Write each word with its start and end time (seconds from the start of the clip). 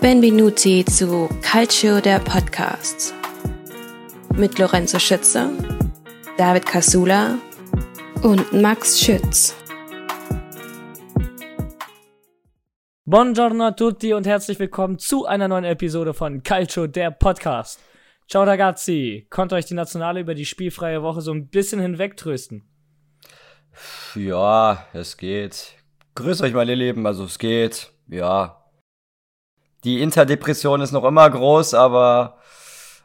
Benvenuti 0.00 0.82
zu 0.86 1.28
Calcio 1.42 2.00
der 2.00 2.20
Podcasts 2.20 3.12
mit 4.34 4.58
Lorenzo 4.58 4.98
Schütze, 4.98 5.50
David 6.38 6.64
Casula 6.64 7.36
und 8.22 8.50
Max 8.50 8.98
Schütz. 8.98 9.54
Buongiorno 13.04 13.64
a 13.64 13.72
tutti 13.72 14.14
und 14.14 14.26
herzlich 14.26 14.58
willkommen 14.58 14.98
zu 14.98 15.26
einer 15.26 15.48
neuen 15.48 15.64
Episode 15.64 16.14
von 16.14 16.42
Calcio 16.42 16.86
der 16.86 17.10
Podcast. 17.10 17.78
Ciao 18.26 18.44
ragazzi, 18.44 19.26
konnte 19.28 19.54
euch 19.54 19.66
die 19.66 19.74
Nationale 19.74 20.20
über 20.20 20.34
die 20.34 20.46
spielfreie 20.46 21.02
Woche 21.02 21.20
so 21.20 21.32
ein 21.32 21.48
bisschen 21.48 21.78
hinwegtrösten? 21.78 22.66
Ja, 24.14 24.86
es 24.94 25.18
geht. 25.18 25.74
Grüß 26.14 26.40
euch 26.40 26.54
meine 26.54 26.74
Lieben, 26.74 27.06
also 27.06 27.24
es 27.24 27.38
geht. 27.38 27.92
Ja, 28.08 28.59
die 29.84 30.00
Interdepression 30.02 30.80
ist 30.80 30.92
noch 30.92 31.04
immer 31.04 31.28
groß, 31.28 31.74
aber, 31.74 32.38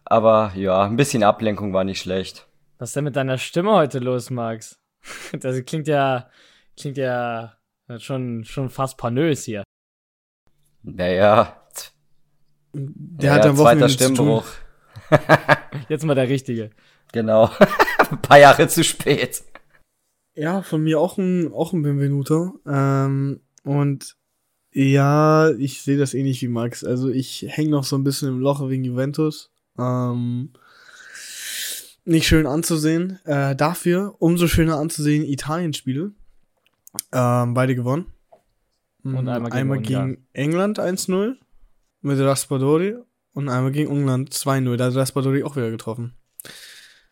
aber 0.04 0.52
ja, 0.56 0.84
ein 0.84 0.98
bisschen 0.98 1.24
Ablenkung 1.24 1.74
war 1.74 1.84
nicht 1.84 2.02
schlecht. 2.02 2.48
Was 2.78 2.90
ist 2.90 2.96
denn 2.96 3.06
mit 3.06 3.16
deiner 3.16 3.38
Stimme 3.38 3.72
heute 3.72 4.00
los, 4.00 4.30
Max? 4.30 4.80
Das 5.40 5.64
klingt 5.66 5.88
ja, 5.88 6.30
klingt 6.78 6.98
ja 6.98 7.54
schon, 8.00 8.44
schon 8.44 8.70
fast 8.70 8.98
panös 8.98 9.46
hier. 9.46 9.64
Naja. 10.82 11.62
Der 12.74 13.32
naja, 13.32 13.34
hat 13.34 13.46
am 13.46 13.58
Wochenende 13.58 13.88
zweiter 13.88 14.05
Stimmbruch. 14.05 14.46
Jetzt 15.90 16.04
mal 16.04 16.16
der 16.16 16.28
richtige. 16.28 16.72
Genau. 17.12 17.50
ein 18.12 18.22
paar 18.22 18.40
Jahre 18.40 18.68
zu 18.68 18.84
spät. 18.84 19.44
Ja, 20.36 20.62
von 20.62 20.84
mir 20.84 21.00
auch 21.00 21.18
ein, 21.18 21.54
auch 21.54 21.74
ein 21.74 21.82
Benvenuto. 21.82 22.60
Ähm, 22.68 23.42
und 23.64 24.18
ja, 24.76 25.52
ich 25.52 25.82
sehe 25.82 25.98
das 25.98 26.14
ähnlich 26.14 26.42
wie 26.42 26.50
Max. 26.50 26.84
Also 26.84 27.10
ich 27.10 27.46
hänge 27.48 27.70
noch 27.70 27.86
so 27.86 27.98
ein 27.98 28.04
bisschen 28.04 28.27
im 28.27 28.40
Loch 28.41 28.68
wegen 28.68 28.84
Juventus. 28.84 29.49
Ähm, 29.80 30.49
nicht 32.04 32.27
schön 32.27 32.46
anzusehen. 32.46 33.20
Äh, 33.24 33.55
dafür 33.55 34.16
umso 34.20 34.48
schöner 34.48 34.77
anzusehen 34.77 35.24
Italien-Spiele. 35.24 36.12
Ähm, 37.14 37.54
beide 37.54 37.76
gewonnen. 37.76 38.08
Und 39.04 39.30
einmal 39.30 39.49
gegen, 39.49 39.54
einmal 39.54 39.80
gegen 39.80 40.27
England 40.34 40.77
1-0 40.77 41.36
mit 42.02 42.20
Raspadori 42.20 42.98
und 43.34 43.48
einmal 43.48 43.71
gegen 43.71 43.90
England 43.90 44.32
2-0. 44.32 44.76
Da 44.76 44.88
hat 44.88 44.96
Raspadori 44.96 45.44
auch 45.44 45.55
wieder 45.55 45.71
getroffen. 45.71 46.16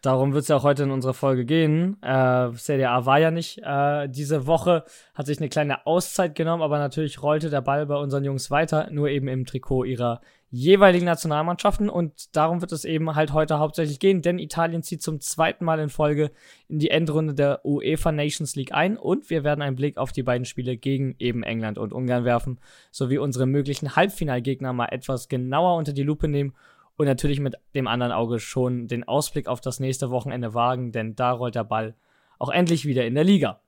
Darum 0.04 0.34
wird 0.34 0.42
es 0.42 0.50
ja 0.50 0.58
auch 0.58 0.64
heute 0.64 0.84
in 0.84 0.92
unserer 0.92 1.14
Folge 1.14 1.46
gehen. 1.46 1.96
Äh, 2.04 2.52
Serie 2.56 2.90
A 2.90 3.06
war 3.06 3.20
ja 3.20 3.32
nicht 3.32 3.62
äh, 3.64 4.10
diese 4.10 4.48
Woche, 4.48 4.84
hat 5.14 5.28
sich 5.28 5.38
eine 5.38 5.48
kleine 5.48 5.88
Auszeit 5.88 6.36
genommen, 6.36 6.62
aber 6.62 6.78
natürlich 6.78 7.24
rollte 7.24 7.50
der 7.50 7.62
Ball 7.62 7.86
bei 7.86 7.96
unseren 7.96 8.26
Jungs 8.26 8.52
weiter, 8.52 8.90
nur 8.92 9.08
eben 9.08 9.30
im 9.30 9.46
Trikot 9.46 9.86
ihrer 9.86 10.20
jeweiligen 10.50 11.06
Nationalmannschaften. 11.06 11.90
Und 11.90 12.36
darum 12.36 12.60
wird 12.60 12.74
es 12.74 12.84
eben 12.84 13.16
halt 13.16 13.32
heute 13.32 13.60
hauptsächlich 13.60 14.02
gehen, 14.02 14.22
denn 14.22 14.40
Italien 14.40 14.84
zieht 14.84 15.02
zum 15.02 15.22
zweiten 15.22 15.64
Mal 15.64 15.80
in 15.80 15.88
Folge 15.88 16.32
in 16.68 16.80
die 16.80 16.90
Endrunde 16.90 17.34
der 17.34 17.62
UEFA 17.64 18.12
Nations 18.12 18.58
League 18.58 18.74
ein 18.74 18.98
und 18.98 19.30
wir 19.30 19.46
werden 19.46 19.62
einen 19.62 19.78
Blick 19.78 19.96
auf 19.96 20.12
die 20.12 20.24
beiden 20.24 20.44
Spiele 20.44 20.76
gegen 20.76 21.16
eben 21.18 21.44
England 21.44 21.78
und 21.78 21.94
Ungarn 21.94 22.26
werfen, 22.26 22.60
sowie 22.92 23.20
unsere 23.20 23.46
möglichen 23.46 23.96
Halbfinalgegner 23.96 24.74
mal 24.74 24.90
etwas 24.92 25.30
genauer 25.30 25.78
unter 25.78 25.94
die 25.94 26.04
Lupe 26.04 26.28
nehmen 26.28 26.54
und 26.98 27.06
natürlich 27.06 27.40
mit 27.40 27.56
dem 27.76 27.88
anderen 27.88 28.12
Auge 28.12 28.40
schon 28.40 28.88
den 28.88 29.04
Ausblick 29.04 29.48
auf 29.48 29.62
das 29.62 29.80
nächste 29.80 30.10
Wochenende 30.10 30.54
wagen, 30.54 30.92
denn 30.92 31.16
da 31.16 31.32
rollt 31.32 31.56
der 31.56 31.64
Ball 31.64 31.96
auch 32.40 32.50
endlich 32.50 32.86
wieder 32.86 33.06
in 33.06 33.16
der 33.16 33.24
Liga. 33.24 33.62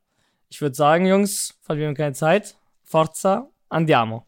Ich 0.50 0.62
würde 0.62 0.76
sagen, 0.76 1.06
Jungs, 1.06 1.58
verlieren 1.62 1.96
keine 1.96 2.14
Zeit. 2.14 2.56
Forza, 2.84 3.50
andiamo. 3.70 4.26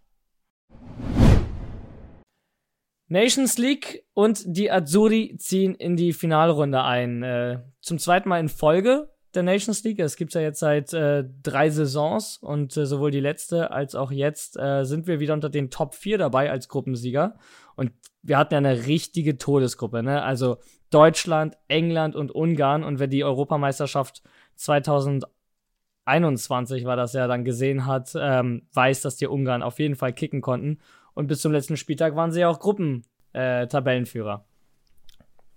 Nations 3.10 3.58
League 3.58 4.04
und 4.14 4.44
die 4.46 4.70
Azzurri 4.70 5.36
ziehen 5.38 5.76
in 5.76 5.96
die 5.96 6.12
Finalrunde 6.12 6.84
ein. 6.84 7.24
Äh, 7.24 7.60
zum 7.80 8.00
zweiten 8.00 8.28
Mal 8.28 8.40
in 8.40 8.50
Folge 8.50 9.10
der 9.38 9.44
Nations 9.44 9.84
League. 9.84 10.00
Es 10.00 10.16
gibt 10.18 10.34
ja 10.34 10.42
jetzt 10.42 10.60
seit 10.60 10.92
äh, 10.94 11.24
drei 11.44 11.70
Saisons 11.70 12.36
und 12.38 12.76
äh, 12.76 12.86
sowohl 12.86 13.12
die 13.12 13.22
letzte 13.22 13.72
als 13.72 13.96
auch 13.96 14.12
jetzt 14.12 14.58
äh, 14.58 14.84
sind 14.84 15.08
wir 15.08 15.22
wieder 15.22 15.34
unter 15.34 15.50
den 15.50 15.70
Top 15.70 15.96
4 15.96 16.18
dabei 16.18 16.52
als 16.52 16.68
Gruppensieger. 16.68 17.36
Und 17.76 17.94
wir 18.24 18.38
hatten 18.38 18.56
ja 18.56 18.58
eine 18.58 18.88
richtige 18.88 19.38
Todesgruppe, 19.38 20.04
ne? 20.04 20.24
Also 20.24 20.58
Deutschland, 20.90 21.56
England 21.68 22.16
und 22.16 22.32
Ungarn. 22.32 22.84
Und 22.84 22.98
wer 23.00 23.08
die 23.08 23.24
Europameisterschaft 23.24 24.24
2021 24.56 26.86
war 26.86 26.96
das 26.96 27.14
ja 27.14 27.28
dann 27.28 27.46
gesehen 27.46 27.86
hat, 27.86 28.14
ähm, 28.20 28.68
weiß, 28.74 29.02
dass 29.02 29.16
die 29.16 29.28
Ungarn 29.28 29.64
auf 29.64 29.80
jeden 29.80 29.96
Fall 29.96 30.14
kicken 30.14 30.42
konnten. 30.42 30.80
Und 31.14 31.28
bis 31.28 31.42
zum 31.42 31.52
letzten 31.52 31.78
Spieltag 31.78 32.16
waren 32.16 32.32
sie 32.32 32.40
ja 32.42 32.50
auch 32.50 32.60
Gruppentabellenführer. 32.60 34.46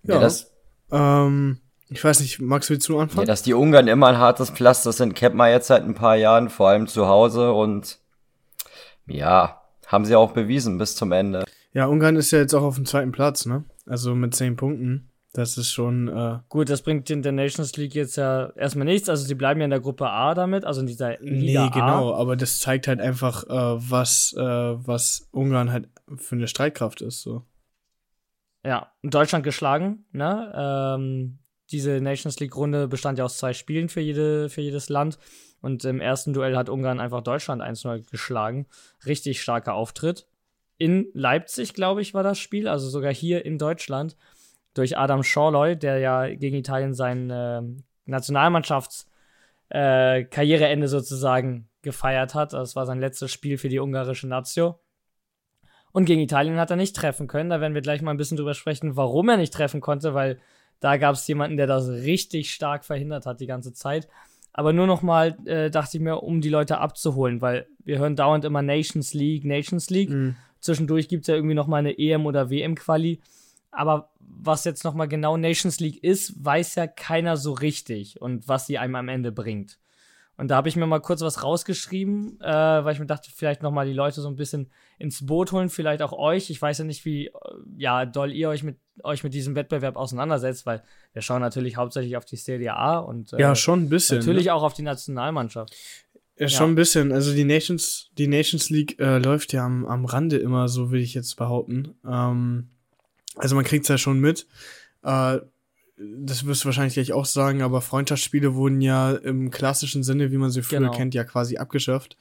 Äh, 0.04 0.08
ja, 0.08 0.14
ja, 0.14 0.20
das. 0.20 0.54
Ähm, 0.92 1.60
ich 1.90 2.04
weiß 2.04 2.20
nicht, 2.20 2.40
Max, 2.40 2.70
willst 2.70 2.88
du 2.88 2.98
anfangen? 3.00 3.26
Ja, 3.26 3.32
dass 3.32 3.42
die 3.42 3.52
Ungarn 3.52 3.88
immer 3.88 4.06
ein 4.06 4.18
hartes 4.18 4.50
Pflaster 4.50 4.92
sind, 4.92 5.14
kennt 5.14 5.34
man 5.34 5.50
jetzt 5.50 5.66
seit 5.66 5.82
ein 5.82 5.94
paar 5.94 6.16
Jahren, 6.16 6.48
vor 6.48 6.68
allem 6.68 6.86
zu 6.86 7.08
Hause. 7.08 7.52
Und 7.52 7.98
ja, 9.06 9.60
haben 9.88 10.04
sie 10.04 10.14
auch 10.14 10.32
bewiesen 10.32 10.78
bis 10.78 10.94
zum 10.94 11.10
Ende. 11.10 11.44
Ja, 11.72 11.86
Ungarn 11.86 12.16
ist 12.16 12.30
ja 12.30 12.38
jetzt 12.38 12.54
auch 12.54 12.62
auf 12.62 12.76
dem 12.76 12.86
zweiten 12.86 13.10
Platz, 13.10 13.44
ne? 13.44 13.64
Also 13.86 14.14
mit 14.14 14.34
zehn 14.34 14.56
Punkten. 14.56 15.08
Das 15.32 15.56
ist 15.58 15.72
schon. 15.72 16.08
Äh 16.08 16.38
Gut, 16.48 16.70
das 16.70 16.82
bringt 16.82 17.10
in 17.10 17.22
der 17.22 17.32
Nations 17.32 17.76
League 17.76 17.94
jetzt 17.94 18.16
ja 18.16 18.50
erstmal 18.56 18.84
nichts. 18.84 19.08
Also 19.08 19.24
sie 19.24 19.34
bleiben 19.34 19.60
ja 19.60 19.64
in 19.64 19.70
der 19.70 19.80
Gruppe 19.80 20.08
A 20.08 20.34
damit, 20.34 20.64
also 20.64 20.80
in 20.80 20.86
dieser 20.86 21.18
Liga 21.20 21.64
Nee, 21.64 21.70
genau, 21.70 22.12
A. 22.12 22.18
aber 22.18 22.36
das 22.36 22.58
zeigt 22.58 22.88
halt 22.88 23.00
einfach, 23.00 23.44
äh, 23.44 23.50
was, 23.90 24.32
äh, 24.36 24.40
was 24.40 25.28
Ungarn 25.32 25.72
halt 25.72 25.88
für 26.16 26.36
eine 26.36 26.48
Streitkraft 26.48 27.00
ist. 27.00 27.22
So. 27.22 27.42
Ja, 28.64 28.92
und 29.02 29.14
Deutschland 29.14 29.44
geschlagen, 29.44 30.04
ne? 30.12 30.52
Ähm, 30.56 31.38
diese 31.72 32.00
Nations 32.00 32.38
League-Runde 32.40 32.88
bestand 32.88 33.18
ja 33.18 33.24
aus 33.24 33.38
zwei 33.38 33.52
Spielen 33.52 33.88
für, 33.88 34.00
jede, 34.00 34.48
für 34.48 34.60
jedes 34.60 34.88
Land. 34.88 35.18
Und 35.60 35.84
im 35.84 36.00
ersten 36.00 36.32
Duell 36.32 36.56
hat 36.56 36.68
Ungarn 36.68 37.00
einfach 37.00 37.22
Deutschland 37.22 37.62
1-0 37.62 38.10
geschlagen. 38.10 38.66
Richtig 39.04 39.42
starker 39.42 39.74
Auftritt 39.74 40.26
in 40.80 41.08
Leipzig, 41.12 41.74
glaube 41.74 42.00
ich, 42.00 42.14
war 42.14 42.22
das 42.22 42.38
Spiel, 42.38 42.66
also 42.66 42.88
sogar 42.88 43.12
hier 43.12 43.44
in 43.44 43.58
Deutschland, 43.58 44.16
durch 44.72 44.96
Adam 44.96 45.22
Schorloy, 45.22 45.76
der 45.76 45.98
ja 45.98 46.34
gegen 46.34 46.56
Italien 46.56 46.94
sein 46.94 47.28
äh, 47.28 47.60
Nationalmannschaftskarriereende 48.06 50.86
äh, 50.86 50.88
sozusagen 50.88 51.68
gefeiert 51.82 52.34
hat. 52.34 52.54
Das 52.54 52.76
war 52.76 52.86
sein 52.86 52.98
letztes 52.98 53.30
Spiel 53.30 53.58
für 53.58 53.68
die 53.68 53.78
ungarische 53.78 54.26
Nazio. 54.26 54.80
Und 55.92 56.06
gegen 56.06 56.22
Italien 56.22 56.58
hat 56.58 56.70
er 56.70 56.76
nicht 56.76 56.96
treffen 56.96 57.26
können. 57.26 57.50
Da 57.50 57.60
werden 57.60 57.74
wir 57.74 57.82
gleich 57.82 58.00
mal 58.00 58.12
ein 58.12 58.16
bisschen 58.16 58.38
drüber 58.38 58.54
sprechen, 58.54 58.96
warum 58.96 59.28
er 59.28 59.36
nicht 59.36 59.52
treffen 59.52 59.82
konnte, 59.82 60.14
weil 60.14 60.40
da 60.80 60.96
gab 60.96 61.14
es 61.14 61.26
jemanden, 61.28 61.56
der 61.56 61.66
das 61.66 61.88
richtig 61.88 62.52
stark 62.52 62.84
verhindert 62.84 63.26
hat 63.26 63.40
die 63.40 63.46
ganze 63.46 63.72
Zeit. 63.72 64.08
Aber 64.52 64.72
nur 64.72 64.86
noch 64.86 65.02
mal 65.02 65.36
äh, 65.46 65.70
dachte 65.70 65.96
ich 65.96 66.02
mir, 66.02 66.22
um 66.22 66.40
die 66.40 66.48
Leute 66.48 66.78
abzuholen, 66.78 67.40
weil 67.40 67.66
wir 67.84 67.98
hören 67.98 68.16
dauernd 68.16 68.44
immer 68.44 68.62
Nations 68.62 69.14
League, 69.14 69.44
Nations 69.44 69.90
League. 69.90 70.10
Mhm. 70.10 70.36
Zwischendurch 70.58 71.08
gibt 71.08 71.22
es 71.22 71.28
ja 71.28 71.34
irgendwie 71.34 71.54
noch 71.54 71.66
mal 71.66 71.78
eine 71.78 71.98
EM- 71.98 72.26
oder 72.26 72.50
WM-Quali. 72.50 73.20
Aber 73.70 74.10
was 74.18 74.64
jetzt 74.64 74.84
noch 74.84 74.94
mal 74.94 75.06
genau 75.06 75.36
Nations 75.36 75.78
League 75.80 76.02
ist, 76.02 76.44
weiß 76.44 76.74
ja 76.74 76.86
keiner 76.86 77.36
so 77.36 77.52
richtig 77.52 78.20
und 78.20 78.48
was 78.48 78.66
sie 78.66 78.78
einem 78.78 78.96
am 78.96 79.08
Ende 79.08 79.32
bringt. 79.32 79.78
Und 80.40 80.48
da 80.48 80.56
habe 80.56 80.70
ich 80.70 80.76
mir 80.76 80.86
mal 80.86 81.00
kurz 81.00 81.20
was 81.20 81.42
rausgeschrieben, 81.42 82.40
äh, 82.40 82.46
weil 82.46 82.94
ich 82.94 82.98
mir 82.98 83.04
dachte, 83.04 83.30
vielleicht 83.30 83.62
noch 83.62 83.72
mal 83.72 83.86
die 83.86 83.92
Leute 83.92 84.22
so 84.22 84.28
ein 84.28 84.36
bisschen 84.36 84.70
ins 84.98 85.26
Boot 85.26 85.52
holen, 85.52 85.68
vielleicht 85.68 86.00
auch 86.00 86.14
euch. 86.14 86.48
Ich 86.48 86.62
weiß 86.62 86.78
ja 86.78 86.84
nicht, 86.86 87.04
wie 87.04 87.26
äh, 87.26 87.32
ja 87.76 88.06
doll 88.06 88.32
ihr 88.32 88.48
euch 88.48 88.62
mit 88.62 88.78
euch 89.04 89.22
mit 89.22 89.34
diesem 89.34 89.54
Wettbewerb 89.54 89.96
auseinandersetzt, 89.96 90.64
weil 90.64 90.82
wir 91.12 91.20
schauen 91.20 91.42
natürlich 91.42 91.76
hauptsächlich 91.76 92.16
auf 92.16 92.24
die 92.24 92.36
Serie 92.36 92.74
A 92.74 93.00
und 93.00 93.34
äh, 93.34 93.38
ja 93.38 93.54
schon 93.54 93.82
ein 93.82 93.88
bisschen 93.90 94.20
natürlich 94.20 94.46
ne? 94.46 94.54
auch 94.54 94.62
auf 94.62 94.72
die 94.72 94.80
Nationalmannschaft. 94.80 95.76
Ja, 96.38 96.48
schon 96.48 96.68
ja. 96.68 96.72
ein 96.72 96.74
bisschen. 96.74 97.12
Also 97.12 97.34
die 97.34 97.44
Nations, 97.44 98.08
die 98.16 98.26
Nations 98.26 98.70
League 98.70 98.98
äh, 98.98 99.18
läuft 99.18 99.52
ja 99.52 99.66
am, 99.66 99.84
am 99.84 100.06
Rande 100.06 100.38
immer, 100.38 100.68
so 100.68 100.90
will 100.90 101.02
ich 101.02 101.12
jetzt 101.12 101.36
behaupten. 101.36 101.96
Ähm, 102.08 102.70
also 103.36 103.56
man 103.56 103.64
kriegt 103.66 103.84
es 103.84 103.88
ja 103.90 103.98
schon 103.98 104.18
mit. 104.20 104.46
Äh, 105.02 105.40
das 106.00 106.46
wirst 106.46 106.62
du 106.62 106.66
wahrscheinlich 106.66 106.94
gleich 106.94 107.12
auch 107.12 107.26
sagen, 107.26 107.62
aber 107.62 107.80
Freundschaftsspiele 107.80 108.54
wurden 108.54 108.80
ja 108.80 109.12
im 109.12 109.50
klassischen 109.50 110.02
Sinne, 110.02 110.32
wie 110.32 110.38
man 110.38 110.50
sie 110.50 110.62
früher 110.62 110.80
genau. 110.80 110.92
kennt, 110.92 111.14
ja 111.14 111.24
quasi 111.24 111.58
abgeschafft, 111.58 112.16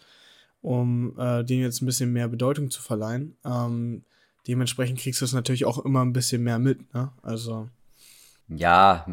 um 0.61 1.17
äh, 1.17 1.43
denen 1.43 1.63
jetzt 1.63 1.81
ein 1.81 1.85
bisschen 1.85 2.11
mehr 2.11 2.27
Bedeutung 2.27 2.71
zu 2.71 2.81
verleihen. 2.81 3.37
Ähm, 3.45 4.03
dementsprechend 4.47 4.99
kriegst 4.99 5.21
du 5.21 5.25
es 5.25 5.33
natürlich 5.33 5.65
auch 5.65 5.83
immer 5.85 6.03
ein 6.03 6.13
bisschen 6.13 6.43
mehr 6.43 6.59
mit, 6.59 6.93
ne? 6.93 7.11
Also. 7.21 7.69
Ja, 8.49 9.05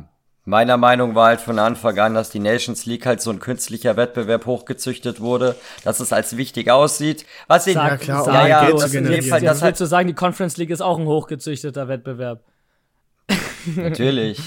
Meiner 0.48 0.76
Meinung 0.76 1.16
war 1.16 1.26
halt 1.26 1.40
von 1.40 1.58
Anfang 1.58 1.98
an, 1.98 2.14
dass 2.14 2.30
die 2.30 2.38
Nations 2.38 2.86
League 2.86 3.04
halt 3.04 3.20
so 3.20 3.30
ein 3.30 3.40
künstlicher 3.40 3.96
Wettbewerb 3.96 4.46
hochgezüchtet 4.46 5.20
wurde, 5.20 5.56
dass 5.82 5.98
es 5.98 6.12
als 6.12 6.36
wichtig 6.36 6.70
aussieht. 6.70 7.26
Was 7.48 7.66
in, 7.66 7.74
ja, 7.74 7.96
klar, 7.96 8.22
sag, 8.22 8.34
ja, 8.34 8.68
ja, 8.68 8.70
das 8.70 8.94
in 8.94 9.04
dem 9.04 9.24
Fall, 9.24 9.40
das 9.40 9.60
halt 9.60 9.76
zu 9.76 9.86
sagen, 9.86 10.06
die 10.06 10.14
Conference 10.14 10.56
League 10.56 10.70
ist 10.70 10.82
auch 10.82 11.00
ein 11.00 11.06
hochgezüchteter 11.06 11.88
Wettbewerb. 11.88 12.44
Natürlich. 13.74 14.40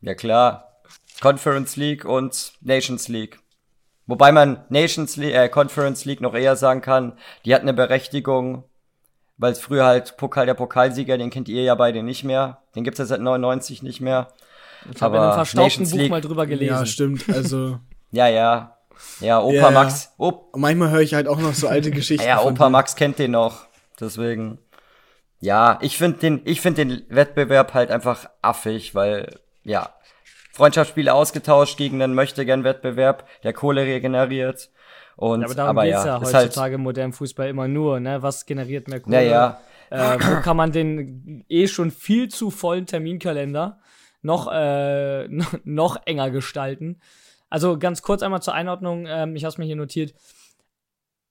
ja 0.00 0.14
klar. 0.14 0.62
Conference 1.20 1.76
League 1.76 2.04
und 2.04 2.52
Nations 2.60 3.08
League. 3.08 3.38
Wobei 4.06 4.30
man 4.32 4.64
Nations 4.68 5.16
League, 5.16 5.34
äh, 5.34 5.48
Conference 5.48 6.04
League 6.04 6.20
noch 6.20 6.34
eher 6.34 6.56
sagen 6.56 6.80
kann, 6.80 7.14
die 7.44 7.54
hat 7.54 7.62
eine 7.62 7.74
Berechtigung, 7.74 8.64
weil 9.36 9.52
es 9.52 9.60
früher 9.60 9.84
halt 9.84 10.16
Pokal 10.16 10.46
der 10.46 10.54
Pokalsieger, 10.54 11.18
den 11.18 11.30
kennt 11.30 11.48
ihr 11.48 11.62
ja 11.62 11.74
beide 11.74 12.02
nicht 12.02 12.22
mehr. 12.22 12.62
Den 12.74 12.84
gibt's 12.84 12.98
ja 12.98 13.06
seit 13.06 13.20
99 13.20 13.82
nicht 13.82 14.00
mehr. 14.00 14.28
Ich 14.94 15.02
habe 15.02 15.16
in 15.16 15.22
einem 15.22 15.32
verstaubten 15.32 15.90
Buch 15.90 16.08
mal 16.08 16.20
drüber 16.20 16.46
gelesen. 16.46 16.74
Ja, 16.74 16.86
stimmt. 16.86 17.28
Also. 17.28 17.80
ja, 18.12 18.28
ja. 18.28 18.76
Ja, 19.20 19.40
Opa 19.40 19.54
Ja, 19.54 19.70
Max. 19.70 20.12
Op 20.16 20.56
manchmal 20.56 20.90
höre 20.90 21.00
ich 21.00 21.14
halt 21.14 21.28
auch 21.28 21.38
noch 21.38 21.54
so 21.54 21.68
alte 21.68 21.90
Geschichten. 21.92 22.26
ja, 22.26 22.40
Opa. 22.42 22.70
Max 22.70 22.94
kennt 22.94 23.18
den 23.18 23.32
noch. 23.32 23.66
Deswegen. 24.00 24.58
Ja, 25.40 25.78
ich 25.82 25.98
finde 25.98 26.18
den, 26.18 26.40
ich 26.44 26.60
finde 26.60 26.86
den 26.86 27.02
Wettbewerb 27.08 27.74
halt 27.74 27.90
einfach 27.90 28.28
affig, 28.42 28.94
weil, 28.94 29.38
ja, 29.64 29.90
Freundschaftsspiele 30.52 31.12
ausgetauscht 31.12 31.76
gegen 31.76 32.02
einen 32.02 32.14
Möchtegern-Wettbewerb, 32.14 33.28
der 33.42 33.52
Kohle 33.52 33.82
regeneriert. 33.82 34.70
Und, 35.16 35.40
Ja, 35.40 35.46
aber 35.46 35.54
darum 35.54 35.70
aber 35.78 35.84
geht's 35.84 36.04
ja, 36.04 36.06
ja 36.06 36.20
halt, 36.20 36.34
heutzutage 36.34 36.76
im 36.76 36.82
modernen 36.82 37.12
Fußball 37.12 37.48
immer 37.48 37.68
nur, 37.68 38.00
ne? 38.00 38.22
Was 38.22 38.46
generiert 38.46 38.88
mehr 38.88 39.00
Kohle? 39.00 39.16
ja, 39.24 39.60
ja, 39.90 40.14
Äh, 40.14 40.18
wo 40.20 40.40
kann 40.42 40.56
man 40.56 40.72
den 40.72 41.44
eh 41.48 41.68
schon 41.68 41.90
viel 41.90 42.28
zu 42.28 42.50
vollen 42.50 42.86
Terminkalender 42.86 43.78
noch, 44.22 44.50
äh, 44.52 45.28
noch, 45.28 45.54
noch 45.64 46.06
enger 46.06 46.30
gestalten? 46.30 47.00
Also 47.48 47.78
ganz 47.78 48.02
kurz 48.02 48.22
einmal 48.22 48.42
zur 48.42 48.54
Einordnung, 48.54 49.06
ähm, 49.08 49.36
ich 49.36 49.44
habe 49.44 49.50
es 49.50 49.58
mir 49.58 49.64
hier 49.64 49.76
notiert. 49.76 50.14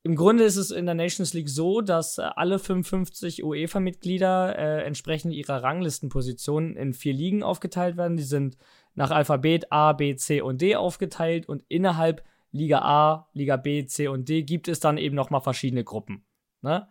Im 0.05 0.15
Grunde 0.15 0.43
ist 0.43 0.57
es 0.57 0.69
in 0.69 0.85
der 0.85 0.93
Nations 0.93 1.33
League 1.33 1.49
so, 1.49 1.81
dass 1.81 2.19
äh, 2.19 2.29
alle 2.35 2.59
55 2.59 3.43
UEFA-Mitglieder 3.43 4.55
äh, 4.55 4.83
entsprechend 4.83 5.33
ihrer 5.33 5.63
Ranglistenpositionen 5.63 6.75
in 6.75 6.93
vier 6.93 7.13
Ligen 7.13 7.41
aufgeteilt 7.41 7.97
werden. 7.97 8.15
Die 8.15 8.21
sind 8.21 8.55
nach 8.93 9.09
Alphabet 9.09 9.71
A, 9.71 9.93
B, 9.93 10.15
C 10.15 10.41
und 10.41 10.61
D 10.61 10.75
aufgeteilt 10.75 11.49
und 11.49 11.63
innerhalb 11.69 12.23
Liga 12.51 12.83
A, 12.83 13.29
Liga 13.33 13.57
B, 13.57 13.87
C 13.87 14.07
und 14.07 14.29
D 14.29 14.43
gibt 14.43 14.67
es 14.67 14.79
dann 14.79 14.99
eben 14.99 15.15
nochmal 15.15 15.41
verschiedene 15.41 15.83
Gruppen. 15.83 16.23
Ne? 16.61 16.87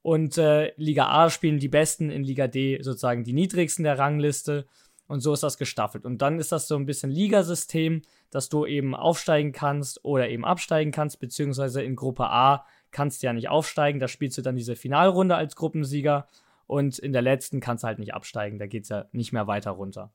Und 0.00 0.38
äh, 0.38 0.72
Liga 0.78 1.08
A 1.08 1.28
spielen 1.28 1.58
die 1.58 1.68
Besten, 1.68 2.08
in 2.08 2.24
Liga 2.24 2.46
D 2.46 2.80
sozusagen 2.80 3.24
die 3.24 3.34
niedrigsten 3.34 3.84
der 3.84 3.98
Rangliste. 3.98 4.64
Und 5.06 5.20
so 5.20 5.32
ist 5.32 5.42
das 5.42 5.58
gestaffelt. 5.58 6.06
Und 6.06 6.22
dann 6.22 6.38
ist 6.38 6.50
das 6.50 6.66
so 6.66 6.76
ein 6.76 6.86
bisschen 6.86 7.10
Ligasystem, 7.10 8.02
dass 8.30 8.48
du 8.48 8.64
eben 8.64 8.94
aufsteigen 8.94 9.52
kannst 9.52 10.04
oder 10.04 10.28
eben 10.28 10.44
absteigen 10.44 10.92
kannst, 10.92 11.20
beziehungsweise 11.20 11.82
in 11.82 11.94
Gruppe 11.94 12.24
A 12.24 12.64
kannst 12.90 13.22
du 13.22 13.26
ja 13.26 13.32
nicht 13.32 13.48
aufsteigen. 13.48 14.00
Da 14.00 14.08
spielst 14.08 14.38
du 14.38 14.42
dann 14.42 14.56
diese 14.56 14.76
Finalrunde 14.76 15.36
als 15.36 15.56
Gruppensieger. 15.56 16.28
Und 16.66 16.98
in 16.98 17.12
der 17.12 17.22
letzten 17.22 17.60
kannst 17.60 17.84
du 17.84 17.88
halt 17.88 17.98
nicht 17.98 18.14
absteigen. 18.14 18.58
Da 18.58 18.66
geht 18.66 18.84
es 18.84 18.88
ja 18.88 19.04
nicht 19.12 19.32
mehr 19.32 19.46
weiter 19.46 19.72
runter. 19.72 20.12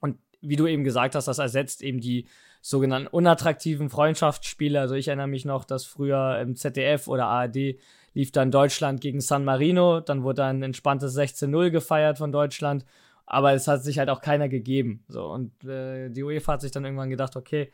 Und 0.00 0.18
wie 0.42 0.56
du 0.56 0.66
eben 0.66 0.84
gesagt 0.84 1.14
hast, 1.14 1.28
das 1.28 1.38
ersetzt 1.38 1.82
eben 1.82 2.00
die 2.00 2.26
sogenannten 2.60 3.08
unattraktiven 3.08 3.88
Freundschaftsspiele. 3.88 4.80
Also 4.80 4.94
ich 4.94 5.08
erinnere 5.08 5.28
mich 5.28 5.44
noch, 5.44 5.64
dass 5.64 5.84
früher 5.84 6.38
im 6.40 6.56
ZDF 6.56 7.08
oder 7.08 7.26
ARD 7.26 7.78
lief 8.12 8.32
dann 8.32 8.50
Deutschland 8.50 9.00
gegen 9.00 9.20
San 9.20 9.44
Marino, 9.44 10.00
dann 10.00 10.24
wurde 10.24 10.44
ein 10.44 10.62
entspanntes 10.62 11.16
16-0 11.16 11.70
gefeiert 11.70 12.18
von 12.18 12.32
Deutschland, 12.32 12.84
aber 13.30 13.52
es 13.52 13.68
hat 13.68 13.84
sich 13.84 14.00
halt 14.00 14.08
auch 14.08 14.20
keiner 14.20 14.48
gegeben. 14.48 15.04
So, 15.06 15.26
und 15.26 15.64
äh, 15.64 16.10
die 16.10 16.24
UEFA 16.24 16.54
hat 16.54 16.62
sich 16.62 16.72
dann 16.72 16.84
irgendwann 16.84 17.10
gedacht, 17.10 17.36
okay, 17.36 17.70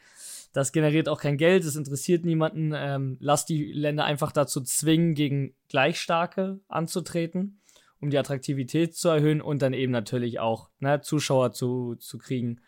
das 0.53 0.71
generiert 0.71 1.09
auch 1.09 1.19
kein 1.19 1.39
Geld, 1.39 1.65
es 1.65 1.77
interessiert 1.77 2.27
niemanden, 2.27 2.73
ähm, 2.75 3.17
lass 3.21 3.47
die 3.47 3.73
Länder 3.73 4.05
einfach 4.05 4.33
dazu 4.33 4.61
zwingen, 4.61 5.15
gegen 5.15 5.55
Gleichstarke 5.69 6.61
anzutreten, 6.69 7.63
um 8.01 8.11
die 8.11 8.19
Attraktivität 8.19 8.95
zu 8.95 9.09
erhöhen 9.09 9.41
und 9.41 9.63
dann 9.63 9.73
eben 9.73 9.93
natürlich 9.93 10.41
auch 10.41 10.69
ne, 10.79 11.01
Zuschauer 11.01 11.53
zu, 11.53 11.95
zu 11.95 12.19
kriegen 12.19 12.61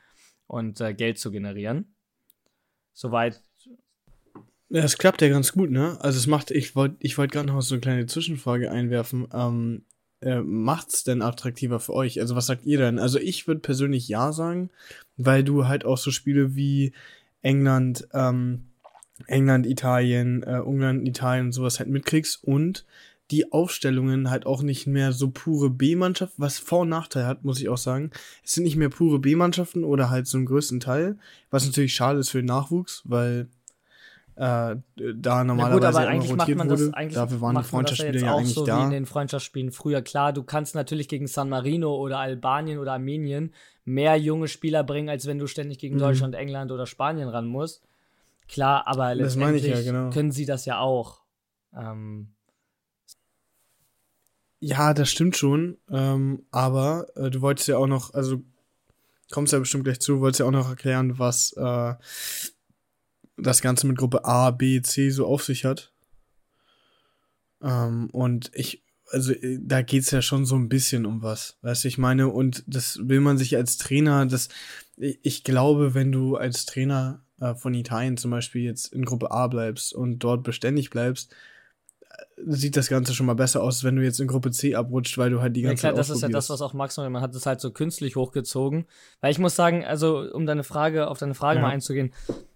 und 0.46 0.80
äh, 0.80 0.94
Geld 0.94 1.18
zu 1.18 1.30
generieren. 1.30 1.94
Soweit 2.94 3.42
Ja, 4.70 4.82
es 4.82 4.96
klappt 4.96 5.20
ja 5.20 5.28
ganz 5.28 5.52
gut, 5.52 5.70
ne? 5.70 5.98
Also 6.00 6.18
es 6.18 6.26
macht, 6.26 6.50
ich 6.50 6.74
wollte 6.74 6.96
ich 7.00 7.18
wollt 7.18 7.32
gerade 7.32 7.48
noch 7.48 7.60
so 7.60 7.74
eine 7.74 7.82
kleine 7.82 8.06
Zwischenfrage 8.06 8.70
einwerfen. 8.70 9.28
Ähm, 9.32 9.84
äh, 10.20 10.40
macht's 10.40 11.04
denn 11.04 11.22
attraktiver 11.22 11.80
für 11.80 11.94
euch? 11.94 12.20
Also 12.20 12.36
was 12.36 12.46
sagt 12.46 12.64
ihr 12.66 12.78
denn? 12.78 12.98
Also 12.98 13.18
ich 13.18 13.46
würde 13.46 13.60
persönlich 13.60 14.08
ja 14.08 14.32
sagen, 14.32 14.70
weil 15.16 15.44
du 15.44 15.68
halt 15.68 15.84
auch 15.84 15.98
so 15.98 16.10
Spiele 16.10 16.54
wie 16.54 16.92
England, 17.42 18.08
ähm, 18.12 18.64
England, 19.26 19.66
Italien, 19.66 20.42
äh, 20.42 20.60
Ungarn, 20.60 21.06
Italien 21.06 21.46
und 21.46 21.52
sowas 21.52 21.78
halt 21.78 21.88
mitkriegst 21.88 22.42
und 22.44 22.84
die 23.30 23.52
Aufstellungen 23.52 24.30
halt 24.30 24.46
auch 24.46 24.62
nicht 24.62 24.86
mehr 24.86 25.12
so 25.12 25.30
pure 25.30 25.68
B-Mannschaft, 25.70 26.34
was 26.38 26.58
Vor- 26.58 26.80
und 26.80 26.88
Nachteil 26.88 27.26
hat, 27.26 27.44
muss 27.44 27.60
ich 27.60 27.68
auch 27.68 27.78
sagen. 27.78 28.10
Es 28.42 28.52
sind 28.52 28.64
nicht 28.64 28.76
mehr 28.76 28.88
pure 28.88 29.18
B-Mannschaften 29.18 29.84
oder 29.84 30.08
halt 30.08 30.26
so 30.26 30.38
im 30.38 30.46
größten 30.46 30.80
Teil, 30.80 31.18
was 31.50 31.66
natürlich 31.66 31.94
schade 31.94 32.20
ist 32.20 32.30
für 32.30 32.38
den 32.38 32.46
Nachwuchs, 32.46 33.02
weil 33.04 33.48
da 34.38 35.42
normalerweise 35.42 35.88
aber 35.88 36.02
immer 36.02 36.10
eigentlich 36.12 36.36
macht 36.36 36.48
man 36.54 36.70
wurde. 36.70 36.84
das 36.86 36.94
eigentlich 36.94 37.14
Dafür 37.14 37.40
waren 37.40 37.54
die 37.56 37.60
ja 37.60 37.62
Freundschaftsspiele 37.64 38.20
ja 38.20 38.32
auch 38.32 38.38
eigentlich 38.38 38.54
so 38.54 38.64
da. 38.64 38.78
wie 38.78 38.84
in 38.84 38.90
den 38.90 39.06
Freundschaftsspielen 39.06 39.72
früher. 39.72 40.00
Klar, 40.00 40.32
du 40.32 40.44
kannst 40.44 40.76
natürlich 40.76 41.08
gegen 41.08 41.26
San 41.26 41.48
Marino 41.48 41.96
oder 41.96 42.18
Albanien 42.20 42.78
oder 42.78 42.92
Armenien 42.92 43.52
mehr 43.84 44.16
junge 44.16 44.46
Spieler 44.46 44.84
bringen, 44.84 45.08
als 45.08 45.26
wenn 45.26 45.38
du 45.38 45.46
ständig 45.48 45.78
gegen 45.78 45.96
Mhm. 45.96 46.00
Deutschland, 46.00 46.34
England 46.36 46.70
oder 46.70 46.86
Spanien 46.86 47.28
ran 47.28 47.46
musst. 47.46 47.82
Klar, 48.48 48.86
aber 48.86 49.14
letztendlich 49.14 49.64
ja, 49.64 49.82
genau. 49.82 50.10
können 50.10 50.30
sie 50.30 50.46
das 50.46 50.64
ja 50.66 50.78
auch. 50.78 51.22
Ähm, 51.76 52.28
Ja, 54.60 54.92
das 54.94 55.10
stimmt 55.10 55.36
schon. 55.36 55.78
Ähm, 55.90 56.44
aber 56.50 57.06
äh, 57.16 57.30
du 57.30 57.40
wolltest 57.40 57.68
ja 57.68 57.76
auch 57.78 57.86
noch, 57.86 58.14
also 58.14 58.42
kommst 59.30 59.52
ja 59.52 59.58
bestimmt 59.58 59.84
gleich 59.84 60.00
zu, 60.00 60.20
wolltest 60.20 60.40
ja 60.40 60.46
auch 60.46 60.50
noch 60.50 60.68
erklären, 60.68 61.18
was 61.18 61.52
äh, 61.56 61.94
das 63.38 63.62
Ganze 63.62 63.86
mit 63.86 63.96
Gruppe 63.98 64.24
A, 64.24 64.50
B, 64.50 64.82
C 64.82 65.10
so 65.10 65.26
auf 65.26 65.44
sich 65.44 65.64
hat. 65.64 65.92
Ähm, 67.62 68.08
und 68.12 68.50
ich, 68.54 68.84
also 69.10 69.32
äh, 69.32 69.58
da 69.60 69.82
geht's 69.82 70.10
ja 70.10 70.22
schon 70.22 70.44
so 70.44 70.56
ein 70.56 70.68
bisschen 70.68 71.06
um 71.06 71.22
was, 71.22 71.56
weißt 71.62 71.84
du, 71.84 71.88
ich 71.88 71.98
meine, 71.98 72.28
und 72.28 72.62
das 72.66 73.00
will 73.02 73.20
man 73.20 73.38
sich 73.38 73.56
als 73.56 73.78
Trainer, 73.78 74.26
das, 74.26 74.48
ich 74.96 75.44
glaube, 75.44 75.94
wenn 75.94 76.12
du 76.12 76.36
als 76.36 76.66
Trainer 76.66 77.24
äh, 77.40 77.54
von 77.54 77.74
Italien 77.74 78.16
zum 78.16 78.30
Beispiel 78.30 78.62
jetzt 78.62 78.92
in 78.92 79.04
Gruppe 79.04 79.30
A 79.30 79.46
bleibst 79.48 79.92
und 79.92 80.20
dort 80.20 80.42
beständig 80.44 80.90
bleibst, 80.90 81.34
sieht 82.46 82.76
das 82.76 82.88
Ganze 82.88 83.14
schon 83.14 83.26
mal 83.26 83.34
besser 83.34 83.62
aus, 83.62 83.84
wenn 83.84 83.96
du 83.96 84.02
jetzt 84.02 84.20
in 84.20 84.28
Gruppe 84.28 84.50
C 84.50 84.74
abrutscht, 84.74 85.18
weil 85.18 85.30
du 85.30 85.40
halt 85.40 85.56
die 85.56 85.62
Ja 85.62 85.70
ganze 85.70 85.80
klar, 85.80 85.92
Zeit 85.92 85.98
das 85.98 86.10
ist 86.10 86.22
ja 86.22 86.28
das, 86.28 86.50
was 86.50 86.62
auch 86.62 86.72
Max 86.72 86.96
noch, 86.96 87.08
man 87.08 87.22
hat 87.22 87.34
es 87.34 87.46
halt 87.46 87.60
so 87.60 87.70
künstlich 87.72 88.16
hochgezogen. 88.16 88.86
Weil 89.20 89.32
ich 89.32 89.38
muss 89.38 89.56
sagen, 89.56 89.84
also 89.84 90.20
um 90.32 90.46
deine 90.46 90.64
Frage, 90.64 91.08
auf 91.08 91.18
deine 91.18 91.34
Frage 91.34 91.58
Ja. 91.58 91.62
mal 91.62 91.70
einzugehen, 91.70 92.12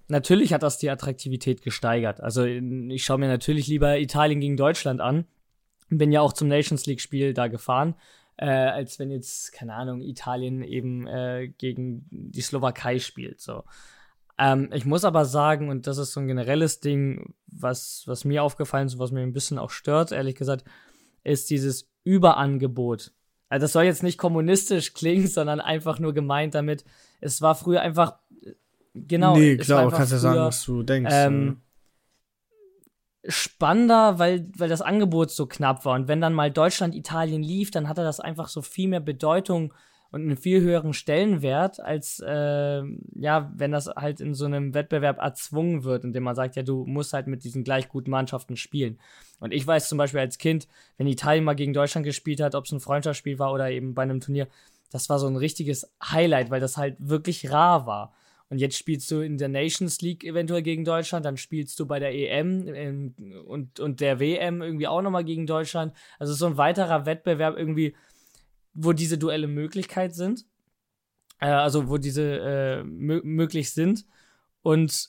natürlich 0.09 0.53
hat 0.53 0.63
das 0.63 0.79
die 0.79 0.91
Attraktivität 0.91 1.63
gesteigert. 1.63 2.21
Also 2.21 2.45
ich 2.45 3.05
schaue 3.05 3.19
mir 3.19 3.29
natürlich 3.29 3.67
lieber 3.67 3.99
Italien 3.99 4.41
gegen 4.41 4.57
Deutschland 4.57 5.01
an. 5.01 5.27
Bin 5.89 6.13
ja 6.13 6.21
auch 6.21 6.33
zum 6.33 6.49
Nations 6.49 6.87
League-Spiel 6.87 7.35
da 7.35 7.49
gefahren, 7.49 7.95
äh, 8.37 8.47
als 8.47 8.99
wenn 8.99 9.11
jetzt, 9.11 9.53
keine 9.53 9.75
Ahnung, 9.75 10.01
Italien 10.01 10.63
eben 10.63 11.07
äh, 11.07 11.49
gegen 11.59 12.07
die 12.11 12.41
Slowakei 12.41 12.99
spielt. 12.99 13.41
So. 13.41 13.65
Ähm, 14.39 14.71
ich 14.73 14.85
muss 14.85 15.05
aber 15.05 15.25
sagen, 15.25 15.69
und 15.69 15.87
das 15.87 15.99
ist 15.99 16.13
so 16.13 16.21
ein 16.21 16.27
generelles 16.27 16.81
Ding, 16.81 17.35
was, 17.47 18.05
was 18.07 18.25
mir 18.25 18.43
aufgefallen 18.43 18.87
ist, 18.87 18.99
was 18.99 19.13
mir 19.13 19.21
ein 19.21 19.33
bisschen 19.33 19.59
auch 19.59 19.71
stört, 19.71 20.13
ehrlich 20.13 20.35
gesagt, 20.35 20.65
ist 21.25 21.51
dieses 21.51 21.91
Überangebot. 22.05 23.13
Also 23.49 23.65
das 23.65 23.73
soll 23.73 23.85
jetzt 23.85 24.03
nicht 24.03 24.19
kommunistisch 24.19 24.95
klingen, 24.95 25.29
sondern 25.29 25.61
einfach 25.61 25.99
nur 25.99 26.15
gemeint 26.15 26.55
damit, 26.55 26.85
es 27.21 27.43
war 27.43 27.55
früher 27.55 27.83
einfach, 27.83 28.19
genau. 28.95 29.37
nee, 29.37 29.57
klar, 29.57 29.83
einfach 29.83 29.99
kannst 29.99 30.13
ja 30.13 30.19
sagen, 30.19 30.39
was 30.41 30.65
du 30.65 30.83
denkst. 30.83 31.13
ähm, 31.13 31.61
spannender, 33.27 34.19
weil, 34.19 34.49
weil 34.57 34.69
das 34.69 34.83
Angebot 34.83 35.31
so 35.31 35.47
knapp 35.47 35.85
war. 35.85 35.95
Und 35.95 36.09
wenn 36.09 36.21
dann 36.21 36.35
mal 36.35 36.51
Deutschland, 36.51 36.95
Italien 36.95 37.43
lief, 37.43 37.71
dann 37.71 37.89
hatte 37.89 38.03
das 38.03 38.21
einfach 38.21 38.49
so 38.49 38.63
viel 38.63 38.89
mehr 38.89 39.01
Bedeutung 39.01 39.73
und 40.11 40.23
einen 40.23 40.37
viel 40.37 40.61
höheren 40.61 40.93
Stellenwert, 40.93 41.81
als 41.81 42.23
äh, 42.25 42.83
ja, 43.15 43.51
wenn 43.55 43.73
das 43.73 43.87
halt 43.89 44.21
in 44.21 44.35
so 44.35 44.45
einem 44.45 44.75
Wettbewerb 44.75 45.19
erzwungen 45.19 45.85
wird, 45.85 46.05
indem 46.05 46.25
man 46.25 46.35
sagt, 46.35 46.55
ja, 46.57 46.63
du 46.63 46.85
musst 46.85 47.15
halt 47.15 47.29
mit 47.29 47.45
diesen 47.45 47.65
gleich 47.65 47.89
guten 47.89 48.11
Mannschaften 48.11 48.57
spielen. 48.57 48.99
Und 49.41 49.53
ich 49.53 49.67
weiß 49.67 49.89
zum 49.89 49.99
Beispiel 49.99 50.21
als 50.21 50.37
Kind, 50.37 50.69
wenn 50.99 51.07
Italien 51.07 51.45
mal 51.45 51.55
gegen 51.55 51.73
Deutschland 51.73 52.05
gespielt 52.05 52.41
hat, 52.41 52.55
ob 52.55 52.67
es 52.67 52.73
ein 52.73 52.81
Freundschaftsspiel 52.81 53.39
war 53.39 53.53
oder 53.53 53.71
eben 53.71 53.95
bei 53.95 54.03
einem 54.03 54.21
Turnier, 54.21 54.49
das 54.91 55.09
war 55.09 55.19
so 55.19 55.27
ein 55.27 55.37
richtiges 55.37 55.91
Highlight, 56.05 56.51
weil 56.51 56.61
das 56.61 56.77
halt 56.77 56.97
wirklich 56.99 57.51
rar 57.51 57.87
war. 57.87 58.13
Und 58.53 58.59
jetzt 58.59 58.77
spielst 58.77 59.11
du 59.11 59.21
in 59.21 59.39
der 59.39 59.49
Nations 59.49 60.03
League 60.03 60.25
eventuell 60.25 60.61
gegen 60.61 60.85
Deutschland, 60.85 61.25
dann 61.25 61.39
spielst 61.39 61.81
du 61.81 61.87
bei 61.87 61.99
der 61.99 62.13
EM 62.13 62.69
ähm, 62.69 63.15
und, 63.47 63.81
und 63.81 64.03
der 64.03 64.21
WM 64.21 64.61
irgendwie 64.61 64.87
auch 64.87 65.01
nochmal 65.01 65.25
gegen 65.25 65.47
Deutschland. 65.47 65.95
Also 66.19 66.35
so 66.35 66.45
ein 66.45 66.59
weiterer 66.59 67.07
Wettbewerb 67.07 67.57
irgendwie, 67.57 67.97
wo 68.75 68.93
diese 68.93 69.17
Duelle 69.17 69.47
Möglichkeit 69.47 70.15
sind. 70.15 70.45
Äh, 71.41 71.47
also 71.47 71.89
wo 71.89 71.97
diese 71.97 72.41
äh, 72.41 72.85
mö 72.85 73.23
möglich 73.25 73.71
sind. 73.73 74.05
Und 74.61 75.09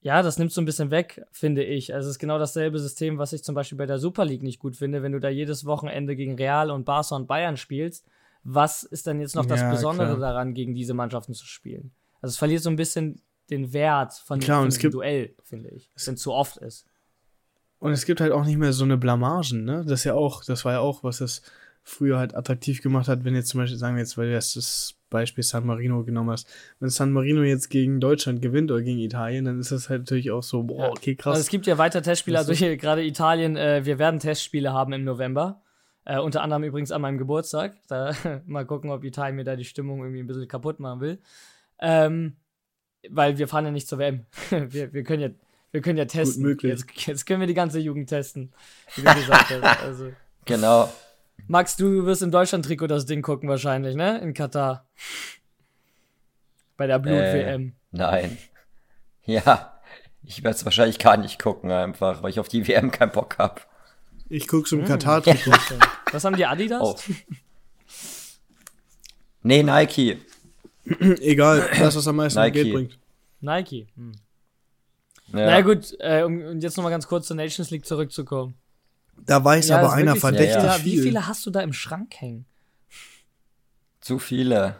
ja, 0.00 0.22
das 0.22 0.38
nimmt 0.38 0.50
so 0.50 0.62
ein 0.62 0.64
bisschen 0.64 0.90
weg, 0.90 1.22
finde 1.32 1.62
ich. 1.62 1.92
Also 1.92 2.08
es 2.08 2.14
ist 2.16 2.18
genau 2.18 2.38
dasselbe 2.38 2.78
System, 2.78 3.18
was 3.18 3.34
ich 3.34 3.44
zum 3.44 3.54
Beispiel 3.54 3.76
bei 3.76 3.84
der 3.84 3.98
Super 3.98 4.24
League 4.24 4.42
nicht 4.42 4.58
gut 4.58 4.76
finde, 4.76 5.02
wenn 5.02 5.12
du 5.12 5.20
da 5.20 5.28
jedes 5.28 5.66
Wochenende 5.66 6.16
gegen 6.16 6.36
Real 6.36 6.70
und 6.70 6.86
Barca 6.86 7.14
und 7.14 7.26
Bayern 7.26 7.58
spielst. 7.58 8.06
Was 8.42 8.84
ist 8.84 9.06
dann 9.06 9.20
jetzt 9.20 9.36
noch 9.36 9.44
das 9.44 9.60
Ja, 9.60 9.70
Besondere 9.70 10.16
klar. 10.16 10.32
daran, 10.32 10.54
gegen 10.54 10.74
diese 10.74 10.94
Mannschaften 10.94 11.34
zu 11.34 11.44
spielen? 11.44 11.92
Also 12.20 12.32
es 12.32 12.38
verliert 12.38 12.62
so 12.62 12.70
ein 12.70 12.76
bisschen 12.76 13.20
den 13.50 13.72
Wert 13.72 14.14
von, 14.14 14.40
Klar, 14.40 14.62
von 14.62 14.70
dem 14.70 14.90
Duell, 14.90 15.34
finde 15.42 15.70
ich. 15.70 15.90
Wenn 16.04 16.14
es 16.14 16.20
zu 16.20 16.32
oft 16.32 16.56
ist. 16.58 16.86
Und 17.78 17.92
es 17.92 18.04
gibt 18.04 18.20
halt 18.20 18.32
auch 18.32 18.44
nicht 18.44 18.58
mehr 18.58 18.72
so 18.72 18.84
eine 18.84 18.98
Blamagen, 18.98 19.64
ne? 19.64 19.84
Das 19.86 20.00
ist 20.00 20.04
ja 20.04 20.14
auch, 20.14 20.44
das 20.44 20.64
war 20.64 20.72
ja 20.74 20.80
auch, 20.80 21.02
was 21.02 21.18
das 21.18 21.42
früher 21.82 22.18
halt 22.18 22.34
attraktiv 22.34 22.82
gemacht 22.82 23.08
hat, 23.08 23.24
wenn 23.24 23.34
jetzt 23.34 23.48
zum 23.48 23.60
Beispiel, 23.60 23.78
sagen 23.78 23.96
wir 23.96 24.02
jetzt, 24.02 24.18
weil 24.18 24.28
du 24.28 24.34
jetzt 24.34 24.54
das 24.54 24.94
Beispiel 25.08 25.42
San 25.42 25.66
Marino 25.66 26.04
genommen 26.04 26.30
hast, 26.30 26.46
wenn 26.78 26.90
San 26.90 27.10
Marino 27.10 27.42
jetzt 27.42 27.70
gegen 27.70 27.98
Deutschland 28.00 28.42
gewinnt 28.42 28.70
oder 28.70 28.82
gegen 28.82 29.00
Italien, 29.00 29.46
dann 29.46 29.58
ist 29.58 29.72
das 29.72 29.88
halt 29.88 30.02
natürlich 30.02 30.30
auch 30.30 30.42
so, 30.42 30.62
boah, 30.62 30.90
okay, 30.90 31.16
krass. 31.16 31.32
Also 31.32 31.40
es 31.40 31.48
gibt 31.48 31.66
ja 31.66 31.78
weiter 31.78 32.02
Testspiele, 32.02 32.38
also 32.38 32.52
hier 32.52 32.76
gerade 32.76 33.04
Italien, 33.04 33.56
äh, 33.56 33.84
wir 33.84 33.98
werden 33.98 34.20
Testspiele 34.20 34.72
haben 34.72 34.92
im 34.92 35.04
November. 35.04 35.62
Äh, 36.04 36.18
unter 36.18 36.42
anderem 36.42 36.64
übrigens 36.64 36.92
an 36.92 37.02
meinem 37.02 37.18
Geburtstag. 37.18 37.76
Da 37.88 38.14
mal 38.46 38.66
gucken, 38.66 38.90
ob 38.90 39.04
Italien 39.04 39.36
mir 39.36 39.44
da 39.44 39.56
die 39.56 39.64
Stimmung 39.64 40.00
irgendwie 40.00 40.20
ein 40.20 40.26
bisschen 40.26 40.48
kaputt 40.48 40.80
machen 40.80 41.00
will. 41.00 41.18
Ähm, 41.80 42.36
weil 43.08 43.38
wir 43.38 43.48
fahren 43.48 43.64
ja 43.64 43.70
nicht 43.70 43.88
zur 43.88 43.98
WM. 43.98 44.26
wir, 44.50 44.92
wir 44.92 45.02
können 45.04 45.22
ja, 45.22 45.28
wir 45.72 45.80
können 45.80 45.98
ja 45.98 46.04
testen. 46.04 46.42
möglich. 46.42 46.70
Jetzt, 46.70 47.06
jetzt 47.06 47.26
können 47.26 47.40
wir 47.40 47.46
die 47.46 47.54
ganze 47.54 47.78
Jugend 47.78 48.08
testen, 48.08 48.52
wie 48.96 49.02
du 49.02 49.14
gesagt 49.14 49.50
hast. 49.50 49.80
Also. 49.82 50.12
Genau. 50.44 50.92
Max, 51.46 51.76
du 51.76 52.04
wirst 52.06 52.22
im 52.22 52.30
Deutschland-Trikot 52.30 52.86
das 52.86 53.06
Ding 53.06 53.22
gucken 53.22 53.48
wahrscheinlich, 53.48 53.94
ne? 53.96 54.18
In 54.20 54.34
Katar. 54.34 54.86
Bei 56.76 56.86
der 56.86 56.98
Blut-WM. 56.98 57.74
Nein. 57.92 58.38
Ja. 59.24 59.80
Ich 60.22 60.42
werde 60.42 60.56
es 60.56 60.64
wahrscheinlich 60.64 60.98
gar 60.98 61.16
nicht 61.16 61.40
gucken, 61.40 61.70
einfach, 61.70 62.22
weil 62.22 62.30
ich 62.30 62.40
auf 62.40 62.48
die 62.48 62.66
WM 62.66 62.90
keinen 62.90 63.12
Bock 63.12 63.36
hab. 63.38 63.68
ich 64.28 64.48
gucke 64.48 64.62
Hm. 64.62 64.66
zum 64.66 64.84
Katar-Trikot. 64.86 65.52
Was 66.10 66.24
haben 66.24 66.36
die 66.36 66.46
Adidas? 66.46 66.82
Oh. 66.82 66.96
Nee, 69.42 69.62
Nike. 69.62 70.18
Egal, 71.20 71.68
das, 71.78 71.96
was 71.96 72.08
am 72.08 72.16
meisten 72.16 72.40
Nike. 72.40 72.52
Geld 72.52 72.72
bringt. 72.72 72.98
Nike. 73.40 73.86
Hm. 73.96 74.12
Ja. 75.32 75.46
Na 75.46 75.60
gut, 75.60 75.94
äh, 76.00 76.22
um, 76.22 76.40
um 76.42 76.60
jetzt 76.60 76.76
nochmal 76.76 76.90
ganz 76.90 77.06
kurz 77.06 77.26
zur 77.28 77.36
Nations 77.36 77.70
League 77.70 77.86
zurückzukommen. 77.86 78.54
Da 79.26 79.44
weiß 79.44 79.68
Ja, 79.68 79.78
aber 79.78 79.92
einer 79.92 80.16
verdächtig 80.16 80.62
Ja, 80.62 80.76
ja. 80.76 80.84
Wie 80.84 80.92
viel. 80.92 81.02
viele 81.04 81.26
hast 81.26 81.44
du 81.46 81.50
da 81.50 81.60
im 81.60 81.72
Schrank 81.72 82.14
hängen? 82.20 82.46
Zu 84.00 84.18
viele. 84.18 84.76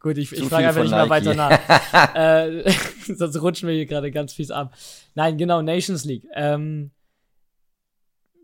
Gut, 0.00 0.16
ich, 0.16 0.32
ich 0.32 0.44
frage 0.44 0.68
einfach 0.68 0.82
nicht 0.82 0.90
mehr 0.90 1.06
Nike. 1.06 1.10
weiter 1.10 1.34
nach. 1.34 2.14
äh, 2.14 2.72
sonst 3.14 3.40
rutschen 3.40 3.68
wir 3.68 3.74
hier 3.74 3.86
gerade 3.86 4.10
ganz 4.10 4.32
fies 4.32 4.50
ab. 4.50 4.74
Nein, 5.14 5.36
genau, 5.38 5.60
Nations 5.60 6.04
League. 6.04 6.24
Ähm, 6.34 6.90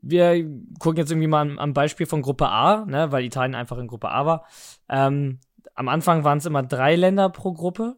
wir 0.03 0.45
gucken 0.79 0.99
jetzt 0.99 1.11
irgendwie 1.11 1.29
mal 1.29 1.43
am, 1.43 1.59
am 1.59 1.75
Beispiel 1.75 2.07
von 2.07 2.23
Gruppe 2.23 2.49
A, 2.49 2.85
ne, 2.87 3.11
weil 3.13 3.25
Italien 3.25 3.55
einfach 3.55 3.79
in 3.79 3.87
Gruppe 3.87 4.11
A 4.11 4.27
war. 4.27 4.47
Ähm, 4.89 5.41
am 5.79 5.87
Anfang 5.87 6.25
waren 6.25 6.39
es 6.39 6.47
immer 6.47 6.65
drei 6.65 6.97
Länder 6.97 7.31
pro 7.31 7.53
Gruppe. 7.53 7.97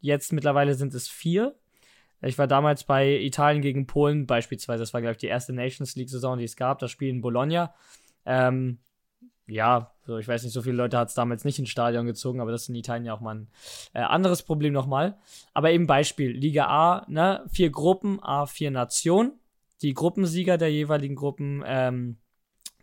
Jetzt 0.00 0.32
mittlerweile 0.32 0.74
sind 0.74 0.94
es 0.94 1.06
vier. 1.06 1.54
Ich 2.22 2.38
war 2.38 2.46
damals 2.46 2.84
bei 2.84 3.18
Italien 3.18 3.60
gegen 3.60 3.86
Polen 3.86 4.26
beispielsweise. 4.26 4.82
Das 4.82 4.94
war, 4.94 5.02
glaube 5.02 5.12
ich, 5.12 5.18
die 5.18 5.26
erste 5.26 5.52
Nations 5.52 5.96
League-Saison, 5.96 6.38
die 6.38 6.44
es 6.44 6.56
gab. 6.56 6.78
Das 6.78 6.90
Spiel 6.90 7.10
in 7.10 7.20
Bologna. 7.20 7.74
Ähm, 8.24 8.78
ja, 9.46 9.92
so 10.06 10.16
ich 10.16 10.26
weiß 10.26 10.44
nicht, 10.44 10.54
so 10.54 10.62
viele 10.62 10.76
Leute 10.76 10.96
hat 10.96 11.08
es 11.08 11.14
damals 11.14 11.44
nicht 11.44 11.58
ins 11.58 11.68
Stadion 11.68 12.06
gezogen, 12.06 12.40
aber 12.40 12.52
das 12.52 12.62
ist 12.62 12.68
in 12.70 12.74
Italien 12.76 13.04
ja 13.04 13.12
auch 13.12 13.20
mal 13.20 13.34
ein 13.34 13.48
äh, 13.92 14.00
anderes 14.00 14.42
Problem 14.42 14.72
nochmal. 14.72 15.18
Aber 15.52 15.72
eben 15.72 15.86
Beispiel, 15.86 16.30
Liga 16.30 16.68
A, 16.68 17.04
ne, 17.06 17.44
vier 17.52 17.68
Gruppen, 17.68 18.18
A, 18.22 18.46
vier 18.46 18.70
Nationen. 18.70 19.32
Die 19.82 19.92
Gruppensieger 19.92 20.56
der 20.56 20.72
jeweiligen 20.72 21.16
Gruppen 21.16 21.62
ähm, 21.66 22.16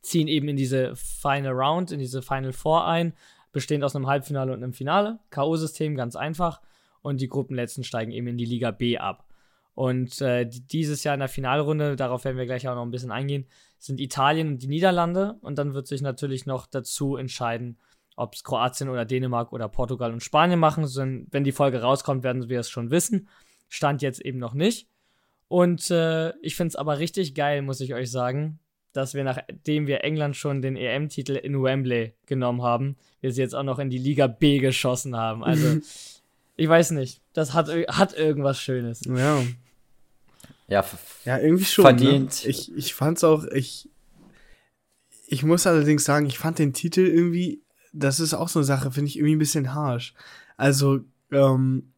ziehen 0.03 0.27
eben 0.27 0.47
in 0.47 0.57
diese 0.57 0.95
Final 0.95 1.53
Round, 1.53 1.91
in 1.91 1.97
diese 1.97 2.21
Final 2.21 2.53
Four 2.53 2.85
ein, 2.85 3.13
bestehend 3.51 3.83
aus 3.83 3.95
einem 3.95 4.07
Halbfinale 4.07 4.53
und 4.53 4.63
einem 4.63 4.73
Finale. 4.73 5.19
K.O.-System, 5.29 5.95
ganz 5.95 6.15
einfach. 6.15 6.61
Und 7.01 7.21
die 7.21 7.27
Gruppenletzten 7.27 7.83
steigen 7.83 8.11
eben 8.11 8.27
in 8.27 8.37
die 8.37 8.45
Liga 8.45 8.71
B 8.71 8.97
ab. 8.97 9.25
Und 9.73 10.21
äh, 10.21 10.45
die- 10.45 10.61
dieses 10.67 11.03
Jahr 11.03 11.13
in 11.13 11.19
der 11.19 11.29
Finalrunde, 11.29 11.95
darauf 11.95 12.25
werden 12.25 12.37
wir 12.37 12.45
gleich 12.45 12.67
auch 12.67 12.75
noch 12.75 12.81
ein 12.83 12.91
bisschen 12.91 13.11
eingehen, 13.11 13.45
sind 13.77 13.99
Italien 13.99 14.47
und 14.47 14.61
die 14.63 14.67
Niederlande. 14.67 15.37
Und 15.41 15.57
dann 15.57 15.73
wird 15.73 15.87
sich 15.87 16.01
natürlich 16.01 16.45
noch 16.45 16.65
dazu 16.67 17.15
entscheiden, 17.15 17.77
ob 18.15 18.33
es 18.33 18.43
Kroatien 18.43 18.89
oder 18.89 19.05
Dänemark 19.05 19.53
oder 19.53 19.69
Portugal 19.69 20.11
und 20.11 20.23
Spanien 20.23 20.59
machen. 20.59 20.83
Wenn 21.31 21.43
die 21.43 21.51
Folge 21.51 21.81
rauskommt, 21.81 22.23
werden 22.23 22.49
wir 22.49 22.59
es 22.59 22.69
schon 22.69 22.89
wissen. 22.89 23.27
Stand 23.69 24.01
jetzt 24.01 24.19
eben 24.21 24.39
noch 24.39 24.55
nicht. 24.55 24.87
Und 25.47 25.91
äh, 25.91 26.31
ich 26.41 26.55
finde 26.55 26.69
es 26.69 26.75
aber 26.75 26.97
richtig 26.99 27.35
geil, 27.35 27.61
muss 27.61 27.79
ich 27.79 27.93
euch 27.93 28.09
sagen, 28.11 28.59
dass 28.97 29.13
wir, 29.13 29.23
nachdem 29.23 29.85
wir 29.85 30.03
England 30.03 30.35
schon 30.35 30.63
den 30.63 30.75
EM-Titel 30.75 31.33
in 31.33 31.61
Wembley 31.61 32.13
genommen 32.25 32.63
haben, 32.63 32.97
wir 33.21 33.31
sie 33.31 33.41
jetzt 33.41 33.53
auch 33.53 33.63
noch 33.63 33.77
in 33.77 33.91
die 33.91 33.99
Liga 33.99 34.25
B 34.25 34.57
geschossen 34.57 35.15
haben. 35.15 35.43
Also, 35.43 35.77
ich 36.55 36.67
weiß 36.67 36.91
nicht. 36.91 37.21
Das 37.33 37.53
hat, 37.53 37.69
hat 37.69 38.17
irgendwas 38.17 38.59
Schönes. 38.59 39.01
Ja. 39.05 39.43
Ja, 40.67 40.83
Ja, 41.25 41.37
irgendwie 41.37 41.65
schon. 41.65 41.83
Verdient. 41.83 42.43
Ne? 42.43 42.49
Ich, 42.49 42.75
ich 42.75 42.95
fand's 42.95 43.23
auch, 43.23 43.45
ich, 43.45 43.87
ich 45.27 45.43
muss 45.43 45.67
allerdings 45.67 46.03
sagen, 46.03 46.25
ich 46.25 46.39
fand 46.39 46.57
den 46.57 46.73
Titel 46.73 47.01
irgendwie, 47.01 47.61
das 47.93 48.19
ist 48.19 48.33
auch 48.33 48.49
so 48.49 48.59
eine 48.59 48.65
Sache, 48.65 48.91
finde 48.91 49.09
ich 49.09 49.17
irgendwie 49.17 49.35
ein 49.35 49.39
bisschen 49.39 49.75
harsh. 49.75 50.15
Also, 50.57 51.01
ähm, 51.31 51.93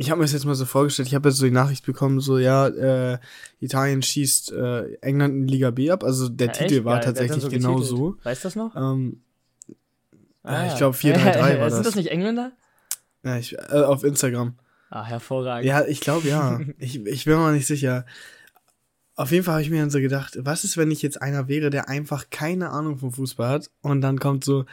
ich 0.00 0.10
habe 0.10 0.18
mir 0.18 0.24
das 0.24 0.32
jetzt 0.32 0.46
mal 0.46 0.54
so 0.54 0.64
vorgestellt, 0.64 1.08
ich 1.08 1.14
habe 1.14 1.28
jetzt 1.28 1.36
so 1.36 1.44
die 1.44 1.50
Nachricht 1.50 1.84
bekommen, 1.84 2.20
so, 2.20 2.38
ja, 2.38 2.68
äh, 2.68 3.18
Italien 3.60 4.00
schießt 4.02 4.50
äh, 4.52 4.94
England 5.02 5.34
in 5.34 5.46
Liga 5.46 5.70
B 5.70 5.90
ab, 5.90 6.04
also 6.04 6.30
der 6.30 6.46
Ja, 6.46 6.52
Titel 6.54 6.74
echt 6.76 6.84
war 6.86 7.00
denn 7.00 7.14
tatsächlich 7.14 7.50
genau 7.50 7.74
getitelt? 7.76 7.98
so. 7.98 8.16
Weißt 8.22 8.42
du 8.44 8.46
das 8.46 8.56
noch? 8.56 8.74
Ähm, 8.76 9.20
Ah, 10.42 10.68
ich 10.68 10.76
glaube 10.78 10.96
4-3-3 10.96 11.60
war 11.60 11.70
Sind 11.70 11.80
das 11.80 11.88
das. 11.88 11.94
nicht 11.96 12.10
Engländer? 12.10 12.52
Ja, 13.22 13.36
ich, 13.36 13.58
äh, 13.58 13.82
auf 13.82 14.02
Instagram. 14.04 14.54
Ah, 14.88 15.04
hervorragend. 15.04 15.66
Ja, 15.66 15.84
ich 15.84 16.00
glaube 16.00 16.26
ja. 16.26 16.58
ich, 16.78 17.04
ich 17.04 17.24
bin 17.26 17.34
mir 17.34 17.40
mal 17.40 17.52
nicht 17.52 17.66
sicher. 17.66 18.06
Auf 19.16 19.32
jeden 19.32 19.44
Fall 19.44 19.52
habe 19.56 19.62
ich 19.62 19.68
mir 19.70 19.80
dann 19.80 19.90
so 19.90 20.00
gedacht, 20.00 20.38
was 20.40 20.64
ist, 20.64 20.78
wenn 20.78 20.90
ich 20.90 21.02
jetzt 21.02 21.20
einer 21.20 21.46
wäre, 21.46 21.68
der 21.68 21.90
einfach 21.90 22.30
keine 22.30 22.70
Ahnung 22.70 22.96
vom 22.96 23.12
Fußball 23.12 23.50
hat 23.50 23.70
und 23.82 24.00
dann 24.00 24.18
kommt 24.18 24.44
so, 24.44 24.64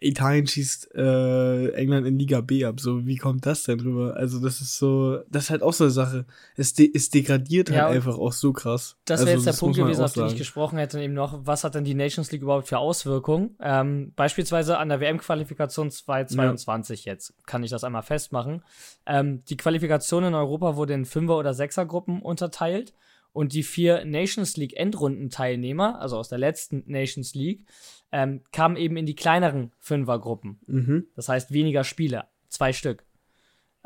Italien 0.00 0.46
schießt 0.46 0.94
äh, 0.94 1.70
England 1.72 2.06
in 2.06 2.18
Liga 2.18 2.40
B 2.40 2.64
ab. 2.64 2.78
So, 2.78 3.06
wie 3.06 3.16
kommt 3.16 3.46
das 3.46 3.64
denn 3.64 3.80
rüber? 3.80 4.16
Also, 4.16 4.40
das 4.40 4.60
ist 4.60 4.78
so, 4.78 5.18
das 5.28 5.44
ist 5.44 5.50
halt 5.50 5.62
auch 5.62 5.72
so 5.72 5.84
eine 5.84 5.90
Sache. 5.90 6.24
Es, 6.56 6.72
de 6.74 6.90
es 6.94 7.10
degradiert 7.10 7.70
halt 7.70 7.78
Ja, 7.78 7.88
und 7.88 7.96
einfach 7.96 8.16
auch 8.16 8.32
so 8.32 8.52
krass. 8.52 8.96
Das 9.04 9.20
wäre 9.20 9.30
also, 9.30 9.46
jetzt 9.46 9.56
der 9.56 9.60
Punkt 9.60 9.76
gewesen, 9.76 10.04
auf 10.04 10.12
den 10.12 10.26
ich 10.26 10.36
gesprochen 10.36 10.78
hätte, 10.78 11.00
eben 11.00 11.14
noch, 11.14 11.40
was 11.44 11.64
hat 11.64 11.74
denn 11.74 11.84
die 11.84 11.94
Nations 11.94 12.30
League 12.30 12.42
überhaupt 12.42 12.68
für 12.68 12.78
Auswirkungen? 12.78 13.56
Ähm, 13.60 14.12
beispielsweise 14.14 14.78
an 14.78 14.88
der 14.88 15.00
WM-Qualifikation 15.00 15.90
2022 15.90 17.04
jetzt, 17.04 17.34
kann 17.46 17.64
ich 17.64 17.70
das 17.70 17.82
einmal 17.82 18.02
festmachen. 18.02 18.62
Ähm, 19.06 19.42
die 19.46 19.56
Qualifikation 19.56 20.24
in 20.24 20.34
Europa 20.34 20.76
wurde 20.76 20.94
in 20.94 21.06
Fünfer- 21.06 21.38
oder 21.38 21.54
Sechsergruppen 21.54 22.22
unterteilt 22.22 22.94
und 23.38 23.52
die 23.52 23.62
vier 23.62 24.04
Nations 24.04 24.56
League 24.56 24.76
Endrundenteilnehmer, 24.76 26.00
also 26.00 26.16
aus 26.16 26.28
der 26.28 26.38
letzten 26.38 26.82
Nations 26.86 27.36
League, 27.36 27.66
ähm, 28.10 28.42
kamen 28.50 28.74
eben 28.76 28.96
in 28.96 29.06
die 29.06 29.14
kleineren 29.14 29.70
Fünfergruppen. 29.78 30.58
Mhm. 30.66 31.06
Das 31.14 31.28
heißt 31.28 31.52
weniger 31.52 31.84
Spiele, 31.84 32.24
zwei 32.48 32.72
Stück. 32.72 33.04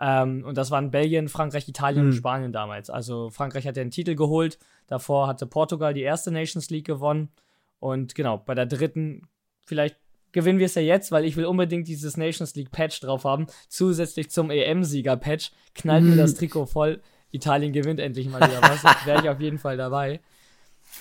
Ähm, 0.01 0.43
und 0.47 0.57
das 0.57 0.71
waren 0.71 0.91
Belgien, 0.91 1.29
Frankreich, 1.29 1.69
Italien 1.69 2.07
und 2.07 2.13
Hm. 2.13 2.17
Spanien 2.17 2.53
damals. 2.55 2.89
Also 2.89 3.29
Frankreich 3.29 3.67
hat 3.67 3.77
ja 3.77 3.85
den 3.85 3.91
Titel 3.91 4.15
geholt. 4.15 4.59
Davor 4.87 5.27
hatte 5.27 5.47
Portugal 5.47 5.93
die 5.93 6.01
erste 6.01 6.31
Nations 6.31 6.71
League 6.71 6.87
gewonnen. 6.87 7.29
Und 7.79 8.15
genau, 8.15 8.39
bei 8.39 8.55
der 8.55 8.65
dritten, 8.65 9.29
vielleicht 9.67 9.99
gewinnen 10.33 10.61
wir 10.61 10.67
es 10.67 10.77
ja 10.77 10.83
jetzt, 10.83 11.13
weil 11.13 11.27
ich 11.27 11.37
will 11.37 11.45
unbedingt 11.45 11.89
dieses 11.89 12.17
Nations 12.17 12.55
League 12.55 12.71
Patch 12.71 13.01
drauf 13.01 13.25
haben. 13.25 13.49
Zusätzlich 13.69 14.31
zum 14.31 14.51
EM-Sieger-Patch 14.51 15.51
knallt 15.75 16.05
mir 16.05 16.17
das 16.17 16.37
Trikot 16.37 16.65
voll. 16.65 17.03
Italien 17.33 17.73
gewinnt 17.73 17.99
endlich 17.99 18.29
mal 18.29 18.41
wieder 18.41 18.63
was. 18.63 18.85
Wäre 19.07 19.23
ich 19.23 19.29
auf 19.29 19.41
jeden 19.41 19.59
Fall 19.59 19.77
dabei. 19.77 20.21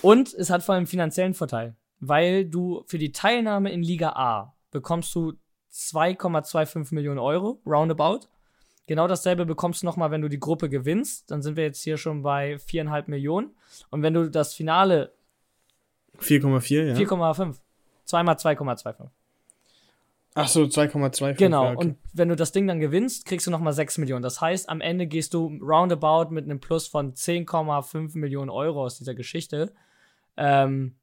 Und 0.02 0.34
es 0.34 0.50
hat 0.50 0.64
vor 0.64 0.76
allem 0.76 0.88
finanziellen 0.88 1.34
Vorteil, 1.34 1.76
weil 2.00 2.46
du 2.46 2.84
für 2.88 2.98
die 2.98 3.12
Teilnahme 3.12 3.72
in 3.72 3.84
Liga 3.84 4.14
A 4.14 4.54
bekommst 4.72 5.14
du 5.14 5.34
2,25 5.74 6.94
Millionen 6.96 7.20
Euro, 7.20 7.62
roundabout. 7.66 8.22
Genau 8.88 9.08
dasselbe 9.08 9.46
bekommst 9.46 9.84
du 9.84 9.86
nochmal, 9.86 10.12
wenn 10.12 10.22
du 10.22 10.28
die 10.28 10.40
Gruppe 10.40 10.70
gewinnst. 10.70 11.30
Dann 11.30 11.42
sind 11.42 11.56
wir 11.56 11.64
jetzt 11.64 11.84
hier 11.84 11.98
schon 11.98 12.24
bei 12.24 12.56
4,5 12.56 13.04
Millionen. 13.10 13.52
Und 13.90 14.02
wenn 14.02 14.14
du 14.14 14.30
das 14.30 14.54
Finale 14.54 15.14
4,4, 16.20 16.84
ja. 16.88 16.96
4,5, 16.96 17.58
zweimal 18.06 18.36
2,25. 18.36 19.10
Ach 20.34 20.48
so, 20.48 20.64
2,2. 20.64 21.34
Genau, 21.34 21.66
ja, 21.66 21.72
okay. 21.72 21.88
und 21.88 21.98
wenn 22.14 22.30
du 22.30 22.36
das 22.36 22.54
Ding 22.54 22.66
dann 22.66 22.80
gewinnst, 22.80 23.26
kriegst 23.26 23.48
du 23.48 23.52
nochmal 23.52 23.74
6 23.74 23.98
Millionen. 23.98 24.24
Das 24.24 24.40
heißt, 24.40 24.70
am 24.70 24.80
Ende 24.80 25.08
gehst 25.08 25.34
du 25.34 25.48
roundabout 25.62 26.32
mit 26.32 26.46
einem 26.46 26.60
Plus 26.60 26.88
von 26.88 27.14
10,5 27.14 28.18
Millionen 28.18 28.50
Euro 28.50 28.84
aus 28.84 28.98
dieser 28.98 29.14
Geschichte. 29.14 29.74
Ähm, 30.38 30.96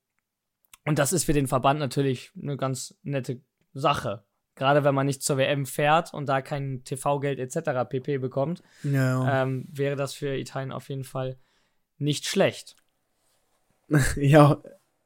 und 0.87 0.99
das 0.99 1.12
ist 1.12 1.25
für 1.25 1.35
den 1.35 1.47
Verband 1.47 1.78
natürlich 1.78 2.32
eine 2.40 2.56
ganz 2.56 2.97
nette 3.02 3.42
Sache. 3.75 4.25
Gerade 4.54 4.82
wenn 4.82 4.94
man 4.94 5.06
nicht 5.06 5.23
zur 5.23 5.37
WM 5.37 5.66
fährt 5.66 6.12
und 6.14 6.26
da 6.26 6.40
kein 6.40 6.82
TV-Geld 6.85 7.38
etc. 7.38 7.88
pp. 7.88 8.18
bekommt, 8.18 8.62
ja, 8.82 9.23
ja. 9.23 9.42
ähm, 9.42 9.68
wäre 9.70 9.94
das 9.94 10.14
für 10.14 10.37
Italien 10.37 10.73
auf 10.73 10.88
jeden 10.88 11.04
Fall 11.04 11.38
nicht 11.99 12.26
schlecht. 12.26 12.76
Ja, 14.16 14.61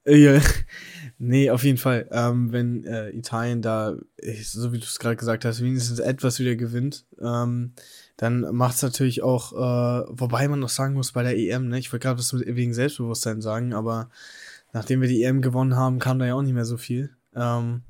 ja. 0.06 0.40
nee, 1.18 1.50
auf 1.50 1.64
jeden 1.64 1.78
Fall. 1.78 2.08
Ähm, 2.10 2.52
wenn 2.52 2.84
äh, 2.84 3.10
Italien 3.10 3.62
da, 3.62 3.96
ich, 4.16 4.50
so 4.50 4.72
wie 4.72 4.78
du 4.78 4.84
es 4.84 4.98
gerade 4.98 5.16
gesagt 5.16 5.44
hast, 5.44 5.62
wenigstens 5.62 5.98
etwas 5.98 6.38
wieder 6.38 6.56
gewinnt, 6.56 7.04
ähm, 7.20 7.72
dann 8.16 8.40
macht 8.54 8.76
es 8.76 8.82
natürlich 8.82 9.22
auch, 9.22 9.52
äh, 9.52 10.06
wobei 10.08 10.48
man 10.48 10.60
noch 10.60 10.68
sagen 10.68 10.94
muss, 10.94 11.12
bei 11.12 11.22
der 11.22 11.36
EM, 11.36 11.68
ne, 11.68 11.78
ich 11.78 11.92
wollte 11.92 12.04
gerade 12.06 12.18
was 12.18 12.34
wegen 12.34 12.74
Selbstbewusstsein 12.74 13.40
sagen, 13.40 13.72
aber 13.72 14.10
nachdem 14.72 15.00
wir 15.00 15.08
die 15.08 15.22
EM 15.22 15.42
gewonnen 15.42 15.76
haben, 15.76 15.98
kam 15.98 16.18
da 16.18 16.26
ja 16.26 16.34
auch 16.34 16.42
nicht 16.42 16.54
mehr 16.54 16.64
so 16.64 16.76
viel. 16.76 17.10
Ähm, 17.34 17.82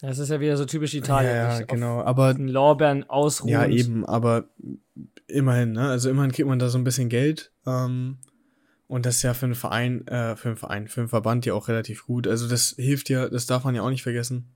das 0.00 0.18
ist 0.18 0.28
ja 0.28 0.40
wieder 0.40 0.56
so 0.56 0.66
typisch 0.66 0.94
Italien. 0.94 1.34
Ja, 1.34 1.58
ja 1.58 1.64
genau. 1.64 2.02
Aber 2.02 2.34
den 2.34 2.48
Lorbeeren 2.48 3.08
ausruhen. 3.08 3.50
Ja, 3.50 3.66
eben. 3.66 4.04
Aber 4.04 4.44
immerhin, 5.26 5.72
ne? 5.72 5.88
Also 5.88 6.10
immerhin 6.10 6.32
kriegt 6.32 6.48
man 6.48 6.58
da 6.58 6.68
so 6.68 6.78
ein 6.78 6.84
bisschen 6.84 7.08
Geld. 7.08 7.50
Ähm, 7.66 8.18
und 8.88 9.06
das 9.06 9.16
ist 9.16 9.22
ja 9.22 9.34
für 9.34 9.46
einen 9.46 9.54
Verein, 9.54 10.06
äh, 10.06 10.36
für 10.36 10.48
einen 10.48 10.56
Verein, 10.56 10.88
für 10.88 11.00
einen 11.00 11.08
Verband 11.08 11.46
ja 11.46 11.54
auch 11.54 11.68
relativ 11.68 12.06
gut. 12.06 12.26
Also 12.28 12.48
das 12.48 12.74
hilft 12.76 13.08
ja, 13.08 13.28
das 13.28 13.46
darf 13.46 13.64
man 13.64 13.74
ja 13.74 13.82
auch 13.82 13.90
nicht 13.90 14.02
vergessen. 14.02 14.48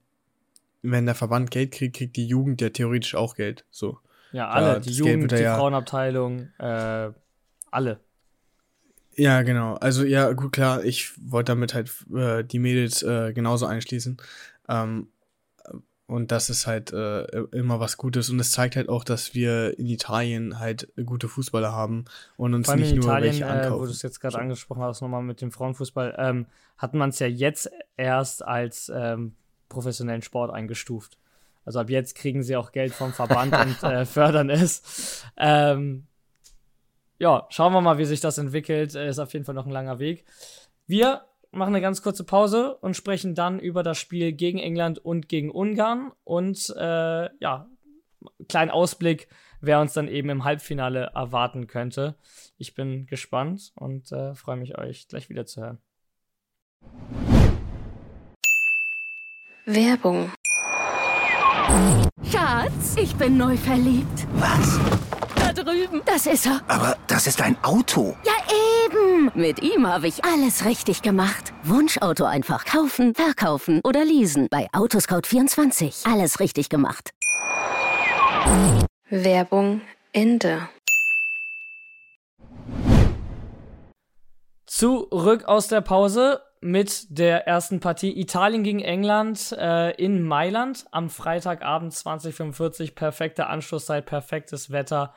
Wenn 0.82 1.06
der 1.06 1.14
Verband 1.14 1.50
Geld 1.50 1.72
kriegt, 1.72 1.96
kriegt 1.96 2.16
die 2.16 2.26
Jugend 2.26 2.60
ja 2.60 2.70
theoretisch 2.70 3.14
auch 3.14 3.34
Geld. 3.34 3.64
So. 3.70 3.98
Ja, 4.32 4.48
alle. 4.48 4.74
Da, 4.74 4.78
die 4.80 4.92
Jugend, 4.92 5.32
die 5.32 5.36
ja 5.36 5.56
Frauenabteilung, 5.56 6.48
äh, 6.58 7.10
alle. 7.70 8.00
Ja, 9.16 9.42
genau. 9.42 9.74
Also 9.74 10.04
ja, 10.04 10.32
gut, 10.32 10.52
klar, 10.52 10.84
ich 10.84 11.12
wollte 11.30 11.52
damit 11.52 11.74
halt 11.74 11.92
äh, 12.14 12.44
die 12.44 12.60
Mädels 12.60 13.02
äh, 13.02 13.32
genauso 13.32 13.66
einschließen. 13.66 14.16
Ähm, 14.68 15.08
und 16.10 16.32
das 16.32 16.50
ist 16.50 16.66
halt 16.66 16.92
äh, 16.92 17.22
immer 17.52 17.78
was 17.78 17.96
Gutes. 17.96 18.30
Und 18.30 18.40
es 18.40 18.50
zeigt 18.50 18.74
halt 18.74 18.88
auch, 18.88 19.04
dass 19.04 19.32
wir 19.32 19.78
in 19.78 19.86
Italien 19.86 20.58
halt 20.58 20.88
gute 21.06 21.28
Fußballer 21.28 21.72
haben 21.72 22.04
und 22.36 22.52
uns 22.52 22.66
nicht 22.74 22.96
nur 22.96 23.04
Italien, 23.04 23.32
welche 23.32 23.46
ankaufen. 23.46 23.74
Äh, 23.74 23.80
wo 23.80 23.84
du 23.84 23.92
es 23.92 24.02
jetzt 24.02 24.18
gerade 24.18 24.32
so. 24.32 24.38
angesprochen 24.38 24.82
hast, 24.82 25.02
nochmal 25.02 25.22
mit 25.22 25.40
dem 25.40 25.52
Frauenfußball, 25.52 26.16
ähm, 26.18 26.46
hat 26.76 26.94
man 26.94 27.10
es 27.10 27.20
ja 27.20 27.28
jetzt 27.28 27.70
erst 27.96 28.44
als 28.44 28.90
ähm, 28.92 29.36
professionellen 29.68 30.22
Sport 30.22 30.52
eingestuft. 30.52 31.16
Also 31.64 31.78
ab 31.78 31.88
jetzt 31.90 32.16
kriegen 32.16 32.42
sie 32.42 32.56
auch 32.56 32.72
Geld 32.72 32.92
vom 32.92 33.12
Verband 33.12 33.54
und 33.56 33.82
äh, 33.88 34.04
fördern 34.04 34.50
es. 34.50 35.22
Ähm, 35.36 36.08
ja, 37.20 37.46
schauen 37.50 37.72
wir 37.72 37.82
mal, 37.82 37.98
wie 37.98 38.04
sich 38.04 38.20
das 38.20 38.36
entwickelt. 38.36 38.96
Äh, 38.96 39.08
ist 39.08 39.20
auf 39.20 39.32
jeden 39.32 39.44
Fall 39.44 39.54
noch 39.54 39.66
ein 39.66 39.72
langer 39.72 40.00
Weg. 40.00 40.24
Wir 40.88 41.22
machen 41.52 41.74
eine 41.74 41.80
ganz 41.80 42.02
kurze 42.02 42.24
Pause 42.24 42.76
und 42.76 42.96
sprechen 42.96 43.34
dann 43.34 43.58
über 43.58 43.82
das 43.82 43.98
Spiel 43.98 44.32
gegen 44.32 44.58
England 44.58 44.98
und 44.98 45.28
gegen 45.28 45.50
Ungarn 45.50 46.12
und 46.24 46.72
äh, 46.76 47.28
ja, 47.40 47.68
kleinen 48.48 48.70
Ausblick, 48.70 49.28
wer 49.60 49.80
uns 49.80 49.92
dann 49.92 50.08
eben 50.08 50.30
im 50.30 50.44
Halbfinale 50.44 51.10
erwarten 51.14 51.66
könnte. 51.66 52.16
Ich 52.56 52.74
bin 52.74 53.06
gespannt 53.06 53.72
und 53.74 54.12
äh, 54.12 54.34
freue 54.34 54.56
mich, 54.56 54.78
euch 54.78 55.08
gleich 55.08 55.28
wieder 55.28 55.46
zu 55.46 55.62
hören. 55.62 55.78
Werbung. 59.66 60.30
Schatz, 62.24 62.96
ich 62.96 63.14
bin 63.16 63.36
neu 63.36 63.56
verliebt. 63.56 64.26
Was? 64.34 64.80
Da 65.36 65.52
drüben. 65.52 66.02
Das 66.04 66.26
ist 66.26 66.46
er. 66.46 66.60
Aber 66.66 66.96
das 67.06 67.26
ist 67.26 67.40
ein 67.40 67.56
Auto. 67.62 68.16
Ja, 68.24 68.32
eben. 68.90 69.30
Mit 69.34 69.62
ihm 69.62 69.86
habe 69.86 70.08
ich 70.08 70.24
alles 70.24 70.64
richtig 70.64 71.02
gemacht. 71.02 71.52
Wunschauto 71.62 72.24
einfach 72.24 72.64
kaufen, 72.64 73.14
verkaufen 73.14 73.80
oder 73.84 74.04
leasen. 74.04 74.48
Bei 74.50 74.68
Autoscout24. 74.72 76.10
Alles 76.10 76.40
richtig 76.40 76.68
gemacht. 76.68 77.10
Werbung 79.08 79.80
Ende. 80.12 80.68
Zurück 84.66 85.44
aus 85.44 85.68
der 85.68 85.80
Pause 85.80 86.42
mit 86.60 87.06
der 87.18 87.46
ersten 87.46 87.80
Partie 87.80 88.18
Italien 88.18 88.62
gegen 88.62 88.80
England 88.80 89.54
äh, 89.58 89.90
in 89.96 90.22
Mailand 90.22 90.86
am 90.90 91.10
Freitagabend 91.10 91.92
2045. 91.92 92.94
Perfekte 92.94 93.46
Anschlusszeit, 93.46 94.06
perfektes 94.06 94.70
Wetter 94.70 95.14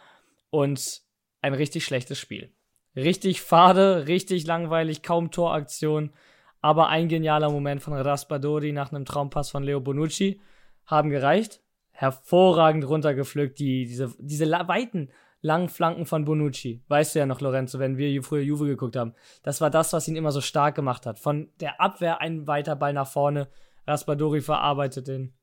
und 0.49 1.01
ein 1.41 1.53
richtig 1.53 1.85
schlechtes 1.85 2.17
Spiel. 2.17 2.53
Richtig 2.95 3.41
fade, 3.41 4.07
richtig 4.07 4.45
langweilig, 4.45 5.01
kaum 5.01 5.31
Toraktion, 5.31 6.11
aber 6.61 6.89
ein 6.89 7.07
genialer 7.09 7.49
Moment 7.49 7.81
von 7.81 7.93
Raspadori 7.93 8.71
nach 8.71 8.91
einem 8.91 9.05
Traumpass 9.05 9.49
von 9.49 9.63
Leo 9.63 9.79
Bonucci 9.79 10.39
haben 10.85 11.09
gereicht. 11.09 11.61
Hervorragend 11.91 12.87
runtergepflückt, 12.87 13.59
die, 13.59 13.85
diese, 13.85 14.13
diese 14.19 14.49
weiten, 14.49 15.09
langen 15.41 15.69
Flanken 15.69 16.05
von 16.05 16.25
Bonucci. 16.25 16.81
Weißt 16.87 17.13
du 17.13 17.19
ja 17.19 17.25
noch, 17.25 17.41
Lorenzo, 17.41 17.77
wenn 17.77 17.97
wir 17.97 18.23
früher 18.23 18.41
Juve 18.41 18.65
geguckt 18.65 18.95
haben. 18.95 19.13
Das 19.43 19.61
war 19.61 19.69
das, 19.69 19.93
was 19.93 20.07
ihn 20.07 20.15
immer 20.15 20.31
so 20.31 20.41
stark 20.41 20.73
gemacht 20.73 21.05
hat. 21.05 21.19
Von 21.19 21.51
der 21.59 21.81
Abwehr 21.81 22.21
ein 22.21 22.47
weiter 22.47 22.75
Ball 22.75 22.93
nach 22.93 23.07
vorne. 23.07 23.49
Raspadori 23.85 24.41
verarbeitet 24.41 25.07
den. 25.07 25.33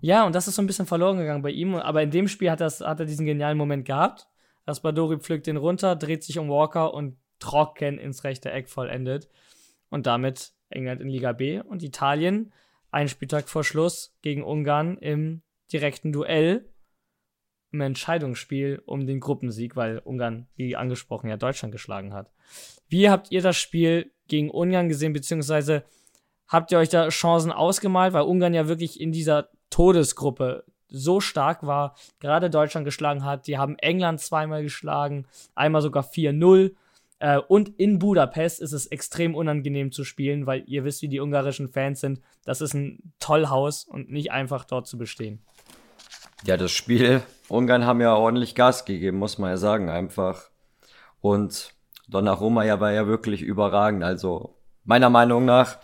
Ja, 0.00 0.26
und 0.26 0.34
das 0.34 0.48
ist 0.48 0.56
so 0.56 0.62
ein 0.62 0.66
bisschen 0.66 0.86
verloren 0.86 1.18
gegangen 1.18 1.42
bei 1.42 1.50
ihm. 1.50 1.76
Aber 1.76 2.02
in 2.02 2.10
dem 2.10 2.28
Spiel 2.28 2.50
hat, 2.50 2.60
das, 2.60 2.80
hat 2.80 3.00
er 3.00 3.06
diesen 3.06 3.24
genialen 3.24 3.56
Moment 3.56 3.84
gehabt. 3.84 4.28
Raspadori 4.68 5.18
pflückt 5.18 5.46
den 5.46 5.56
runter, 5.56 5.96
dreht 5.96 6.22
sich 6.22 6.38
um 6.38 6.48
Walker 6.48 6.92
und 6.92 7.16
trocken 7.38 7.98
ins 7.98 8.22
rechte 8.24 8.50
Eck 8.50 8.68
vollendet. 8.68 9.28
Und 9.88 10.06
damit 10.06 10.52
England 10.68 11.00
in 11.00 11.08
Liga 11.08 11.32
B 11.32 11.60
und 11.60 11.82
Italien 11.82 12.52
einen 12.90 13.08
Spieltag 13.08 13.48
vor 13.48 13.64
Schluss 13.64 14.14
gegen 14.22 14.44
Ungarn 14.44 14.98
im 14.98 15.42
direkten 15.72 16.12
Duell 16.12 16.68
im 17.70 17.80
Entscheidungsspiel 17.80 18.82
um 18.86 19.06
den 19.06 19.20
Gruppensieg, 19.20 19.76
weil 19.76 19.98
Ungarn, 19.98 20.48
wie 20.56 20.76
angesprochen, 20.76 21.28
ja 21.28 21.36
Deutschland 21.36 21.72
geschlagen 21.72 22.14
hat. 22.14 22.32
Wie 22.88 23.10
habt 23.10 23.30
ihr 23.30 23.42
das 23.42 23.56
Spiel 23.56 24.12
gegen 24.26 24.50
Ungarn 24.50 24.88
gesehen, 24.88 25.12
beziehungsweise 25.12 25.84
habt 26.46 26.72
ihr 26.72 26.78
euch 26.78 26.88
da 26.88 27.08
Chancen 27.08 27.52
ausgemalt, 27.52 28.14
weil 28.14 28.22
Ungarn 28.22 28.54
ja 28.54 28.68
wirklich 28.68 29.00
in 29.00 29.12
dieser 29.12 29.50
Todesgruppe 29.68 30.64
so 30.88 31.20
stark 31.20 31.66
war, 31.66 31.94
gerade 32.20 32.50
Deutschland 32.50 32.84
geschlagen 32.84 33.24
hat. 33.24 33.46
Die 33.46 33.58
haben 33.58 33.78
England 33.78 34.20
zweimal 34.20 34.62
geschlagen, 34.62 35.26
einmal 35.54 35.82
sogar 35.82 36.04
4-0. 36.04 36.74
Äh, 37.20 37.38
und 37.38 37.68
in 37.78 37.98
Budapest 37.98 38.60
ist 38.60 38.72
es 38.72 38.86
extrem 38.86 39.34
unangenehm 39.34 39.92
zu 39.92 40.04
spielen, 40.04 40.46
weil 40.46 40.64
ihr 40.66 40.84
wisst, 40.84 41.02
wie 41.02 41.08
die 41.08 41.20
ungarischen 41.20 41.68
Fans 41.68 42.00
sind. 42.00 42.20
Das 42.44 42.60
ist 42.60 42.74
ein 42.74 43.12
Tollhaus 43.18 43.84
und 43.84 44.10
nicht 44.10 44.32
einfach 44.32 44.64
dort 44.64 44.86
zu 44.86 44.98
bestehen. 44.98 45.42
Ja, 46.44 46.56
das 46.56 46.70
Spiel, 46.70 47.22
Ungarn 47.48 47.84
haben 47.84 48.00
ja 48.00 48.14
ordentlich 48.14 48.54
Gas 48.54 48.84
gegeben, 48.84 49.18
muss 49.18 49.38
man 49.38 49.50
ja 49.50 49.56
sagen, 49.56 49.90
einfach. 49.90 50.50
Und 51.20 51.74
Donnarumma 52.08 52.64
ja 52.64 52.78
war 52.78 52.92
ja 52.92 53.06
wirklich 53.06 53.42
überragend. 53.42 54.04
Also 54.04 54.54
meiner 54.84 55.10
Meinung 55.10 55.44
nach 55.44 55.78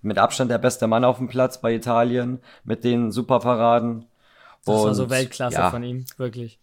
mit 0.00 0.18
Abstand 0.18 0.50
der 0.50 0.58
beste 0.58 0.86
Mann 0.86 1.04
auf 1.04 1.18
dem 1.18 1.28
Platz 1.28 1.60
bei 1.60 1.74
Italien, 1.74 2.40
mit 2.64 2.84
den 2.84 3.10
Superparaden. 3.10 4.06
Das 4.68 4.80
und, 4.80 4.86
war 4.86 4.94
so 4.94 5.10
Weltklasse 5.10 5.56
ja, 5.56 5.70
von 5.70 5.82
ihm, 5.82 6.04
wirklich. 6.16 6.58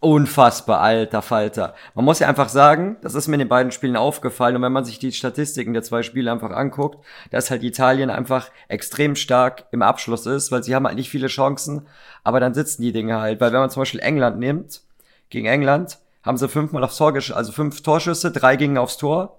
Unfassbar, 0.00 0.80
alter 0.80 1.22
Falter. 1.22 1.74
Man 1.94 2.04
muss 2.04 2.18
ja 2.18 2.28
einfach 2.28 2.50
sagen, 2.50 2.98
das 3.00 3.14
ist 3.14 3.26
mir 3.26 3.36
in 3.36 3.38
den 3.38 3.48
beiden 3.48 3.72
Spielen 3.72 3.96
aufgefallen 3.96 4.56
und 4.56 4.62
wenn 4.62 4.72
man 4.72 4.84
sich 4.84 4.98
die 4.98 5.12
Statistiken 5.12 5.72
der 5.72 5.82
zwei 5.82 6.02
Spiele 6.02 6.30
einfach 6.30 6.50
anguckt, 6.50 7.02
dass 7.30 7.50
halt 7.50 7.62
Italien 7.62 8.10
einfach 8.10 8.50
extrem 8.68 9.16
stark 9.16 9.64
im 9.70 9.80
Abschluss 9.80 10.26
ist, 10.26 10.52
weil 10.52 10.62
sie 10.62 10.74
haben 10.74 10.86
halt 10.86 10.96
nicht 10.96 11.08
viele 11.08 11.28
Chancen, 11.28 11.86
aber 12.22 12.38
dann 12.38 12.52
sitzen 12.52 12.82
die 12.82 12.92
Dinge 12.92 13.18
halt, 13.18 13.40
weil 13.40 13.52
wenn 13.52 13.60
man 13.60 13.70
zum 13.70 13.80
Beispiel 13.80 14.00
England 14.00 14.38
nimmt, 14.38 14.82
gegen 15.30 15.46
England, 15.46 15.98
haben 16.22 16.36
sie 16.36 16.48
fünfmal 16.48 16.84
aufs 16.84 16.98
Tor 16.98 17.14
geschossen, 17.14 17.38
also 17.38 17.52
fünf 17.52 17.82
Torschüsse, 17.82 18.30
drei 18.30 18.56
gingen 18.56 18.76
aufs 18.76 18.98
Tor, 18.98 19.38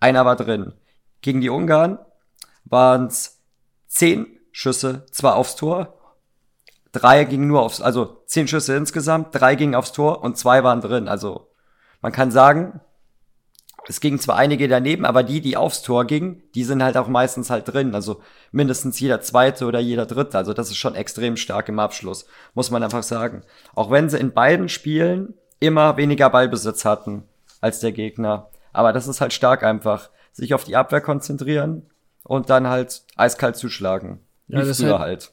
einer 0.00 0.26
war 0.26 0.36
drin. 0.36 0.74
Gegen 1.22 1.40
die 1.40 1.50
Ungarn 1.50 1.98
waren 2.64 3.06
es 3.06 3.40
zehn 3.86 4.26
Schüsse, 4.50 5.06
zwar 5.10 5.36
aufs 5.36 5.56
Tor, 5.56 5.94
drei 6.92 7.24
gingen 7.24 7.48
nur 7.48 7.62
aufs, 7.62 7.80
also 7.80 8.22
zehn 8.26 8.46
Schüsse 8.46 8.76
insgesamt, 8.76 9.28
drei 9.32 9.54
gingen 9.54 9.74
aufs 9.74 9.92
Tor 9.92 10.22
und 10.22 10.36
zwei 10.38 10.62
waren 10.62 10.80
drin. 10.80 11.08
Also 11.08 11.48
man 12.00 12.12
kann 12.12 12.30
sagen, 12.30 12.80
es 13.88 14.00
gingen 14.00 14.20
zwar 14.20 14.36
einige 14.36 14.68
daneben, 14.68 15.04
aber 15.04 15.22
die, 15.22 15.40
die 15.40 15.56
aufs 15.56 15.82
Tor 15.82 16.04
gingen, 16.04 16.42
die 16.54 16.64
sind 16.64 16.82
halt 16.82 16.96
auch 16.96 17.08
meistens 17.08 17.50
halt 17.50 17.72
drin. 17.72 17.94
Also 17.94 18.20
mindestens 18.52 19.00
jeder 19.00 19.20
zweite 19.20 19.66
oder 19.66 19.80
jeder 19.80 20.06
dritte. 20.06 20.38
Also 20.38 20.54
das 20.54 20.70
ist 20.70 20.76
schon 20.76 20.94
extrem 20.94 21.36
stark 21.36 21.68
im 21.68 21.80
Abschluss, 21.80 22.26
muss 22.54 22.70
man 22.70 22.82
einfach 22.82 23.02
sagen. 23.02 23.42
Auch 23.74 23.90
wenn 23.90 24.08
sie 24.08 24.18
in 24.18 24.32
beiden 24.32 24.68
Spielen 24.68 25.34
immer 25.58 25.96
weniger 25.96 26.30
Ballbesitz 26.30 26.84
hatten 26.84 27.24
als 27.60 27.80
der 27.80 27.92
Gegner. 27.92 28.50
Aber 28.72 28.92
das 28.92 29.08
ist 29.08 29.20
halt 29.20 29.32
stark 29.32 29.62
einfach. 29.62 30.10
Sich 30.32 30.54
auf 30.54 30.64
die 30.64 30.76
Abwehr 30.76 31.00
konzentrieren 31.00 31.90
und 32.24 32.50
dann 32.50 32.68
halt 32.68 33.02
eiskalt 33.16 33.56
zuschlagen. 33.56 34.20
Wie 34.46 34.56
ja, 34.56 34.74
früher 34.74 34.98
halt, 34.98 35.00
halt. 35.00 35.32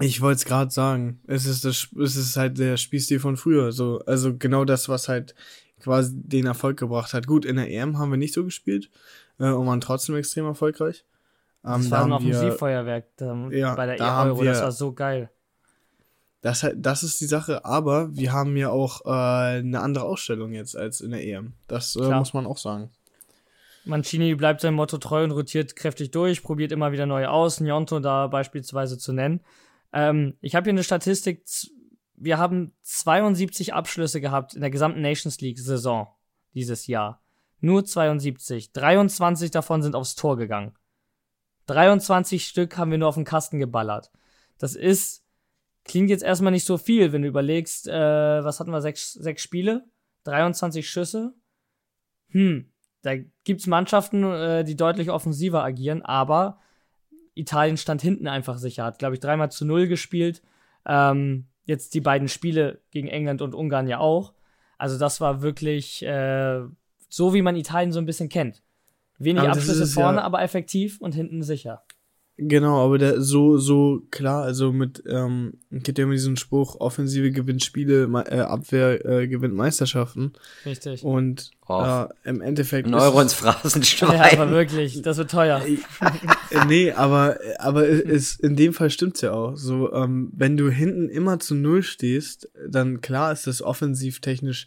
Ich 0.00 0.20
wollte 0.20 0.36
es 0.36 0.44
gerade 0.44 0.70
sagen. 0.70 1.20
Es 1.26 1.46
ist 1.46 1.64
das, 1.64 1.88
es 2.00 2.16
ist 2.16 2.36
halt 2.36 2.58
der 2.58 2.76
Spielstil 2.76 3.20
von 3.20 3.36
früher. 3.36 3.72
So, 3.72 4.00
also 4.06 4.36
genau 4.36 4.64
das, 4.64 4.88
was 4.88 5.08
halt 5.08 5.34
quasi 5.80 6.12
den 6.14 6.46
Erfolg 6.46 6.78
gebracht 6.78 7.14
hat. 7.14 7.26
Gut, 7.26 7.44
in 7.44 7.56
der 7.56 7.70
EM 7.70 7.98
haben 7.98 8.10
wir 8.10 8.18
nicht 8.18 8.34
so 8.34 8.44
gespielt 8.44 8.90
äh, 9.38 9.50
und 9.50 9.66
waren 9.66 9.80
trotzdem 9.80 10.16
extrem 10.16 10.46
erfolgreich. 10.46 11.04
Ähm, 11.64 11.72
das 11.72 11.90
war 11.90 11.98
da 12.00 12.04
ein 12.04 12.12
Offensivfeuerwerk 12.12 13.06
ja, 13.50 13.74
bei 13.74 13.86
der 13.86 13.96
da 13.96 14.24
Euro. 14.24 14.42
Wir, 14.42 14.52
das 14.52 14.62
war 14.62 14.72
so 14.72 14.92
geil. 14.92 15.30
Das, 16.40 16.64
das 16.76 17.02
ist 17.02 17.20
die 17.20 17.26
Sache, 17.26 17.64
aber 17.64 18.14
wir 18.14 18.32
haben 18.32 18.56
ja 18.56 18.70
auch 18.70 19.04
äh, 19.04 19.58
eine 19.58 19.80
andere 19.80 20.04
Ausstellung 20.04 20.52
jetzt 20.52 20.76
als 20.76 21.00
in 21.00 21.10
der 21.10 21.26
EM. 21.26 21.54
Das 21.66 21.96
äh, 21.96 22.14
muss 22.14 22.32
man 22.32 22.46
auch 22.46 22.58
sagen. 22.58 22.90
Mancini 23.84 24.34
bleibt 24.34 24.60
seinem 24.60 24.74
Motto 24.74 24.98
treu 24.98 25.24
und 25.24 25.32
rotiert 25.32 25.74
kräftig 25.74 26.10
durch, 26.10 26.42
probiert 26.42 26.72
immer 26.72 26.92
wieder 26.92 27.06
neu 27.06 27.26
aus, 27.26 27.60
Njonto 27.60 27.98
da 28.00 28.26
beispielsweise 28.28 28.98
zu 28.98 29.12
nennen. 29.12 29.40
Ähm, 29.92 30.36
ich 30.40 30.54
habe 30.54 30.64
hier 30.64 30.72
eine 30.72 30.84
Statistik 30.84 31.46
wir 32.20 32.38
haben 32.38 32.72
72 32.82 33.74
Abschlüsse 33.74 34.20
gehabt 34.20 34.54
in 34.54 34.60
der 34.60 34.70
gesamten 34.70 35.00
Nations 35.00 35.40
League-Saison 35.40 36.08
dieses 36.54 36.86
Jahr. 36.86 37.22
Nur 37.60 37.84
72. 37.84 38.72
23 38.72 39.50
davon 39.50 39.82
sind 39.82 39.94
aufs 39.94 40.14
Tor 40.14 40.36
gegangen. 40.36 40.74
23 41.66 42.46
Stück 42.46 42.76
haben 42.76 42.90
wir 42.90 42.98
nur 42.98 43.08
auf 43.08 43.14
den 43.14 43.24
Kasten 43.24 43.58
geballert. 43.58 44.10
Das 44.58 44.74
ist, 44.74 45.24
klingt 45.84 46.10
jetzt 46.10 46.22
erstmal 46.22 46.52
nicht 46.52 46.64
so 46.64 46.78
viel, 46.78 47.12
wenn 47.12 47.22
du 47.22 47.28
überlegst, 47.28 47.88
äh, 47.88 48.44
was 48.44 48.58
hatten 48.58 48.70
wir, 48.70 48.80
sechs, 48.80 49.12
sechs 49.12 49.42
Spiele, 49.42 49.84
23 50.24 50.88
Schüsse. 50.88 51.34
Hm, 52.30 52.72
da 53.02 53.16
gibt's 53.44 53.66
Mannschaften, 53.66 54.24
äh, 54.24 54.64
die 54.64 54.76
deutlich 54.76 55.10
offensiver 55.10 55.62
agieren, 55.62 56.02
aber 56.02 56.60
Italien 57.38 57.76
stand 57.76 58.02
hinten 58.02 58.26
einfach 58.28 58.58
sicher, 58.58 58.84
hat, 58.84 58.98
glaube 58.98 59.14
ich, 59.14 59.20
dreimal 59.20 59.50
zu 59.50 59.64
null 59.64 59.86
gespielt. 59.88 60.42
Ähm, 60.86 61.46
jetzt 61.64 61.94
die 61.94 62.00
beiden 62.00 62.28
Spiele 62.28 62.80
gegen 62.90 63.08
England 63.08 63.42
und 63.42 63.54
Ungarn 63.54 63.86
ja 63.88 63.98
auch. 63.98 64.32
Also 64.78 64.98
das 64.98 65.20
war 65.20 65.42
wirklich 65.42 66.02
äh, 66.04 66.60
so, 67.08 67.34
wie 67.34 67.42
man 67.42 67.56
Italien 67.56 67.92
so 67.92 67.98
ein 68.00 68.06
bisschen 68.06 68.28
kennt. 68.28 68.62
Wenig 69.18 69.42
Abschlüsse 69.52 69.86
vorne, 69.94 70.18
ja- 70.18 70.24
aber 70.24 70.42
effektiv 70.42 71.00
und 71.00 71.14
hinten 71.14 71.42
sicher. 71.42 71.82
Genau, 72.40 72.84
aber 72.84 72.98
der, 72.98 73.20
so, 73.20 73.58
so 73.58 74.02
klar, 74.12 74.44
also 74.44 74.72
mit, 74.72 75.02
ähm, 75.08 75.54
gibt 75.72 75.98
ja 75.98 76.04
immer 76.04 76.12
diesen 76.12 76.36
Spruch, 76.36 76.76
Offensive 76.78 77.32
gewinnt 77.32 77.64
Spiele, 77.64 78.04
äh, 78.04 78.38
Abwehr 78.40 79.04
äh, 79.04 79.26
gewinnt 79.26 79.54
Meisterschaften. 79.54 80.32
Richtig. 80.64 81.02
Und 81.02 81.50
Oh. 81.70 81.82
äh, 81.82 82.06
im 82.30 82.40
Endeffekt. 82.40 82.86
Ein 82.86 82.94
ist 82.94 83.02
Euro 83.02 83.18
es- 83.18 83.22
ins 83.24 83.34
Phrasenschwein. 83.34 84.12
Ja, 84.16 84.32
aber 84.40 84.50
wirklich, 84.52 85.02
das 85.02 85.18
wird 85.18 85.30
teuer. 85.32 85.60
Äh, 85.66 86.64
nee, 86.66 86.92
aber, 86.92 87.38
aber 87.58 87.88
es, 87.88 88.00
es- 88.04 88.40
in 88.40 88.54
dem 88.56 88.72
Fall 88.72 88.90
stimmt's 88.90 89.20
ja 89.20 89.32
auch. 89.32 89.56
So, 89.56 89.92
ähm, 89.92 90.30
wenn 90.34 90.56
du 90.56 90.70
hinten 90.70 91.08
immer 91.08 91.40
zu 91.40 91.54
Null 91.56 91.82
stehst, 91.82 92.48
dann 92.68 93.00
klar 93.00 93.32
ist 93.32 93.46
das 93.48 93.60
offensivtechnisch, 93.62 94.66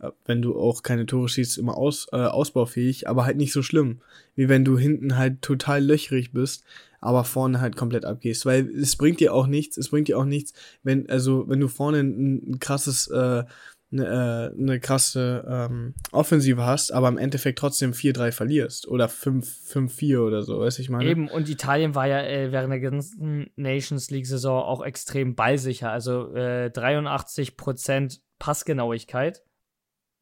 äh, 0.00 0.10
wenn 0.26 0.42
du 0.42 0.58
auch 0.58 0.82
keine 0.82 1.06
Tore 1.06 1.28
schießt, 1.28 1.56
immer 1.58 1.76
aus, 1.78 2.08
äh, 2.12 2.16
ausbaufähig, 2.16 3.08
aber 3.08 3.24
halt 3.24 3.36
nicht 3.36 3.52
so 3.52 3.62
schlimm. 3.62 4.00
Wie 4.34 4.48
wenn 4.48 4.64
du 4.64 4.76
hinten 4.76 5.16
halt 5.16 5.40
total 5.40 5.82
löchrig 5.84 6.32
bist, 6.32 6.64
aber 7.02 7.24
vorne 7.24 7.60
halt 7.60 7.76
komplett 7.76 8.06
abgehst. 8.06 8.46
Weil 8.46 8.70
es 8.70 8.96
bringt 8.96 9.20
dir 9.20 9.34
auch 9.34 9.46
nichts, 9.46 9.76
es 9.76 9.90
bringt 9.90 10.08
dir 10.08 10.18
auch 10.18 10.24
nichts, 10.24 10.54
wenn, 10.82 11.10
also, 11.10 11.48
wenn 11.48 11.60
du 11.60 11.68
vorne 11.68 11.98
ein, 11.98 12.52
ein 12.52 12.58
krasses, 12.60 13.08
äh, 13.08 13.44
eine, 13.92 14.52
äh, 14.56 14.58
eine 14.58 14.80
krasse 14.80 15.44
ähm, 15.46 15.94
Offensive 16.12 16.64
hast, 16.64 16.92
aber 16.92 17.08
im 17.08 17.18
Endeffekt 17.18 17.58
trotzdem 17.58 17.92
4-3 17.92 18.32
verlierst 18.32 18.88
oder 18.88 19.06
5-4 19.06 20.18
oder 20.20 20.42
so, 20.42 20.60
weißt 20.60 20.78
du, 20.78 20.82
ich 20.82 20.90
meine? 20.90 21.10
Eben, 21.10 21.28
und 21.28 21.48
Italien 21.48 21.94
war 21.94 22.06
ja 22.06 22.22
äh, 22.22 22.52
während 22.52 22.72
der 22.72 22.80
ganzen 22.80 23.50
Nations 23.56 24.10
League-Saison 24.10 24.62
auch 24.62 24.82
extrem 24.82 25.34
ballsicher. 25.34 25.90
Also 25.90 26.34
äh, 26.34 26.70
83% 26.72 28.20
Passgenauigkeit, 28.38 29.42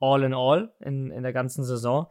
all 0.01 0.23
in 0.23 0.35
all, 0.35 0.73
in, 0.81 1.11
in 1.11 1.23
der 1.23 1.33
ganzen 1.33 1.63
Saison. 1.63 2.09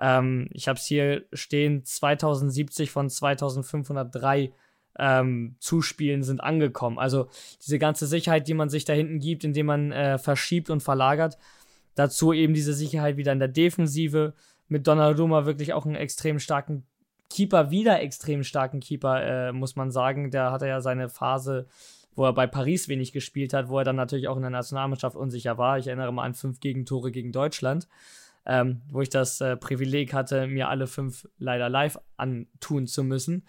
Ähm, 0.00 0.48
ich 0.52 0.68
habe 0.68 0.78
es 0.78 0.86
hier 0.86 1.24
stehen, 1.32 1.84
2070 1.84 2.90
von 2.90 3.10
2503 3.10 4.52
ähm, 4.98 5.56
Zuspielen 5.60 6.22
sind 6.22 6.40
angekommen. 6.42 6.98
Also 6.98 7.28
diese 7.64 7.78
ganze 7.78 8.06
Sicherheit, 8.06 8.48
die 8.48 8.54
man 8.54 8.68
sich 8.68 8.84
da 8.84 8.92
hinten 8.92 9.20
gibt, 9.20 9.44
indem 9.44 9.66
man 9.66 9.92
äh, 9.92 10.18
verschiebt 10.18 10.70
und 10.70 10.82
verlagert. 10.82 11.38
Dazu 11.94 12.32
eben 12.32 12.54
diese 12.54 12.74
Sicherheit 12.74 13.16
wieder 13.16 13.32
in 13.32 13.38
der 13.38 13.48
Defensive. 13.48 14.34
Mit 14.68 14.86
Donnarumma 14.86 15.46
wirklich 15.46 15.72
auch 15.72 15.86
einen 15.86 15.94
extrem 15.94 16.38
starken 16.38 16.84
Keeper, 17.30 17.70
wieder 17.70 18.00
extrem 18.00 18.42
starken 18.42 18.80
Keeper, 18.80 19.48
äh, 19.48 19.52
muss 19.52 19.76
man 19.76 19.90
sagen. 19.90 20.30
Der 20.30 20.50
hatte 20.50 20.66
ja 20.66 20.80
seine 20.80 21.08
Phase, 21.08 21.66
wo 22.14 22.24
er 22.24 22.32
bei 22.32 22.46
Paris 22.46 22.88
wenig 22.88 23.12
gespielt 23.12 23.52
hat, 23.52 23.68
wo 23.68 23.78
er 23.78 23.84
dann 23.84 23.96
natürlich 23.96 24.28
auch 24.28 24.36
in 24.36 24.42
der 24.42 24.50
Nationalmannschaft 24.50 25.16
unsicher 25.16 25.58
war. 25.58 25.78
Ich 25.78 25.86
erinnere 25.86 26.12
mal 26.12 26.24
an 26.24 26.34
fünf 26.34 26.60
Gegentore 26.60 27.10
gegen 27.10 27.32
Deutschland, 27.32 27.88
ähm, 28.48 28.82
wo 28.90 29.02
ich 29.02 29.10
das 29.10 29.40
äh, 29.40 29.56
Privileg 29.56 30.12
hatte, 30.14 30.46
mir 30.46 30.68
alle 30.68 30.86
fünf 30.86 31.28
leider 31.38 31.68
live 31.68 31.98
antun 32.16 32.86
zu 32.86 33.04
müssen. 33.04 33.46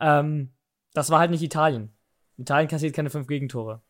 Ähm, 0.00 0.52
das 0.92 1.10
war 1.10 1.20
halt 1.20 1.30
nicht 1.30 1.42
Italien. 1.42 1.92
Italien 2.36 2.68
kassiert 2.68 2.94
keine 2.94 3.10
fünf 3.10 3.26
Gegentore. 3.28 3.80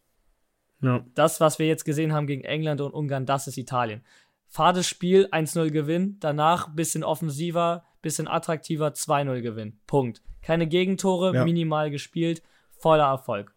Ja. 0.82 1.04
Das, 1.14 1.40
was 1.40 1.58
wir 1.58 1.66
jetzt 1.66 1.84
gesehen 1.84 2.12
haben 2.12 2.26
gegen 2.26 2.44
England 2.44 2.82
und 2.82 2.92
Ungarn, 2.92 3.24
das 3.26 3.46
ist 3.46 3.56
Italien. 3.56 4.04
Fades 4.46 4.86
Spiel, 4.86 5.28
1-0 5.32 5.70
Gewinn, 5.70 6.18
danach 6.20 6.68
bisschen 6.68 7.02
offensiver, 7.02 7.84
bisschen 8.02 8.28
attraktiver, 8.28 8.88
2-0 8.88 9.40
Gewinn. 9.40 9.80
Punkt. 9.86 10.22
Keine 10.42 10.66
Gegentore, 10.66 11.34
Ja. 11.34 11.44
minimal 11.44 11.90
gespielt, 11.90 12.42
voller 12.76 13.06
Erfolg. 13.06 13.53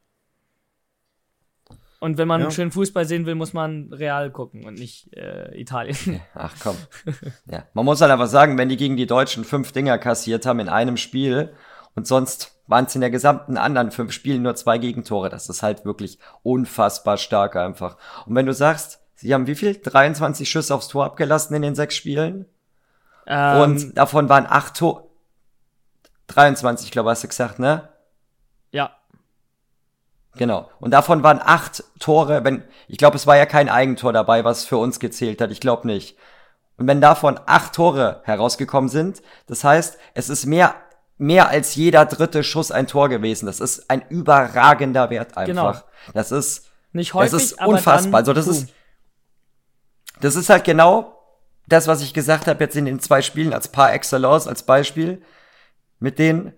Und 1.99 2.17
wenn 2.17 2.27
man 2.27 2.41
Ja. 2.41 2.51
schön 2.51 2.71
Fußball 2.71 3.05
sehen 3.05 3.25
will, 3.25 3.35
muss 3.35 3.53
man 3.53 3.91
real 3.91 4.29
gucken 4.31 4.65
und 4.65 4.75
nicht 4.75 5.11
äh, 5.15 5.59
Italien. 5.59 6.21
Ach 6.35 6.53
komm. 6.61 6.75
Ja. 7.51 7.65
Man 7.73 7.85
muss 7.85 8.01
halt 8.01 8.11
einfach 8.11 8.27
sagen, 8.27 8.57
wenn 8.57 8.69
die 8.69 8.77
gegen 8.77 8.97
die 8.97 9.07
Deutschen 9.07 9.43
fünf 9.43 9.71
Dinger 9.71 9.97
kassiert 9.97 10.45
haben 10.45 10.59
in 10.59 10.69
einem 10.69 10.97
Spiel 10.97 11.53
und 11.95 12.05
sonst 12.05 12.53
waren 12.67 12.85
es 12.85 12.93
in 12.95 13.01
der 13.01 13.09
gesamten 13.09 13.57
anderen 13.57 13.91
fünf 13.91 14.11
Spielen 14.11 14.43
nur 14.43 14.55
zwei 14.55 14.77
Gegentore, 14.77 15.29
das 15.29 15.49
ist 15.49 15.63
halt 15.63 15.85
wirklich 15.85 16.19
unfassbar 16.43 17.17
stark 17.17 17.55
einfach. 17.55 17.97
Und 18.25 18.35
wenn 18.35 18.45
du 18.45 18.53
sagst, 18.53 18.99
sie 19.15 19.33
haben 19.33 19.47
wie 19.47 19.55
viel? 19.55 19.73
23 19.75 20.47
Schüsse 20.49 20.75
aufs 20.75 20.89
Tor 20.89 21.05
abgelassen 21.05 21.55
in 21.55 21.61
den 21.63 21.75
sechs 21.75 21.95
Spielen? 21.95 22.45
Ähm, 23.25 23.61
und 23.61 23.97
davon 23.97 24.29
waren 24.29 24.45
acht 24.45 24.75
Tore. 24.75 25.05
23, 26.27 26.91
glaube 26.91 27.07
ich, 27.07 27.11
hast 27.11 27.23
du 27.23 27.27
gesagt, 27.29 27.57
ne? 27.59 27.89
ja, 28.71 28.91
Genau. 30.37 30.69
Und 30.79 30.91
davon 30.91 31.23
waren 31.23 31.39
acht 31.41 31.83
Tore, 31.99 32.43
wenn, 32.43 32.63
ich 32.87 32.97
glaube, 32.97 33.17
es 33.17 33.27
war 33.27 33.37
ja 33.37 33.45
kein 33.45 33.69
Eigentor 33.69 34.13
dabei, 34.13 34.43
was 34.43 34.65
für 34.65 34.77
uns 34.77 34.99
gezählt 34.99 35.41
hat. 35.41 35.51
Ich 35.51 35.59
glaube 35.59 35.87
nicht. 35.87 36.17
Und 36.77 36.87
wenn 36.87 37.01
davon 37.01 37.39
acht 37.45 37.73
Tore 37.73 38.21
herausgekommen 38.23 38.89
sind, 38.89 39.21
das 39.47 39.63
heißt, 39.63 39.97
es 40.13 40.29
ist 40.29 40.45
mehr, 40.45 40.75
mehr 41.17 41.49
als 41.49 41.75
jeder 41.75 42.05
dritte 42.05 42.43
Schuss 42.43 42.71
ein 42.71 42.87
Tor 42.87 43.09
gewesen. 43.09 43.47
Das 43.47 43.59
ist 43.59 43.89
ein 43.89 44.03
überragender 44.09 45.09
Wert 45.09 45.37
einfach. 45.37 45.85
Das 46.13 46.31
ist, 46.31 46.67
nicht 46.93 47.13
häufig, 47.13 47.31
das 47.31 47.43
ist 47.43 47.65
unfassbar. 47.65 48.19
Also 48.19 48.33
das 48.33 48.45
boom. 48.45 48.55
ist, 48.55 48.73
das 50.21 50.35
ist 50.35 50.49
halt 50.49 50.63
genau 50.63 51.13
das, 51.67 51.87
was 51.87 52.01
ich 52.01 52.13
gesagt 52.13 52.47
habe 52.47 52.63
jetzt 52.63 52.75
in 52.75 52.85
den 52.85 52.99
zwei 52.99 53.21
Spielen 53.21 53.53
als 53.53 53.67
par 53.67 53.93
excellence, 53.93 54.47
als 54.47 54.63
Beispiel. 54.63 55.21
Mit 55.99 56.19
denen, 56.19 56.53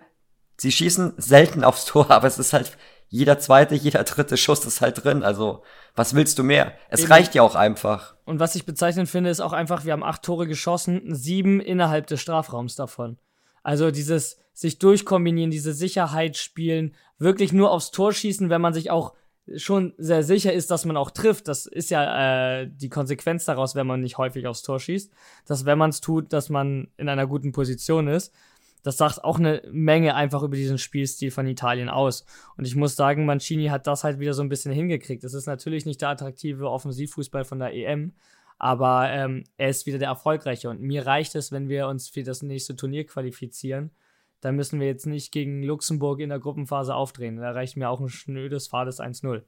sie 0.57 0.71
schießen 0.71 1.13
selten 1.17 1.63
aufs 1.63 1.85
Tor, 1.85 2.11
aber 2.11 2.27
es 2.27 2.39
ist 2.39 2.53
halt 2.53 2.77
jeder 3.09 3.39
zweite, 3.39 3.75
jeder 3.75 4.03
dritte 4.03 4.37
Schuss 4.37 4.65
ist 4.65 4.81
halt 4.81 5.03
drin. 5.03 5.23
Also, 5.23 5.63
was 5.95 6.13
willst 6.13 6.37
du 6.37 6.43
mehr? 6.43 6.73
Es 6.89 7.01
Eben. 7.01 7.11
reicht 7.11 7.35
ja 7.35 7.41
auch 7.41 7.55
einfach. 7.55 8.15
Und 8.23 8.39
was 8.39 8.55
ich 8.55 8.65
bezeichnend 8.65 9.09
finde, 9.09 9.31
ist 9.31 9.41
auch 9.41 9.53
einfach, 9.53 9.83
wir 9.83 9.93
haben 9.93 10.03
acht 10.03 10.21
Tore 10.23 10.47
geschossen, 10.47 11.01
sieben 11.13 11.59
innerhalb 11.59 12.07
des 12.07 12.21
Strafraums 12.21 12.75
davon. 12.75 13.17
Also 13.63 13.91
dieses 13.91 14.37
sich 14.53 14.77
durchkombinieren, 14.77 15.51
diese 15.51 15.73
Sicherheit 15.73 16.37
spielen, 16.37 16.95
wirklich 17.17 17.51
nur 17.51 17.71
aufs 17.71 17.91
Tor 17.91 18.13
schießen, 18.13 18.49
wenn 18.49 18.61
man 18.61 18.73
sich 18.73 18.91
auch 18.91 19.13
schon 19.55 19.93
sehr 19.97 20.21
sicher 20.23 20.53
ist, 20.53 20.69
dass 20.69 20.85
man 20.85 20.97
auch 20.97 21.09
trifft. 21.09 21.47
Das 21.47 21.65
ist 21.65 21.89
ja 21.89 22.61
äh, 22.61 22.69
die 22.71 22.89
Konsequenz 22.89 23.45
daraus, 23.45 23.73
wenn 23.73 23.87
man 23.87 24.01
nicht 24.01 24.17
häufig 24.17 24.45
aufs 24.45 24.61
Tor 24.61 24.79
schießt. 24.79 25.11
Dass 25.47 25.65
wenn 25.65 25.77
man 25.77 25.89
es 25.89 26.01
tut, 26.01 26.31
dass 26.31 26.49
man 26.49 26.89
in 26.97 27.09
einer 27.09 27.25
guten 27.25 27.51
Position 27.51 28.07
ist. 28.07 28.33
Das 28.83 28.97
sagt 28.97 29.23
auch 29.23 29.39
eine 29.39 29.61
Menge 29.71 30.15
einfach 30.15 30.41
über 30.41 30.55
diesen 30.55 30.77
Spielstil 30.77 31.31
von 31.31 31.45
Italien 31.47 31.89
aus. 31.89 32.25
Und 32.57 32.65
ich 32.65 32.75
muss 32.75 32.95
sagen, 32.95 33.25
Mancini 33.25 33.67
hat 33.67 33.87
das 33.87 34.03
halt 34.03 34.19
wieder 34.19 34.33
so 34.33 34.41
ein 34.41 34.49
bisschen 34.49 34.71
hingekriegt. 34.71 35.23
Es 35.23 35.33
ist 35.33 35.47
natürlich 35.47 35.85
nicht 35.85 36.01
der 36.01 36.09
attraktive 36.09 36.69
Offensivfußball 36.69 37.43
von 37.43 37.59
der 37.59 37.73
EM, 37.73 38.13
aber 38.57 39.09
ähm, 39.09 39.43
er 39.57 39.69
ist 39.69 39.85
wieder 39.85 39.99
der 39.99 40.07
erfolgreiche. 40.07 40.69
Und 40.69 40.81
mir 40.81 41.05
reicht 41.05 41.35
es, 41.35 41.51
wenn 41.51 41.67
wir 41.67 41.87
uns 41.87 42.07
für 42.09 42.23
das 42.23 42.41
nächste 42.41 42.75
Turnier 42.75 43.05
qualifizieren. 43.05 43.91
Dann 44.41 44.55
müssen 44.55 44.79
wir 44.79 44.87
jetzt 44.87 45.05
nicht 45.05 45.33
gegen 45.33 45.61
Luxemburg 45.63 46.21
in 46.21 46.29
der 46.29 46.39
Gruppenphase 46.39 46.95
aufdrehen. 46.95 47.35
Da 47.37 47.51
reicht 47.51 47.75
mir 47.75 47.89
auch 47.89 47.99
ein 47.99 48.07
schnödes, 48.07 48.67
fades 48.69 48.99
1-0. 49.01 49.41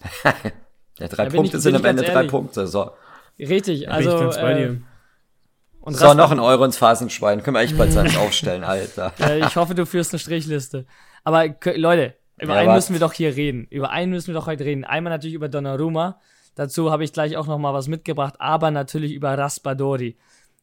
Ja, 0.98 1.08
drei 1.08 1.24
Da 1.24 1.30
bin 1.30 1.36
Punkte 1.36 1.56
ich- 1.56 1.62
sind 1.62 1.72
bin 1.72 1.80
am 1.82 1.86
Ende 1.86 2.02
drei. 2.02 2.26
Punkte. 2.26 2.66
So, 2.66 2.90
Richtig, 3.38 3.80
Bin 3.80 3.88
also. 3.88 4.10
ich 4.14 4.20
ganz 4.20 4.36
bei 4.36 4.52
äh, 4.52 4.68
dir. 4.68 4.82
Und 5.82 5.94
so 5.96 6.14
noch 6.14 6.30
ein 6.30 6.40
Euro 6.40 6.64
ins 6.64 6.76
Phasenschwein. 6.78 7.42
Können 7.42 7.56
wir 7.56 7.60
echt 7.60 7.76
bald 7.76 7.92
sein 7.92 8.14
aufstellen, 8.16 8.64
Alter. 8.64 9.12
Äh, 9.20 9.40
ich 9.40 9.56
hoffe, 9.56 9.74
du 9.74 9.84
führst 9.84 10.12
eine 10.12 10.18
Strichliste. 10.18 10.86
Aber 11.24 11.44
Leute, 11.76 12.14
über 12.38 12.54
Ja, 12.54 12.60
einen 12.60 12.74
müssen 12.74 12.92
wir 12.94 13.00
doch 13.00 13.12
hier 13.12 13.36
reden. 13.36 13.66
Über 13.70 13.90
einen 13.90 14.10
müssen 14.12 14.28
wir 14.28 14.34
doch 14.34 14.46
heute 14.46 14.64
reden. 14.64 14.84
Einmal 14.84 15.12
natürlich 15.12 15.34
über 15.34 15.48
Donnarumma. 15.48 16.20
Dazu 16.54 16.90
habe 16.90 17.04
ich 17.04 17.12
gleich 17.12 17.36
auch 17.36 17.46
noch 17.46 17.58
mal 17.58 17.72
was 17.74 17.88
mitgebracht, 17.88 18.34
aber 18.38 18.70
natürlich 18.70 19.12
über 19.12 19.36
Raspadori. 19.36 20.16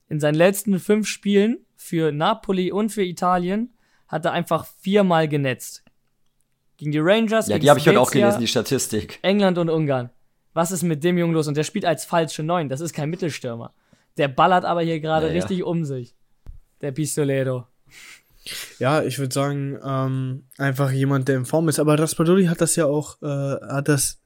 In 0.08 0.20
seinen 0.20 0.36
letzten 0.36 0.80
fünf 0.80 1.08
Spielen 1.08 1.60
für 1.76 2.12
Napoli 2.12 2.72
und 2.72 2.90
für 2.90 3.04
Italien 3.04 3.74
hat 4.08 4.26
er 4.26 4.32
einfach 4.32 4.66
viermal 4.82 5.28
genetzt. 5.28 5.84
Gegen 6.78 6.92
die 6.92 7.00
Rangers, 7.00 7.48
Ja, 7.48 7.56
gegen 7.56 7.64
die 7.64 7.70
habe 7.70 7.80
ich 7.80 7.88
heute 7.88 8.00
auch 8.00 8.12
gelesen, 8.12 8.40
die 8.40 8.48
Statistik. 8.48 9.20
England 9.22 9.58
und 9.58 9.70
Ungarn. 9.70 10.10
Was 10.54 10.72
ist 10.72 10.84
mit 10.84 11.04
dem 11.04 11.18
Jungen 11.18 11.34
los? 11.34 11.48
Und 11.48 11.58
der 11.58 11.64
spielt 11.64 11.86
als 11.86 12.06
falsche 12.06 12.42
Neun. 12.44 12.70
Das 12.70 12.82
ist 12.82 12.94
kein 12.94 13.10
Mittelstürmer. 13.10 13.74
Der 14.18 14.28
ballert 14.28 14.66
aber 14.66 14.82
hier 14.82 15.00
gerade 15.00 15.28
Ja, 15.28 15.34
ja. 15.34 15.40
richtig 15.40 15.64
um 15.64 15.86
sich. 15.86 16.16
Der 16.82 16.92
Pistolero. 16.92 17.66
Ja, 18.80 19.04
ich 19.04 19.20
würde 19.20 19.34
sagen, 19.34 19.78
ähm, 19.84 20.44
einfach 20.58 20.92
jemand, 20.92 21.28
der 21.28 21.38
in 21.38 21.46
Form 21.46 21.70
ist. 21.70 21.80
Aber 21.80 22.00
Raspadori 22.00 22.46
hat 22.46 22.62
das 22.62 22.76
ja 22.76 22.86
auch, 22.86 23.22
äh, 23.22 23.26
hat 23.26 23.88
das, 23.88 24.22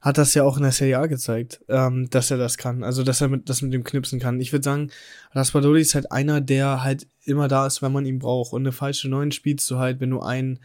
hat 0.00 0.18
das 0.18 0.34
ja 0.34 0.44
auch 0.44 0.56
in 0.56 0.62
der 0.62 0.72
Serie 0.72 0.98
A 0.98 1.06
gezeigt, 1.06 1.60
ähm, 1.68 2.08
dass 2.10 2.30
er 2.30 2.38
das 2.38 2.56
kann. 2.56 2.84
Also, 2.84 3.02
dass 3.02 3.20
er 3.20 3.28
mit, 3.28 3.48
das 3.48 3.60
mit 3.60 3.72
dem 3.72 3.84
Knipsen 3.84 4.20
kann. 4.20 4.40
Ich 4.40 4.52
würde 4.52 4.64
sagen, 4.64 4.90
Raspadori 5.32 5.80
ist 5.80 5.94
halt 5.94 6.10
einer, 6.12 6.40
der 6.40 6.82
halt 6.82 7.06
immer 7.24 7.48
da 7.48 7.66
ist, 7.66 7.82
wenn 7.82 7.92
man 7.92 8.06
ihn 8.06 8.18
braucht. 8.18 8.52
Und 8.52 8.62
eine 8.62 8.72
falsche 8.72 9.08
Neun 9.08 9.32
spielst 9.32 9.70
du 9.70 9.78
halt, 9.78 10.00
wenn 10.00 10.10
du 10.10 10.20
einen 10.20 10.60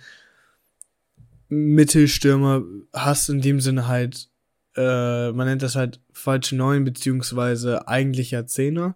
Mittelstürmer 1.50 2.64
hast, 2.94 3.30
in 3.30 3.42
dem 3.42 3.60
Sinne 3.60 3.88
halt, 3.88 4.30
äh, 4.76 5.32
man 5.32 5.48
nennt 5.48 5.62
das 5.62 5.76
halt 5.76 6.00
falsche 6.12 6.56
Neun, 6.56 6.84
beziehungsweise 6.84 7.88
eigentlicher 7.88 8.48
Zehner. 8.48 8.96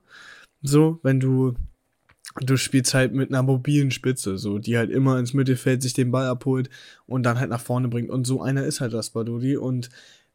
So, 0.62 1.00
wenn 1.04 1.20
du 1.20 1.56
du 2.42 2.58
spielst 2.58 2.94
halt 2.94 3.14
mit 3.14 3.30
einer 3.30 3.44
mobilen 3.44 3.92
Spitze, 3.92 4.38
so, 4.38 4.60
die 4.60 4.78
halt 4.78 4.92
immer 4.92 5.18
ins 5.18 5.34
Mittelfeld 5.34 5.82
sich 5.82 5.94
den 5.94 6.12
Ball 6.12 6.28
abholt 6.28 6.70
und 7.06 7.24
dann 7.24 7.40
halt 7.40 7.50
nach 7.50 7.62
vorne 7.62 7.88
bringt. 7.88 8.10
Und 8.10 8.26
so 8.26 8.42
einer 8.42 8.66
ist 8.66 8.82
halt 8.82 8.94
Raspadori. 8.94 9.58
Und 9.58 9.90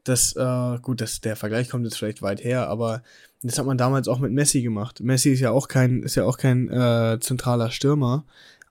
das, 0.05 0.35
äh, 0.37 0.79
gut, 0.81 1.01
das, 1.01 1.21
der 1.21 1.37
Vergleich 1.37 1.71
kommt 1.71 1.85
jetzt 1.85 1.97
vielleicht 1.97 2.23
weit 2.23 2.45
her, 2.45 2.69
aber 2.69 3.03
das 3.43 3.59
hat 3.59 3.67
man 3.67 3.79
damals 3.79 4.09
auch 4.09 4.19
mit 4.19 4.33
Messi 4.33 4.63
gemacht. 4.63 5.01
Messi 5.01 5.31
ist 5.31 5.41
ja 5.41 5.51
auch 5.51 5.69
kein, 5.69 6.03
ist 6.03 6.15
ja 6.15 6.25
auch 6.25 6.37
kein 6.37 6.69
äh, 6.69 7.19
zentraler 7.21 7.71
Stürmer, 7.71 8.25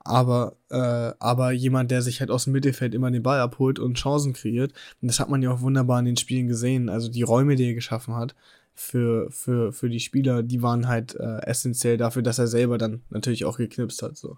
aber, 0.04 0.56
äh, 0.70 1.12
aber 1.18 1.52
jemand, 1.52 1.90
der 1.90 2.02
sich 2.02 2.20
halt 2.20 2.30
aus 2.30 2.44
dem 2.44 2.52
Mittelfeld 2.52 2.94
immer 2.94 3.10
den 3.10 3.22
Ball 3.22 3.40
abholt 3.40 3.78
und 3.78 3.96
Chancen 3.96 4.34
kreiert. 4.34 4.72
Und 5.00 5.08
das 5.08 5.18
hat 5.18 5.30
man 5.30 5.42
ja 5.42 5.50
auch 5.50 5.62
wunderbar 5.62 5.98
in 5.98 6.04
den 6.04 6.16
Spielen 6.16 6.46
gesehen. 6.46 6.88
Also 6.88 7.10
die 7.10 7.22
Räume, 7.22 7.56
die 7.56 7.68
er 7.68 7.74
geschaffen 7.74 8.14
hat, 8.14 8.34
für, 8.74 9.30
für, 9.30 9.72
für 9.72 9.88
die 9.88 10.00
Spieler, 10.00 10.42
die 10.42 10.62
waren 10.62 10.88
halt 10.88 11.14
äh, 11.14 11.38
essentiell 11.46 11.96
dafür, 11.96 12.22
dass 12.22 12.38
er 12.38 12.48
selber 12.48 12.76
dann 12.76 13.02
natürlich 13.08 13.44
auch 13.44 13.56
geknipst 13.56 14.02
hat. 14.02 14.16
So. 14.16 14.36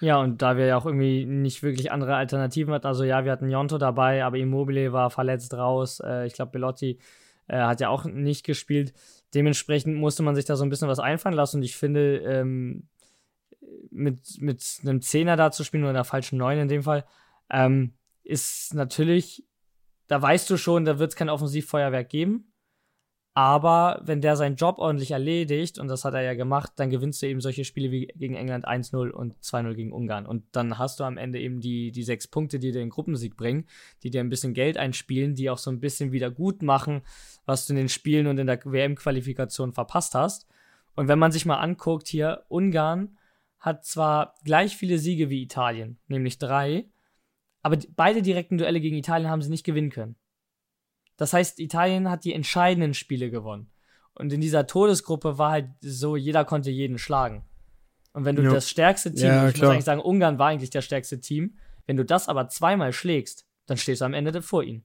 Ja, 0.00 0.20
und 0.20 0.40
da 0.42 0.56
wir 0.56 0.66
ja 0.66 0.76
auch 0.76 0.86
irgendwie 0.86 1.24
nicht 1.24 1.62
wirklich 1.62 1.90
andere 1.90 2.14
Alternativen 2.14 2.72
hatten, 2.72 2.86
also 2.86 3.02
ja, 3.02 3.24
wir 3.24 3.32
hatten 3.32 3.50
Jonto 3.50 3.78
dabei, 3.78 4.24
aber 4.24 4.36
Immobile 4.36 4.92
war 4.92 5.10
verletzt 5.10 5.54
raus. 5.54 6.00
Äh, 6.04 6.26
ich 6.26 6.34
glaube, 6.34 6.52
Belotti 6.52 6.98
äh, 7.48 7.58
hat 7.58 7.80
ja 7.80 7.88
auch 7.88 8.04
nicht 8.04 8.44
gespielt. 8.44 8.92
Dementsprechend 9.34 9.96
musste 9.96 10.22
man 10.22 10.36
sich 10.36 10.44
da 10.44 10.54
so 10.54 10.64
ein 10.64 10.70
bisschen 10.70 10.88
was 10.88 11.00
einfallen 11.00 11.34
lassen 11.34 11.56
und 11.56 11.62
ich 11.64 11.76
finde, 11.76 12.18
ähm, 12.18 12.84
mit, 13.90 14.40
mit 14.40 14.64
einem 14.82 15.00
Zehner 15.02 15.36
da 15.36 15.50
zu 15.50 15.64
spielen 15.64 15.84
oder 15.84 15.90
einer 15.90 16.04
falschen 16.04 16.38
Neun 16.38 16.58
in 16.58 16.68
dem 16.68 16.82
Fall, 16.82 17.04
ähm, 17.50 17.94
ist 18.22 18.74
natürlich, 18.74 19.46
da 20.06 20.20
weißt 20.20 20.48
du 20.50 20.56
schon, 20.56 20.84
da 20.84 20.98
wird 20.98 21.10
es 21.10 21.16
kein 21.16 21.30
Offensivfeuerwerk 21.30 22.08
geben. 22.08 22.52
Aber 23.38 24.00
wenn 24.02 24.20
der 24.20 24.34
seinen 24.34 24.56
Job 24.56 24.78
ordentlich 24.78 25.12
erledigt, 25.12 25.78
und 25.78 25.86
das 25.86 26.04
hat 26.04 26.12
er 26.12 26.22
ja 26.22 26.34
gemacht, 26.34 26.72
dann 26.74 26.90
gewinnst 26.90 27.22
du 27.22 27.26
eben 27.26 27.40
solche 27.40 27.64
Spiele 27.64 27.92
wie 27.92 28.06
gegen 28.16 28.34
England 28.34 28.66
1-0 28.66 29.10
und 29.10 29.36
2-0 29.40 29.74
gegen 29.74 29.92
Ungarn. 29.92 30.26
Und 30.26 30.44
dann 30.50 30.76
hast 30.76 30.98
du 30.98 31.04
am 31.04 31.16
Ende 31.16 31.38
eben 31.38 31.60
die, 31.60 31.92
die 31.92 32.02
sechs 32.02 32.26
Punkte, 32.26 32.58
die 32.58 32.72
dir 32.72 32.80
den 32.80 32.90
Gruppensieg 32.90 33.36
bringen, 33.36 33.66
die 34.02 34.10
dir 34.10 34.22
ein 34.22 34.28
bisschen 34.28 34.54
Geld 34.54 34.76
einspielen, 34.76 35.36
die 35.36 35.50
auch 35.50 35.58
so 35.58 35.70
ein 35.70 35.78
bisschen 35.78 36.10
wieder 36.10 36.32
gut 36.32 36.62
machen, 36.62 37.02
was 37.46 37.64
du 37.66 37.74
in 37.74 37.76
den 37.76 37.88
Spielen 37.88 38.26
und 38.26 38.38
in 38.38 38.48
der 38.48 38.58
WM-Qualifikation 38.64 39.72
verpasst 39.72 40.16
hast. 40.16 40.48
Und 40.96 41.06
wenn 41.06 41.20
man 41.20 41.30
sich 41.30 41.46
mal 41.46 41.58
anguckt, 41.58 42.08
hier, 42.08 42.42
Ungarn 42.48 43.18
hat 43.60 43.84
zwar 43.84 44.34
gleich 44.44 44.76
viele 44.76 44.98
Siege 44.98 45.30
wie 45.30 45.42
Italien, 45.42 45.98
nämlich 46.06 46.38
drei, 46.38 46.88
aber 47.62 47.78
beide 47.96 48.22
direkten 48.22 48.58
Duelle 48.58 48.80
gegen 48.80 48.96
Italien 48.96 49.30
haben 49.30 49.42
sie 49.42 49.50
nicht 49.50 49.64
gewinnen 49.64 49.90
können. 49.90 50.16
Das 51.16 51.32
heißt, 51.32 51.58
Italien 51.58 52.08
hat 52.08 52.24
die 52.24 52.32
entscheidenden 52.32 52.94
Spiele 52.94 53.30
gewonnen. 53.30 53.70
Und 54.14 54.32
in 54.32 54.40
dieser 54.40 54.66
Todesgruppe 54.66 55.38
war 55.38 55.50
halt 55.52 55.70
so, 55.80 56.16
jeder 56.16 56.44
konnte 56.44 56.70
jeden 56.70 56.98
schlagen. 56.98 57.44
Und 58.12 58.24
wenn 58.24 58.36
du 58.36 58.42
jo. 58.42 58.52
das 58.52 58.70
stärkste 58.70 59.12
Team, 59.12 59.26
ja, 59.26 59.48
ich 59.48 59.54
klar. 59.54 59.68
muss 59.68 59.74
eigentlich 59.74 59.84
sagen, 59.84 60.00
Ungarn 60.00 60.38
war 60.38 60.48
eigentlich 60.48 60.70
das 60.70 60.84
stärkste 60.84 61.20
Team, 61.20 61.56
wenn 61.86 61.96
du 61.96 62.04
das 62.04 62.28
aber 62.28 62.48
zweimal 62.48 62.92
schlägst, 62.92 63.46
dann 63.66 63.76
stehst 63.76 64.00
du 64.00 64.04
am 64.04 64.14
Ende 64.14 64.42
vor 64.42 64.62
ihnen. 64.62 64.84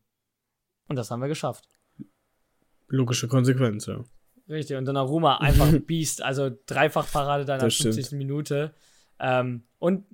Und 0.88 0.98
das 0.98 1.10
haben 1.10 1.22
wir 1.22 1.28
geschafft. 1.28 1.68
Logische 2.88 3.28
Konsequenz, 3.28 3.86
ja. 3.86 4.04
Richtig, 4.50 4.78
und 4.78 4.86
dann 4.86 4.98
Aruma 4.98 5.38
einfach 5.38 5.72
Biest, 5.88 6.22
also 6.22 6.52
dreifach 6.66 7.12
Parade 7.12 7.46
deiner 7.46 7.70
50. 7.70 8.12
Minute. 8.12 8.74
Ähm, 9.20 9.64
und 9.80 10.06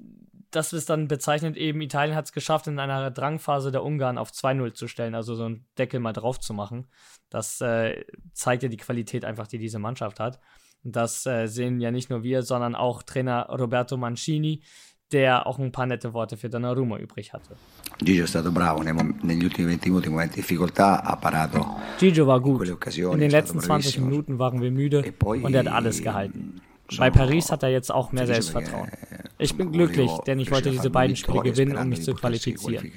das 0.51 0.73
ist 0.73 0.89
dann 0.89 1.07
bezeichnet 1.07 1.57
eben, 1.57 1.81
Italien 1.81 2.15
hat 2.15 2.25
es 2.25 2.33
geschafft, 2.33 2.67
in 2.67 2.79
einer 2.79 3.11
Drangphase 3.11 3.71
der 3.71 3.83
Ungarn 3.83 4.17
auf 4.17 4.31
2-0 4.31 4.73
zu 4.73 4.87
stellen, 4.87 5.15
also 5.15 5.35
so 5.35 5.45
einen 5.45 5.65
Deckel 5.77 5.99
mal 5.99 6.13
drauf 6.13 6.39
zu 6.39 6.53
machen. 6.53 6.87
Das 7.29 7.61
äh, 7.61 8.03
zeigt 8.33 8.63
ja 8.63 8.69
die 8.69 8.77
Qualität 8.77 9.25
einfach, 9.25 9.47
die 9.47 9.59
diese 9.59 9.79
Mannschaft 9.79 10.19
hat. 10.19 10.39
Und 10.83 10.95
das 10.95 11.25
äh, 11.25 11.47
sehen 11.47 11.79
ja 11.79 11.91
nicht 11.91 12.09
nur 12.09 12.23
wir, 12.23 12.41
sondern 12.41 12.73
auch 12.73 13.03
Trainer 13.03 13.47
Roberto 13.49 13.97
Mancini, 13.97 14.63
der 15.11 15.47
auch 15.47 15.59
ein 15.59 15.71
paar 15.71 15.85
nette 15.85 16.13
Worte 16.13 16.37
für 16.37 16.49
Donnarumma 16.49 16.97
übrig 16.97 17.33
hatte. 17.33 17.55
Gigio 17.99 18.23
è 18.23 18.27
stato 18.27 18.51
bravo 18.51 18.81
negli 18.81 19.43
ultimi 19.43 19.77
20 19.77 19.89
minuti, 19.89 20.09
Momenti 20.09 20.35
di 20.35 20.41
difficoltà, 20.41 21.03
ha 21.03 21.15
parato. 21.17 21.77
Gigio 21.97 22.25
war 22.25 22.39
gut. 22.39 22.67
In 22.95 23.19
den 23.19 23.31
letzten 23.31 23.59
20 23.59 23.99
Minuten 23.99 24.37
waren 24.37 24.61
wir 24.61 24.71
müde 24.71 25.03
e 25.05 25.13
und 25.41 25.53
er 25.53 25.65
hat 25.65 25.67
alles 25.67 26.01
gehalten. 26.01 26.61
Bei 26.97 27.09
Paris 27.09 27.51
hat 27.51 27.63
er 27.63 27.69
jetzt 27.69 27.91
auch 27.91 28.11
mehr 28.11 28.25
Selbstvertrauen. 28.25 28.89
Ich 29.37 29.55
bin 29.55 29.71
glücklich, 29.71 30.11
denn 30.25 30.39
ich 30.39 30.51
wollte 30.51 30.71
diese 30.71 30.89
beiden 30.89 31.15
Spiele 31.15 31.41
gewinnen, 31.41 31.77
um 31.77 31.89
mich 31.89 32.03
zu 32.03 32.13
qualifizieren. 32.13 32.91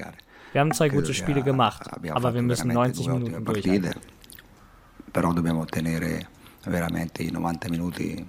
Wir 0.52 0.60
haben 0.60 0.72
zwei 0.72 0.88
gute 0.88 1.14
Spiele 1.14 1.42
gemacht, 1.42 1.88
aber 2.10 2.34
wir 2.34 2.42
müssen 2.42 2.72
90 2.72 3.08
Minuten 3.08 3.44
durchhalten. 3.44 3.94
Però 5.12 5.30
dobbiamo 5.34 5.60
ottenere 5.60 6.26
veramente 6.62 7.22
i 7.22 7.30
90 7.30 7.70
minuti 7.70 8.26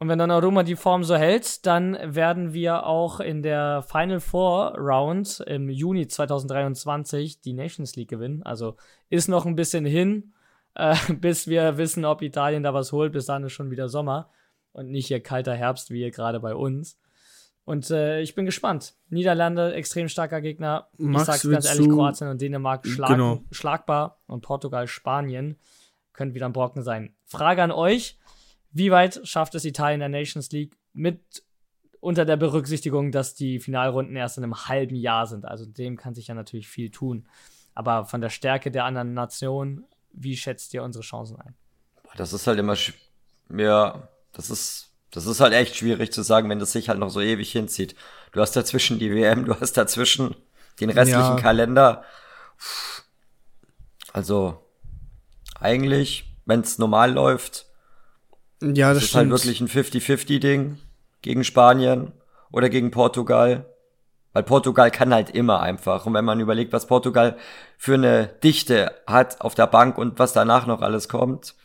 und 0.00 0.08
wenn 0.08 0.18
dann 0.18 0.30
Aroma 0.30 0.62
die 0.62 0.76
Form 0.76 1.04
so 1.04 1.14
hält, 1.14 1.66
dann 1.66 1.98
werden 2.02 2.54
wir 2.54 2.86
auch 2.86 3.20
in 3.20 3.42
der 3.42 3.84
Final 3.86 4.20
Four 4.20 4.74
Round 4.78 5.40
im 5.46 5.68
Juni 5.68 6.08
2023 6.08 7.42
die 7.42 7.52
Nations 7.52 7.96
League 7.96 8.08
gewinnen. 8.08 8.42
Also 8.42 8.76
ist 9.10 9.28
noch 9.28 9.44
ein 9.44 9.56
bisschen 9.56 9.84
hin, 9.84 10.32
äh, 10.74 10.96
bis 11.20 11.48
wir 11.48 11.76
wissen, 11.76 12.06
ob 12.06 12.22
Italien 12.22 12.62
da 12.62 12.72
was 12.72 12.92
holt. 12.92 13.12
Bis 13.12 13.26
dann 13.26 13.44
ist 13.44 13.52
schon 13.52 13.70
wieder 13.70 13.90
Sommer 13.90 14.30
und 14.72 14.90
nicht 14.90 15.08
hier 15.08 15.20
kalter 15.20 15.54
Herbst 15.54 15.90
wie 15.90 15.98
hier 15.98 16.10
gerade 16.10 16.40
bei 16.40 16.54
uns. 16.54 16.98
Und 17.66 17.90
äh, 17.90 18.22
ich 18.22 18.34
bin 18.34 18.46
gespannt. 18.46 18.94
Niederlande, 19.10 19.74
extrem 19.74 20.08
starker 20.08 20.40
Gegner. 20.40 20.88
Max, 20.96 21.22
ich 21.22 21.26
sag's 21.26 21.50
ganz 21.50 21.66
ehrlich, 21.66 21.90
Kroatien 21.90 22.28
und 22.28 22.40
Dänemark 22.40 22.86
schlag, 22.86 23.10
genau. 23.10 23.44
schlagbar 23.50 24.18
und 24.26 24.40
Portugal, 24.40 24.86
Spanien 24.86 25.58
können 26.14 26.32
wieder 26.32 26.46
ein 26.46 26.54
Brocken 26.54 26.82
sein. 26.82 27.14
Frage 27.26 27.62
an 27.62 27.70
euch: 27.70 28.18
Wie 28.72 28.90
weit 28.90 29.20
schafft 29.24 29.54
es 29.54 29.64
Italien 29.64 30.00
in 30.00 30.12
der 30.12 30.20
Nations 30.20 30.50
League 30.52 30.76
mit 30.92 31.42
unter 32.00 32.24
der 32.24 32.36
Berücksichtigung, 32.36 33.12
dass 33.12 33.34
die 33.34 33.58
Finalrunden 33.58 34.16
erst 34.16 34.38
in 34.38 34.44
einem 34.44 34.68
halben 34.68 34.94
Jahr 34.94 35.26
sind? 35.26 35.44
Also 35.44 35.66
dem 35.66 35.96
kann 35.96 36.14
sich 36.14 36.28
ja 36.28 36.34
natürlich 36.34 36.68
viel 36.68 36.90
tun. 36.90 37.28
Aber 37.74 38.04
von 38.04 38.20
der 38.20 38.30
Stärke 38.30 38.70
der 38.70 38.84
anderen 38.84 39.14
Nationen 39.14 39.84
wie 40.12 40.36
schätzt 40.36 40.74
ihr 40.74 40.82
unsere 40.82 41.02
Chancen 41.02 41.40
ein? 41.40 41.54
Das 42.16 42.32
ist 42.32 42.46
halt 42.46 42.58
immer, 42.58 42.76
ja, 43.56 44.08
das 44.32 44.50
ist, 44.50 44.92
das 45.10 45.26
ist 45.26 45.40
halt 45.40 45.52
echt 45.52 45.76
schwierig 45.76 46.12
zu 46.12 46.22
sagen, 46.22 46.48
wenn 46.48 46.58
das 46.58 46.72
sich 46.72 46.88
halt 46.88 46.98
noch 46.98 47.10
so 47.10 47.20
ewig 47.20 47.52
hinzieht. 47.52 47.94
Du 48.32 48.40
hast 48.40 48.56
dazwischen 48.56 48.98
die 48.98 49.12
WM, 49.12 49.44
du 49.44 49.58
hast 49.58 49.76
dazwischen 49.76 50.34
den 50.80 50.90
restlichen 50.90 51.36
ja. 51.36 51.40
Kalender. 51.40 52.04
Also, 54.12 54.64
eigentlich, 55.58 56.34
wenn 56.46 56.60
es 56.60 56.78
normal 56.78 57.12
läuft, 57.12 57.66
ja, 58.60 58.94
das 58.94 59.04
ist 59.04 59.14
halt 59.14 59.30
wirklich 59.30 59.60
ein 59.60 59.68
50-50-Ding 59.68 60.78
gegen 61.22 61.44
Spanien 61.44 62.12
oder 62.50 62.68
gegen 62.68 62.90
Portugal. 62.90 63.66
Weil 64.32 64.44
Portugal 64.44 64.90
kann 64.92 65.12
halt 65.12 65.30
immer 65.30 65.60
einfach. 65.60 66.06
Und 66.06 66.14
wenn 66.14 66.24
man 66.24 66.38
überlegt, 66.38 66.72
was 66.72 66.86
Portugal 66.86 67.36
für 67.76 67.94
eine 67.94 68.28
Dichte 68.44 68.94
hat 69.06 69.40
auf 69.40 69.56
der 69.56 69.66
Bank 69.66 69.98
und 69.98 70.20
was 70.20 70.32
danach 70.32 70.66
noch 70.66 70.82
alles 70.82 71.08
kommt, 71.08 71.56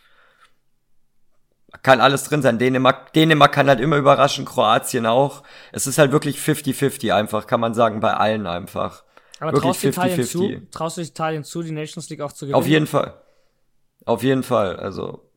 kann 1.83 2.01
alles 2.01 2.23
drin 2.23 2.41
sein. 2.41 2.57
Dänemark, 2.57 3.13
Dänemark 3.13 3.51
kann 3.51 3.67
halt 3.67 3.79
immer 3.79 3.97
überraschen, 3.97 4.45
Kroatien 4.45 5.05
auch. 5.05 5.43
Es 5.71 5.85
ist 5.85 5.99
halt 5.99 6.11
wirklich 6.11 6.39
50-50 6.39 7.13
einfach, 7.13 7.45
kann 7.45 7.59
man 7.59 7.75
sagen, 7.75 7.99
bei 7.99 8.15
allen 8.15 8.47
einfach. 8.47 9.03
Aber 9.39 9.51
wirklich 9.53 9.93
traust, 9.93 10.13
50 10.15 10.35
-50. 10.35 10.35
Italien 10.35 10.61
zu, 10.61 10.71
traust 10.71 10.97
du 10.97 11.01
Italien 11.01 11.43
zu, 11.43 11.61
die 11.61 11.71
Nations 11.71 12.09
League 12.09 12.21
auch 12.21 12.31
zu 12.31 12.45
gewinnen? 12.45 12.55
Auf 12.55 12.67
jeden 12.67 12.87
Fall. 12.87 13.13
Auf 14.05 14.23
jeden 14.23 14.43
Fall. 14.43 14.77
Also, 14.77 15.29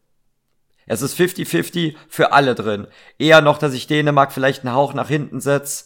es 0.88 1.02
ist 1.02 1.18
50-50 1.18 1.94
für 2.08 2.32
alle 2.32 2.54
drin. 2.54 2.86
Eher 3.18 3.42
noch, 3.42 3.58
dass 3.58 3.74
ich 3.74 3.86
Dänemark 3.86 4.32
vielleicht 4.32 4.64
einen 4.64 4.74
Hauch 4.74 4.94
nach 4.94 5.08
hinten 5.08 5.40
setze. 5.40 5.84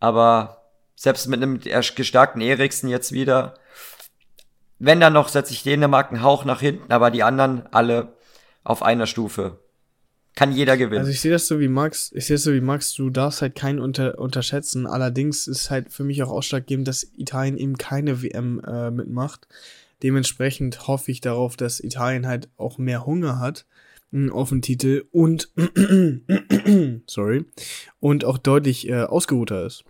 Aber 0.00 0.62
selbst 0.94 1.26
mit 1.28 1.42
einem 1.42 1.60
gestärkten 1.60 2.40
Eriksen 2.40 2.88
jetzt 2.88 3.12
wieder. 3.12 3.54
Wenn 4.78 5.00
dann 5.00 5.14
noch, 5.14 5.28
setze 5.28 5.52
ich 5.52 5.62
Dänemark 5.62 6.12
einen 6.12 6.22
Hauch 6.22 6.44
nach 6.44 6.60
hinten, 6.60 6.92
aber 6.92 7.10
die 7.10 7.22
anderen 7.22 7.66
alle 7.72 8.12
auf 8.64 8.82
einer 8.82 9.06
Stufe. 9.06 9.58
Kann 10.36 10.52
jeder 10.52 10.76
gewinnen. 10.76 11.00
Also 11.00 11.10
ich 11.10 11.20
sehe 11.20 11.32
das 11.32 11.48
so 11.48 11.58
wie 11.58 11.66
Max, 11.66 12.12
ich 12.14 12.26
sehe 12.26 12.36
das 12.36 12.44
so 12.44 12.52
wie 12.52 12.60
Max, 12.60 12.94
du 12.94 13.10
darfst 13.10 13.42
halt 13.42 13.56
keinen 13.56 13.80
unter, 13.80 14.18
unterschätzen. 14.18 14.86
Allerdings 14.86 15.48
ist 15.48 15.70
halt 15.70 15.90
für 15.90 16.04
mich 16.04 16.22
auch 16.22 16.30
ausschlaggebend, 16.30 16.86
dass 16.86 17.10
Italien 17.16 17.56
eben 17.56 17.76
keine 17.76 18.22
WM 18.22 18.60
äh, 18.64 18.90
mitmacht. 18.90 19.48
Dementsprechend 20.02 20.86
hoffe 20.86 21.10
ich 21.10 21.20
darauf, 21.20 21.56
dass 21.56 21.80
Italien 21.80 22.26
halt 22.26 22.48
auch 22.56 22.78
mehr 22.78 23.04
Hunger 23.04 23.40
hat, 23.40 23.66
auf 24.30 24.48
den 24.48 24.62
Titel 24.62 25.04
und 25.10 25.52
sorry 27.06 27.44
und 28.00 28.24
auch 28.24 28.38
deutlich 28.38 28.88
äh, 28.88 29.02
ausgeruhter 29.02 29.66
ist. 29.66 29.84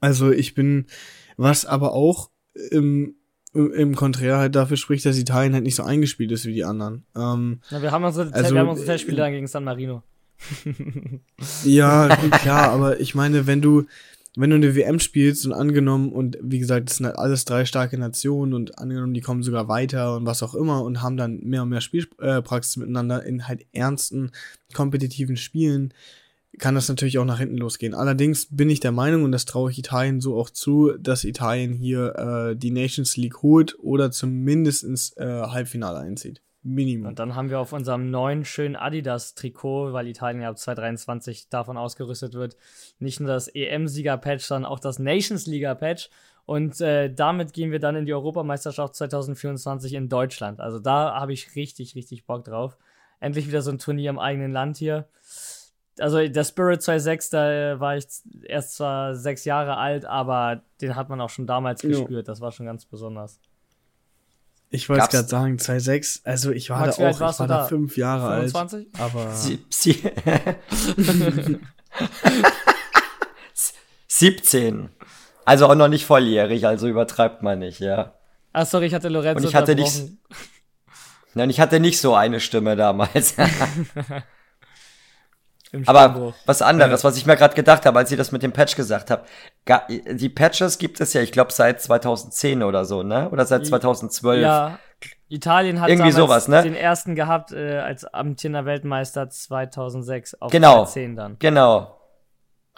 Also 0.00 0.30
ich 0.30 0.54
bin, 0.54 0.86
was 1.36 1.64
aber 1.64 1.92
auch 1.92 2.30
im, 2.70 3.14
im 3.54 3.94
Konträr 3.94 4.38
halt 4.38 4.54
dafür 4.54 4.76
spricht, 4.76 5.06
dass 5.06 5.18
Italien 5.18 5.54
halt 5.54 5.64
nicht 5.64 5.76
so 5.76 5.82
eingespielt 5.82 6.32
ist 6.32 6.44
wie 6.44 6.54
die 6.54 6.64
anderen. 6.64 7.04
Ähm, 7.16 7.60
Na, 7.70 7.82
wir 7.82 7.92
haben 7.92 8.04
unsere, 8.04 8.32
Also, 8.32 8.54
wir 8.54 8.60
haben 8.60 8.68
unsere 8.68 8.86
äh, 8.86 8.92
Testspiele 8.92 9.16
dann 9.16 9.32
gegen 9.32 9.46
San 9.46 9.64
Marino. 9.64 10.02
Ja, 11.64 12.16
klar, 12.16 12.70
aber 12.70 13.00
ich 13.00 13.14
meine, 13.14 13.46
wenn 13.46 13.60
du, 13.60 13.86
wenn 14.36 14.50
du 14.50 14.56
eine 14.56 14.74
WM 14.74 14.98
spielst 14.98 15.44
und 15.44 15.52
angenommen, 15.52 16.10
und 16.10 16.38
wie 16.40 16.58
gesagt, 16.58 16.88
das 16.88 16.96
sind 16.96 17.06
halt 17.06 17.18
alles 17.18 17.44
drei 17.44 17.64
starke 17.64 17.98
Nationen 17.98 18.54
und 18.54 18.78
angenommen, 18.78 19.14
die 19.14 19.20
kommen 19.20 19.42
sogar 19.42 19.68
weiter 19.68 20.16
und 20.16 20.26
was 20.26 20.42
auch 20.42 20.54
immer 20.54 20.82
und 20.82 21.02
haben 21.02 21.16
dann 21.16 21.40
mehr 21.40 21.62
und 21.62 21.68
mehr 21.68 21.82
Spielpraxis 21.82 22.76
miteinander 22.78 23.24
in 23.24 23.46
halt 23.46 23.66
ernsten, 23.72 24.30
kompetitiven 24.72 25.36
Spielen, 25.36 25.92
kann 26.58 26.74
das 26.74 26.88
natürlich 26.88 27.18
auch 27.18 27.24
nach 27.24 27.38
hinten 27.38 27.58
losgehen. 27.58 27.94
Allerdings 27.94 28.46
bin 28.50 28.70
ich 28.70 28.80
der 28.80 28.92
Meinung, 28.92 29.24
und 29.24 29.32
das 29.32 29.44
traue 29.44 29.70
ich 29.70 29.78
Italien 29.78 30.20
so 30.20 30.38
auch 30.38 30.50
zu, 30.50 30.92
dass 30.98 31.24
Italien 31.24 31.72
hier 31.72 32.14
äh, 32.52 32.56
die 32.56 32.70
Nations 32.70 33.16
League 33.16 33.42
holt 33.42 33.78
oder 33.78 34.10
zumindest 34.10 34.84
ins 34.84 35.16
äh, 35.16 35.24
Halbfinale 35.24 35.98
einzieht. 35.98 36.40
Minimum. 36.62 37.08
Und 37.08 37.18
dann 37.18 37.34
haben 37.34 37.50
wir 37.50 37.58
auf 37.58 37.72
unserem 37.72 38.10
neuen 38.10 38.44
schönen 38.44 38.76
Adidas-Trikot, 38.76 39.92
weil 39.92 40.06
Italien 40.06 40.42
ja 40.42 40.48
ab 40.48 40.58
2023 40.58 41.48
davon 41.48 41.76
ausgerüstet 41.76 42.34
wird, 42.34 42.56
nicht 42.98 43.20
nur 43.20 43.28
das 43.28 43.48
EM-Sieger-Patch, 43.48 44.44
sondern 44.44 44.70
auch 44.70 44.78
das 44.78 44.98
Nations-Liga-Patch. 44.98 46.08
Und 46.44 46.80
äh, 46.80 47.12
damit 47.12 47.52
gehen 47.52 47.70
wir 47.70 47.78
dann 47.78 47.96
in 47.96 48.06
die 48.06 48.14
Europameisterschaft 48.14 48.94
2024 48.94 49.94
in 49.94 50.08
Deutschland. 50.08 50.60
Also 50.60 50.78
da 50.78 51.14
habe 51.18 51.32
ich 51.32 51.54
richtig, 51.56 51.94
richtig 51.94 52.26
Bock 52.26 52.44
drauf. 52.44 52.76
Endlich 53.20 53.46
wieder 53.46 53.62
so 53.62 53.70
ein 53.70 53.78
Turnier 53.78 54.10
im 54.10 54.18
eigenen 54.18 54.52
Land 54.52 54.76
hier. 54.76 55.08
Also 55.98 56.26
der 56.26 56.44
Spirit 56.44 56.80
2.6, 56.80 57.30
da 57.30 57.80
war 57.80 57.96
ich 57.96 58.06
erst 58.44 58.74
zwar 58.74 59.14
sechs 59.14 59.44
Jahre 59.44 59.76
alt, 59.76 60.04
aber 60.04 60.62
den 60.80 60.96
hat 60.96 61.08
man 61.08 61.20
auch 61.20 61.30
schon 61.30 61.46
damals 61.46 61.82
Jo. 61.82 61.90
gespürt. 61.90 62.28
Das 62.28 62.40
war 62.40 62.50
schon 62.50 62.66
ganz 62.66 62.86
besonders. 62.86 63.40
Ich 64.74 64.88
wollte 64.88 65.02
Gab's- 65.02 65.12
gerade 65.14 65.28
sagen, 65.28 65.56
2,6. 65.58 66.20
Also 66.24 66.50
ich 66.50 66.70
war 66.70 66.80
Max, 66.80 66.96
da 66.96 67.04
alt 67.04 67.14
auch, 67.22 67.30
ich 67.30 67.38
war 67.38 67.46
da 67.46 67.64
fünf 67.66 67.96
Jahre 67.98 68.28
alt. 68.28 68.50
25? 68.50 68.88
Aber 68.98 69.30
Sie, 69.34 69.62
sie 69.68 70.02
17. 74.08 74.88
Also 75.44 75.66
auch 75.66 75.74
noch 75.74 75.88
nicht 75.88 76.06
volljährig, 76.06 76.66
also 76.66 76.88
übertreibt 76.88 77.42
man 77.42 77.58
nicht, 77.58 77.80
ja. 77.80 78.14
Ah, 78.52 78.64
sorry, 78.64 78.86
ich 78.86 78.94
hatte 78.94 79.08
Lorenzo 79.08 79.42
Und 79.42 79.48
ich 79.48 79.54
hatte 79.54 79.74
nicht-. 79.74 80.04
Nein, 81.34 81.50
ich 81.50 81.60
hatte 81.60 81.80
nicht 81.80 82.00
so 82.00 82.14
eine 82.14 82.40
Stimme 82.40 82.76
damals. 82.76 83.34
Aber 85.86 86.34
was 86.44 86.60
anderes, 86.60 87.02
was 87.02 87.16
ich 87.16 87.24
mir 87.24 87.36
gerade 87.36 87.54
gedacht 87.54 87.86
habe, 87.86 87.98
als 87.98 88.10
ihr 88.10 88.16
das 88.18 88.30
mit 88.30 88.42
dem 88.42 88.52
Patch 88.52 88.76
gesagt 88.76 89.10
habt. 89.10 89.28
Die 90.10 90.28
Patches 90.28 90.76
gibt 90.78 91.00
es 91.00 91.14
ja, 91.14 91.22
ich 91.22 91.32
glaube, 91.32 91.52
seit 91.52 91.80
2010 91.80 92.62
oder 92.62 92.84
so, 92.84 93.02
ne? 93.02 93.30
Oder 93.30 93.46
seit 93.46 93.66
2012. 93.66 94.42
Ja, 94.42 94.78
Italien 95.28 95.80
hat 95.80 95.88
Irgendwie 95.88 96.12
sowas, 96.12 96.46
ne? 96.46 96.62
den 96.62 96.74
ersten 96.74 97.14
gehabt 97.14 97.52
äh, 97.52 97.78
als 97.78 98.04
amtierender 98.04 98.66
Weltmeister 98.66 99.30
2006 99.30 100.34
auf 100.42 100.52
Genau. 100.52 100.84
10 100.84 101.16
dann. 101.16 101.36
Genau. 101.38 101.98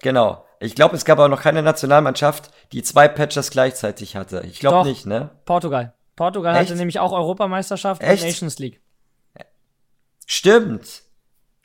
Genau. 0.00 0.44
Ich 0.60 0.74
glaube, 0.74 0.94
es 0.96 1.04
gab 1.04 1.18
auch 1.18 1.28
noch 1.28 1.42
keine 1.42 1.62
Nationalmannschaft, 1.62 2.50
die 2.72 2.82
zwei 2.82 3.08
Patches 3.08 3.50
gleichzeitig 3.50 4.16
hatte. 4.16 4.42
Ich 4.46 4.60
glaube 4.60 4.88
nicht, 4.88 5.04
ne? 5.04 5.30
Portugal. 5.44 5.94
Portugal 6.16 6.54
Echt? 6.54 6.70
hatte 6.70 6.78
nämlich 6.78 7.00
auch 7.00 7.12
Europameisterschaft 7.12 8.00
Echt? 8.02 8.22
und 8.22 8.28
Nations 8.28 8.58
League. 8.58 8.80
Stimmt. 10.26 11.02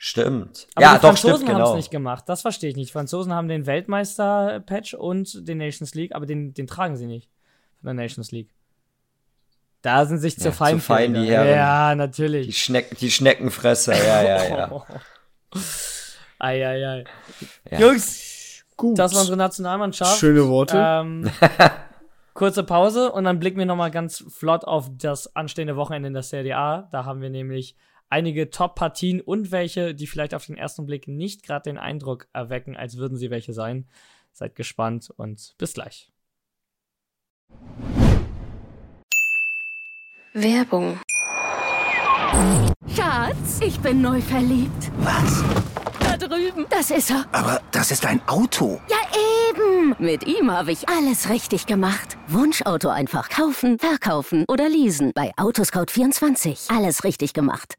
Stimmt. 0.02 0.66
Aber 0.74 0.86
ja, 0.86 0.94
die 0.94 1.02
doch, 1.02 1.08
Franzosen 1.08 1.46
haben 1.48 1.56
es 1.56 1.64
genau. 1.64 1.76
nicht 1.76 1.90
gemacht. 1.90 2.24
Das 2.26 2.40
verstehe 2.40 2.70
ich 2.70 2.76
nicht. 2.76 2.88
Die 2.88 2.92
Franzosen 2.92 3.34
haben 3.34 3.48
den 3.48 3.66
Weltmeister-Patch 3.66 4.94
und 4.94 5.46
den 5.46 5.58
Nations 5.58 5.94
League, 5.94 6.14
aber 6.14 6.24
den, 6.24 6.54
den 6.54 6.66
tragen 6.66 6.96
sie 6.96 7.04
nicht 7.04 7.28
von 7.80 7.88
der 7.88 8.06
Nations 8.06 8.32
League. 8.32 8.48
Da 9.82 10.06
sind 10.06 10.16
sich 10.16 10.38
zu 10.38 10.46
Ja, 10.46 10.52
fein 10.52 10.76
zu 10.76 10.86
fein, 10.86 11.12
die? 11.12 11.26
Herren. 11.26 11.48
Ja, 11.48 11.92
Die, 11.92 11.98
natürlich. 11.98 12.64
Schneck, 12.64 12.96
die 12.96 13.10
Schneckenfresser, 13.10 13.94
ja, 13.94 14.22
ja, 14.22 14.48
ja. 14.48 14.86
ei, 16.38 16.66
ei, 16.66 16.88
ei. 16.88 17.04
Ja. 17.70 17.80
Jungs, 17.80 18.64
gut. 18.78 18.98
das 18.98 19.12
war 19.12 19.20
unsere 19.20 19.36
Nationalmannschaft. 19.36 20.18
Schöne 20.18 20.48
Worte. 20.48 20.78
Ähm, 20.82 21.30
kurze 22.32 22.64
Pause 22.64 23.12
und 23.12 23.24
dann 23.24 23.38
blicken 23.38 23.58
wir 23.58 23.66
nochmal 23.66 23.90
ganz 23.90 24.24
flott 24.30 24.64
auf 24.64 24.88
das 24.96 25.36
anstehende 25.36 25.76
Wochenende 25.76 26.06
in 26.06 26.14
der 26.14 26.22
Serie 26.22 26.56
A. 26.56 26.88
Da 26.90 27.04
haben 27.04 27.20
wir 27.20 27.28
nämlich 27.28 27.76
einige 28.10 28.50
Top-Partien 28.50 29.20
und 29.20 29.50
welche, 29.50 29.94
die 29.94 30.06
vielleicht 30.06 30.34
auf 30.34 30.46
den 30.46 30.56
ersten 30.56 30.84
Blick 30.84 31.08
nicht 31.08 31.42
gerade 31.42 31.70
den 31.70 31.78
Eindruck 31.78 32.28
erwecken, 32.32 32.76
als 32.76 32.96
würden 32.96 33.16
sie 33.16 33.30
welche 33.30 33.54
sein. 33.54 33.88
Seid 34.32 34.54
gespannt 34.54 35.10
und 35.16 35.54
bis 35.58 35.72
gleich. 35.72 36.12
Werbung, 40.32 41.00
Schatz, 42.94 43.60
ich 43.60 43.78
bin 43.80 44.02
neu 44.02 44.20
verliebt. 44.20 44.90
Was? 44.98 45.42
Da 46.00 46.16
drüben. 46.16 46.66
Das 46.70 46.90
ist 46.90 47.10
er. 47.10 47.24
Aber 47.32 47.60
das 47.72 47.90
ist 47.90 48.06
ein 48.06 48.20
Auto. 48.28 48.80
Ja, 48.88 48.96
eben. 49.50 49.94
Mit 49.98 50.26
ihm 50.26 50.50
habe 50.50 50.72
ich 50.72 50.88
alles 50.88 51.28
richtig 51.28 51.66
gemacht. 51.66 52.16
Wunschauto 52.28 52.88
einfach 52.88 53.28
kaufen, 53.28 53.78
verkaufen 53.78 54.44
oder 54.48 54.68
leasen. 54.68 55.12
Bei 55.14 55.32
Autoscout24. 55.36 56.74
Alles 56.74 57.04
richtig 57.04 57.32
gemacht. 57.32 57.76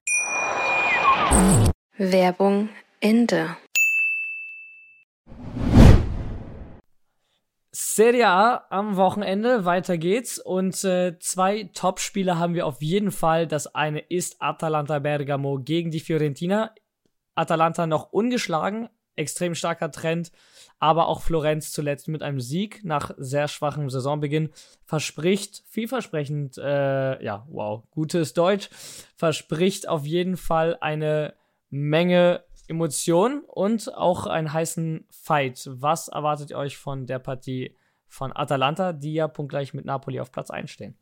Werbung, 1.98 2.70
Ende. 3.00 3.56
Serie 7.72 8.28
A 8.28 8.66
am 8.70 8.96
Wochenende, 8.96 9.66
weiter 9.66 9.98
geht's. 9.98 10.40
Und 10.40 10.84
äh, 10.84 11.20
zwei 11.20 11.70
Top-Spiele 11.74 12.40
haben 12.40 12.54
wir 12.54 12.66
auf 12.66 12.82
jeden 12.82 13.12
Fall. 13.12 13.48
Das 13.48 13.74
eine 13.76 14.00
ist 14.00 14.42
Atalanta 14.42 15.00
Bergamo 15.00 15.60
gegen 15.60 15.92
die 15.92 16.00
Fiorentina. 16.00 16.74
Atalanta 17.36 17.88
noch 17.88 18.12
ungeschlagen, 18.12 18.90
extrem 19.22 19.56
starker 19.56 19.92
Trend, 19.92 20.32
aber 20.80 21.08
auch 21.08 21.22
Florenz 21.22 21.72
zuletzt 21.72 22.08
mit 22.08 22.24
einem 22.24 22.42
Sieg 22.42 22.84
nach 22.84 23.12
sehr 23.18 23.48
schwachem 23.48 23.90
Saisonbeginn 23.90 24.50
verspricht, 24.84 25.64
vielversprechend, 25.70 26.58
äh, 26.58 27.24
ja, 27.24 27.46
wow, 27.50 27.84
gutes 27.92 28.34
Deutsch, 28.34 28.70
verspricht 29.16 29.88
auf 29.88 30.06
jeden 30.06 30.38
Fall 30.38 30.78
eine 30.82 31.34
Menge 31.70 32.44
Emotionen 32.68 33.42
und 33.42 33.94
auch 33.96 34.26
einen 34.26 34.52
heißen 34.52 35.06
Fight. 35.10 35.70
Was 35.72 36.08
erwartet 36.08 36.52
ihr 36.52 36.58
euch 36.58 36.78
von 36.78 37.06
der 37.06 37.20
Partie 37.20 37.76
von 38.08 38.36
Atalanta, 38.36 38.94
die 38.94 39.14
ja 39.14 39.28
punktgleich 39.28 39.74
mit 39.74 39.86
Napoli 39.86 40.20
auf 40.20 40.32
Platz 40.32 40.50
1 40.50 40.70
stehen? 40.70 40.96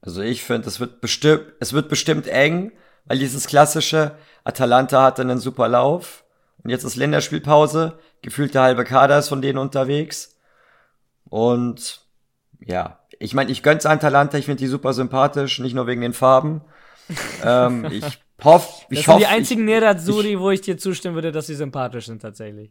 Also 0.00 0.20
ich 0.20 0.42
finde, 0.42 0.68
es 0.68 0.80
wird 0.80 1.00
bestimmt, 1.00 1.52
es 1.60 1.72
wird 1.72 1.88
bestimmt 1.88 2.26
eng, 2.26 2.72
weil 3.04 3.18
dieses 3.18 3.46
klassische 3.46 4.16
Atalanta 4.44 5.02
hatte 5.02 5.22
einen 5.22 5.38
super 5.38 5.68
Lauf 5.68 6.24
und 6.62 6.70
jetzt 6.70 6.84
ist 6.84 6.96
Länderspielpause, 6.96 7.98
gefühlt 8.22 8.54
der 8.54 8.62
halbe 8.62 8.84
Kader 8.84 9.18
ist 9.18 9.28
von 9.28 9.42
denen 9.42 9.58
unterwegs 9.58 10.36
und 11.24 12.00
ja, 12.64 12.98
ich 13.18 13.34
meine, 13.34 13.50
ich 13.50 13.62
gönn's 13.62 13.86
Atalanta, 13.86 14.38
ich 14.38 14.46
finde 14.46 14.58
die 14.58 14.66
super 14.66 14.92
sympathisch, 14.92 15.58
nicht 15.60 15.74
nur 15.74 15.86
wegen 15.86 16.00
den 16.00 16.12
Farben. 16.12 16.62
ähm, 17.44 17.86
ich 17.90 18.04
hoffe, 18.42 18.68
Das 18.90 18.98
ich 18.98 18.98
sind 19.04 19.06
hoffe, 19.08 19.20
die 19.20 19.26
einzigen 19.26 19.64
Nerazzurri, 19.64 20.38
wo 20.38 20.50
ich 20.50 20.60
dir 20.60 20.76
zustimmen 20.78 21.14
würde, 21.14 21.32
dass 21.32 21.46
sie 21.46 21.54
sympathisch 21.54 22.06
sind 22.06 22.22
tatsächlich. 22.22 22.70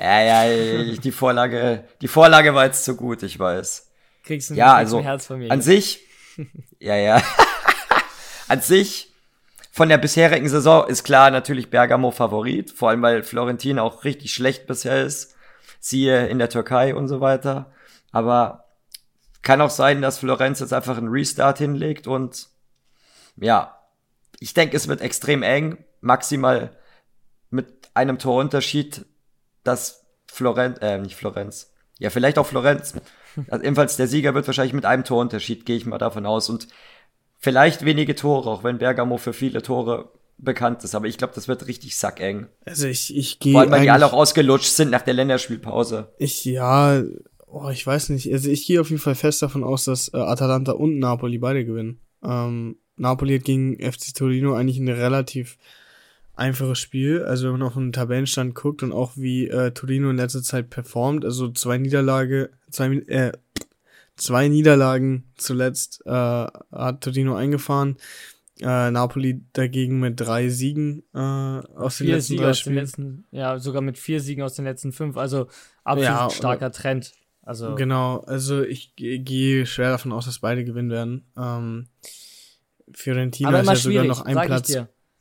ja, 0.00 0.44
ja, 0.46 0.94
die 0.96 1.12
Vorlage, 1.12 1.84
die 2.00 2.08
Vorlage 2.08 2.54
war 2.54 2.64
jetzt 2.66 2.84
zu 2.84 2.96
gut, 2.96 3.22
ich 3.22 3.38
weiß. 3.38 3.90
Kriegst 4.24 4.50
du 4.50 4.54
Ja, 4.54 4.74
also 4.74 4.98
ein 4.98 5.04
Herz 5.04 5.26
von 5.26 5.38
mir. 5.38 5.50
an 5.50 5.60
sich, 5.60 6.00
ja, 6.78 6.96
ja, 6.96 7.22
an 8.48 8.60
sich 8.60 9.13
von 9.74 9.88
der 9.88 9.98
bisherigen 9.98 10.48
Saison 10.48 10.86
ist 10.86 11.02
klar 11.02 11.32
natürlich 11.32 11.68
Bergamo 11.68 12.12
Favorit, 12.12 12.70
vor 12.70 12.90
allem 12.90 13.02
weil 13.02 13.24
Florentin 13.24 13.80
auch 13.80 14.04
richtig 14.04 14.32
schlecht 14.32 14.68
bisher 14.68 15.02
ist, 15.02 15.34
siehe 15.80 16.28
in 16.28 16.38
der 16.38 16.48
Türkei 16.48 16.94
und 16.94 17.08
so 17.08 17.20
weiter. 17.20 17.72
Aber 18.12 18.66
kann 19.42 19.60
auch 19.60 19.70
sein, 19.70 20.00
dass 20.00 20.20
Florenz 20.20 20.60
jetzt 20.60 20.72
einfach 20.72 20.96
einen 20.96 21.08
Restart 21.08 21.58
hinlegt 21.58 22.06
und 22.06 22.50
ja, 23.36 23.76
ich 24.38 24.54
denke, 24.54 24.76
es 24.76 24.86
wird 24.86 25.00
extrem 25.00 25.42
eng, 25.42 25.84
maximal 26.00 26.78
mit 27.50 27.66
einem 27.94 28.20
Torunterschied, 28.20 29.04
dass 29.64 30.06
Florenz, 30.30 30.78
äh, 30.82 30.98
nicht 30.98 31.16
Florenz, 31.16 31.74
ja, 31.98 32.10
vielleicht 32.10 32.38
auch 32.38 32.46
Florenz. 32.46 32.94
Also 33.48 33.64
ebenfalls 33.64 33.96
der 33.96 34.06
Sieger 34.06 34.32
wird 34.34 34.46
wahrscheinlich 34.46 34.74
mit 34.74 34.84
einem 34.84 35.02
Torunterschied, 35.02 35.66
gehe 35.66 35.76
ich 35.76 35.86
mal 35.86 35.98
davon 35.98 36.24
aus. 36.24 36.48
Und 36.48 36.68
vielleicht 37.44 37.84
wenige 37.84 38.14
Tore, 38.14 38.50
auch 38.50 38.64
wenn 38.64 38.78
Bergamo 38.78 39.18
für 39.18 39.34
viele 39.34 39.60
Tore 39.60 40.08
bekannt 40.38 40.82
ist. 40.82 40.94
Aber 40.94 41.06
ich 41.06 41.18
glaube, 41.18 41.34
das 41.34 41.46
wird 41.46 41.66
richtig 41.68 41.96
sackeng. 41.96 42.46
Also 42.64 42.86
ich, 42.86 43.14
ich 43.14 43.38
gehe 43.38 43.52
Vor 43.52 43.60
allem, 43.60 43.70
weil 43.70 43.82
die 43.82 43.90
alle 43.90 44.06
auch 44.06 44.14
ausgelutscht 44.14 44.70
sind 44.70 44.90
nach 44.90 45.02
der 45.02 45.14
Länderspielpause. 45.14 46.08
Ich, 46.18 46.44
ja, 46.46 47.02
oh, 47.46 47.68
ich 47.68 47.86
weiß 47.86 48.08
nicht. 48.08 48.32
Also 48.32 48.48
ich 48.50 48.66
gehe 48.66 48.80
auf 48.80 48.88
jeden 48.88 49.02
Fall 49.02 49.14
fest 49.14 49.42
davon 49.42 49.62
aus, 49.62 49.84
dass 49.84 50.08
äh, 50.12 50.16
Atalanta 50.16 50.72
und 50.72 50.98
Napoli 50.98 51.38
beide 51.38 51.64
gewinnen. 51.64 52.00
Ähm, 52.24 52.78
Napoli 52.96 53.38
hat 53.38 53.44
gegen 53.44 53.78
FC 53.78 54.14
Torino 54.14 54.54
eigentlich 54.54 54.78
ein 54.78 54.88
relativ 54.88 55.58
einfaches 56.36 56.78
Spiel. 56.78 57.24
Also 57.24 57.44
wenn 57.44 57.58
man 57.58 57.68
auf 57.68 57.74
den 57.74 57.92
Tabellenstand 57.92 58.54
guckt 58.54 58.82
und 58.82 58.92
auch 58.92 59.12
wie 59.16 59.48
äh, 59.48 59.70
Torino 59.72 60.08
in 60.08 60.16
letzter 60.16 60.42
Zeit 60.42 60.70
performt, 60.70 61.26
also 61.26 61.50
zwei 61.50 61.76
Niederlage, 61.76 62.50
zwei, 62.70 62.86
äh, 63.06 63.32
zwei 64.16 64.48
Niederlagen 64.48 65.32
zuletzt 65.36 66.02
äh, 66.06 66.10
hat 66.10 67.00
Torino 67.02 67.34
eingefahren. 67.34 67.96
Äh, 68.60 68.90
Napoli 68.92 69.42
dagegen 69.52 69.98
mit 69.98 70.20
drei 70.20 70.48
Siegen 70.48 71.02
äh, 71.12 71.18
aus 71.18 71.98
den 71.98 72.06
letzten 72.06 72.28
Siege 72.34 72.42
drei 72.44 72.52
Spielen. 72.54 72.76
letzten, 72.76 73.24
ja, 73.32 73.58
sogar 73.58 73.82
mit 73.82 73.98
vier 73.98 74.20
Siegen 74.20 74.44
aus 74.44 74.54
den 74.54 74.64
letzten 74.64 74.92
fünf. 74.92 75.16
Also 75.16 75.48
absolut 75.82 76.04
Ja, 76.08 76.30
starker 76.30 76.70
Trend. 76.70 77.12
Also 77.42 77.74
Genau, 77.74 78.18
also 78.20 78.62
ich 78.62 78.94
ge- 78.94 79.18
gehe 79.18 79.66
schwer 79.66 79.90
davon 79.90 80.12
aus, 80.12 80.26
dass 80.26 80.38
beide 80.38 80.64
gewinnen 80.64 80.90
werden. 80.90 81.24
Ähm, 81.36 81.88
Fiorentina 82.92 83.60
ist 83.60 83.66
ja 83.66 83.74
sogar 83.76 84.04
noch 84.04 84.22
ein 84.22 84.36
Platz 84.46 84.72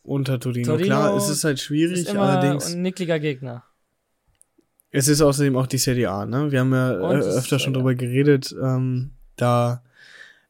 unter 0.03 0.39
Torino. 0.39 0.73
Torino 0.73 0.85
Klar, 0.85 1.17
es 1.17 1.29
ist 1.29 1.43
halt 1.43 1.59
schwierig, 1.59 1.99
Ist 1.99 2.15
allerdings. 2.15 2.67
ein 2.73 2.81
nickliger 2.81 3.19
Gegner. 3.19 3.63
Es 4.93 5.09
ist 5.09 5.21
außerdem 5.21 5.57
auch 5.57 5.67
die 5.67 5.79
Serie 5.79 6.09
A, 6.09 6.25
ne? 6.25 6.51
Wir 6.51 6.61
haben 6.61 6.73
ja 6.73 6.93
Und 6.93 7.21
äh, 7.21 7.25
öfter 7.25 7.59
schon 7.59 7.73
drüber 7.73 7.95
geredet. 7.95 8.55
Ähm, 8.61 9.11
da 9.35 9.83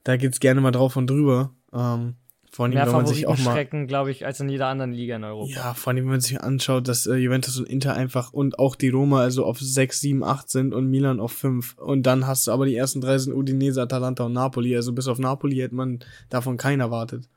da 0.04 0.18
geht's 0.18 0.40
gerne 0.40 0.62
mal 0.62 0.72
drauf 0.72 0.96
und 0.96 1.10
drüber. 1.10 1.52
Ähm, 1.74 2.16
vor 2.52 2.66
allem, 2.66 2.76
Mehr 2.76 2.86
wenn 2.86 2.94
man 2.94 3.08
sich 3.08 3.26
auch 3.26 3.38
mal. 3.40 3.54
schrecken, 3.54 3.88
glaube 3.88 4.12
ich, 4.12 4.28
als 4.28 4.40
in 4.40 4.48
jeder 4.48 4.68
anderen 4.68 4.92
Liga 4.92 5.16
in 5.16 5.24
Europa. 5.24 5.52
Ja, 5.52 5.74
vor 5.74 5.92
allem, 5.92 6.04
wenn 6.04 6.12
man 6.12 6.22
sich 6.22 6.40
anschaut, 6.40 6.88
dass 6.88 7.08
äh, 7.08 7.16
Juventus 7.16 7.58
und 7.58 7.68
Inter 7.68 7.96
einfach 7.96 8.32
und 8.32 8.60
auch 8.60 8.76
die 8.76 8.90
Roma 8.90 9.22
also 9.22 9.44
auf 9.44 9.60
6, 9.60 10.02
7, 10.02 10.24
8 10.24 10.50
sind 10.50 10.74
und 10.74 10.88
Milan 10.88 11.20
auf 11.20 11.32
5. 11.32 11.78
Und 11.80 12.04
dann 12.04 12.28
hast 12.28 12.46
du 12.46 12.52
aber 12.52 12.68
die 12.68 12.76
ersten 12.76 13.02
drei 13.02 13.18
sind 13.18 13.34
Udinese, 13.34 13.82
Atalanta 13.82 14.26
und 14.26 14.34
Napoli. 14.34 14.76
Also 14.76 14.94
bis 14.94 15.08
auf 15.08 15.18
Napoli 15.18 15.56
hätte 15.56 15.74
man 15.74 16.00
davon 16.30 16.58
keinen 16.58 16.82
erwartet. 16.82 17.28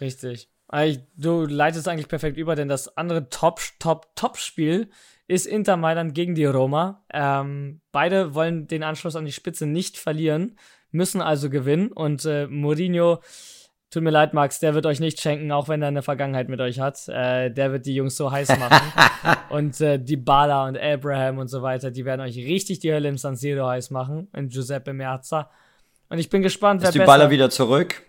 Richtig. 0.00 0.48
Du 1.16 1.44
leitest 1.44 1.86
eigentlich 1.86 2.08
perfekt 2.08 2.38
über, 2.38 2.54
denn 2.54 2.68
das 2.68 2.96
andere 2.96 3.28
Top, 3.28 3.60
Top, 3.78 4.06
Top-Spiel 4.16 4.88
ist 5.28 5.46
Inter 5.46 5.76
Mailand 5.76 6.14
gegen 6.14 6.34
die 6.34 6.46
Roma. 6.46 7.04
Ähm, 7.12 7.80
beide 7.92 8.34
wollen 8.34 8.66
den 8.68 8.82
Anschluss 8.82 9.16
an 9.16 9.24
die 9.24 9.32
Spitze 9.32 9.66
nicht 9.66 9.98
verlieren, 9.98 10.56
müssen 10.90 11.20
also 11.20 11.50
gewinnen. 11.50 11.92
Und 11.92 12.24
äh, 12.24 12.46
Mourinho, 12.46 13.20
tut 13.90 14.02
mir 14.02 14.10
leid, 14.10 14.32
Max, 14.32 14.60
der 14.60 14.74
wird 14.74 14.86
euch 14.86 14.98
nicht 14.98 15.20
schenken, 15.20 15.52
auch 15.52 15.68
wenn 15.68 15.82
er 15.82 15.88
eine 15.88 16.02
Vergangenheit 16.02 16.48
mit 16.48 16.60
euch 16.60 16.80
hat. 16.80 17.06
Äh, 17.08 17.50
der 17.50 17.72
wird 17.72 17.86
die 17.86 17.94
Jungs 17.94 18.16
so 18.16 18.32
heiß 18.32 18.48
machen. 18.58 18.92
und 19.50 19.80
äh, 19.80 19.98
die 19.98 20.16
Bala 20.16 20.66
und 20.66 20.78
Abraham 20.78 21.38
und 21.38 21.48
so 21.48 21.60
weiter, 21.62 21.90
die 21.90 22.04
werden 22.04 22.22
euch 22.22 22.36
richtig 22.36 22.80
die 22.80 22.92
Hölle 22.92 23.08
im 23.08 23.18
San 23.18 23.36
Siro 23.36 23.66
heiß 23.66 23.90
machen. 23.90 24.28
In 24.34 24.48
Giuseppe 24.48 24.92
Meazza. 24.92 25.50
Und 26.08 26.18
ich 26.18 26.30
bin 26.30 26.42
gespannt, 26.42 26.80
wer 26.80 26.88
Ist 26.88 26.94
die 26.94 26.98
besser 26.98 27.12
Baller 27.12 27.30
wieder 27.30 27.50
zurück? 27.50 28.02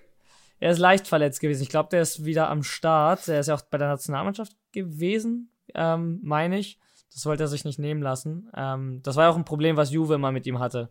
Er 0.64 0.72
ist 0.72 0.80
leicht 0.80 1.10
verletzt 1.10 1.42
gewesen. 1.42 1.62
Ich 1.62 1.68
glaube, 1.68 1.90
der 1.90 2.02
ist 2.02 2.24
wieder 2.24 2.50
am 2.50 2.64
Start. 2.64 3.28
Er 3.28 3.42
ist 3.42 3.48
ja 3.48 3.56
auch 3.56 3.64
bei 3.64 3.78
der 3.78 3.90
Nationalmannschaft 3.90 4.56
gewesen, 4.72 5.52
ähm, 5.76 6.22
meine 6.24 6.58
ich. 6.58 6.80
Das 7.14 7.26
wollte 7.26 7.44
er 7.44 7.48
sich 7.50 7.66
nicht 7.66 7.80
nehmen 7.80 8.02
lassen. 8.02 8.50
Ähm, 8.56 9.02
das 9.04 9.18
war 9.18 9.26
ja 9.26 9.30
auch 9.30 9.36
ein 9.36 9.44
Problem, 9.44 9.76
was 9.76 9.92
Juve 9.92 10.14
immer 10.14 10.32
mit 10.32 10.48
ihm 10.48 10.60
hatte. 10.60 10.90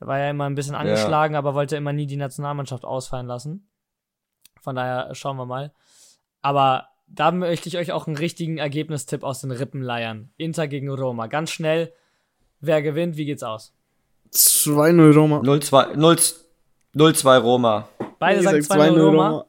Er 0.00 0.06
war 0.06 0.18
ja 0.18 0.28
immer 0.28 0.44
ein 0.44 0.54
bisschen 0.54 0.74
angeschlagen, 0.74 1.34
aber 1.34 1.54
wollte 1.54 1.76
immer 1.76 1.94
nie 1.94 2.06
die 2.06 2.18
Nationalmannschaft 2.18 2.84
ausfallen 2.84 3.26
lassen. 3.26 3.66
Von 4.60 4.76
daher 4.76 5.14
schauen 5.14 5.38
wir 5.38 5.46
mal. 5.46 5.72
Aber 6.42 6.88
da 7.06 7.30
möchte 7.30 7.70
ich 7.70 7.78
euch 7.78 7.92
auch 7.92 8.06
einen 8.06 8.18
richtigen 8.18 8.58
Ergebnistipp 8.58 9.24
aus 9.24 9.40
den 9.40 9.50
Rippen 9.50 9.80
leiern. 9.80 10.28
Inter 10.36 10.68
gegen 10.68 10.90
Roma. 10.90 11.26
Ganz 11.26 11.52
schnell. 11.52 11.90
Wer 12.60 12.82
gewinnt? 12.82 13.16
Wie 13.16 13.24
geht's 13.24 13.42
aus? 13.42 13.72
2-0 14.34 15.14
Roma. 15.14 15.38
0-2 15.38 15.96
0 15.96 16.16
0-2 16.96 17.38
Roma. 17.40 17.88
Beide 18.18 18.38
ich 18.38 18.44
sagen 18.44 18.62
sag 18.62 18.78
2-0 18.78 19.00
Roma. 19.00 19.44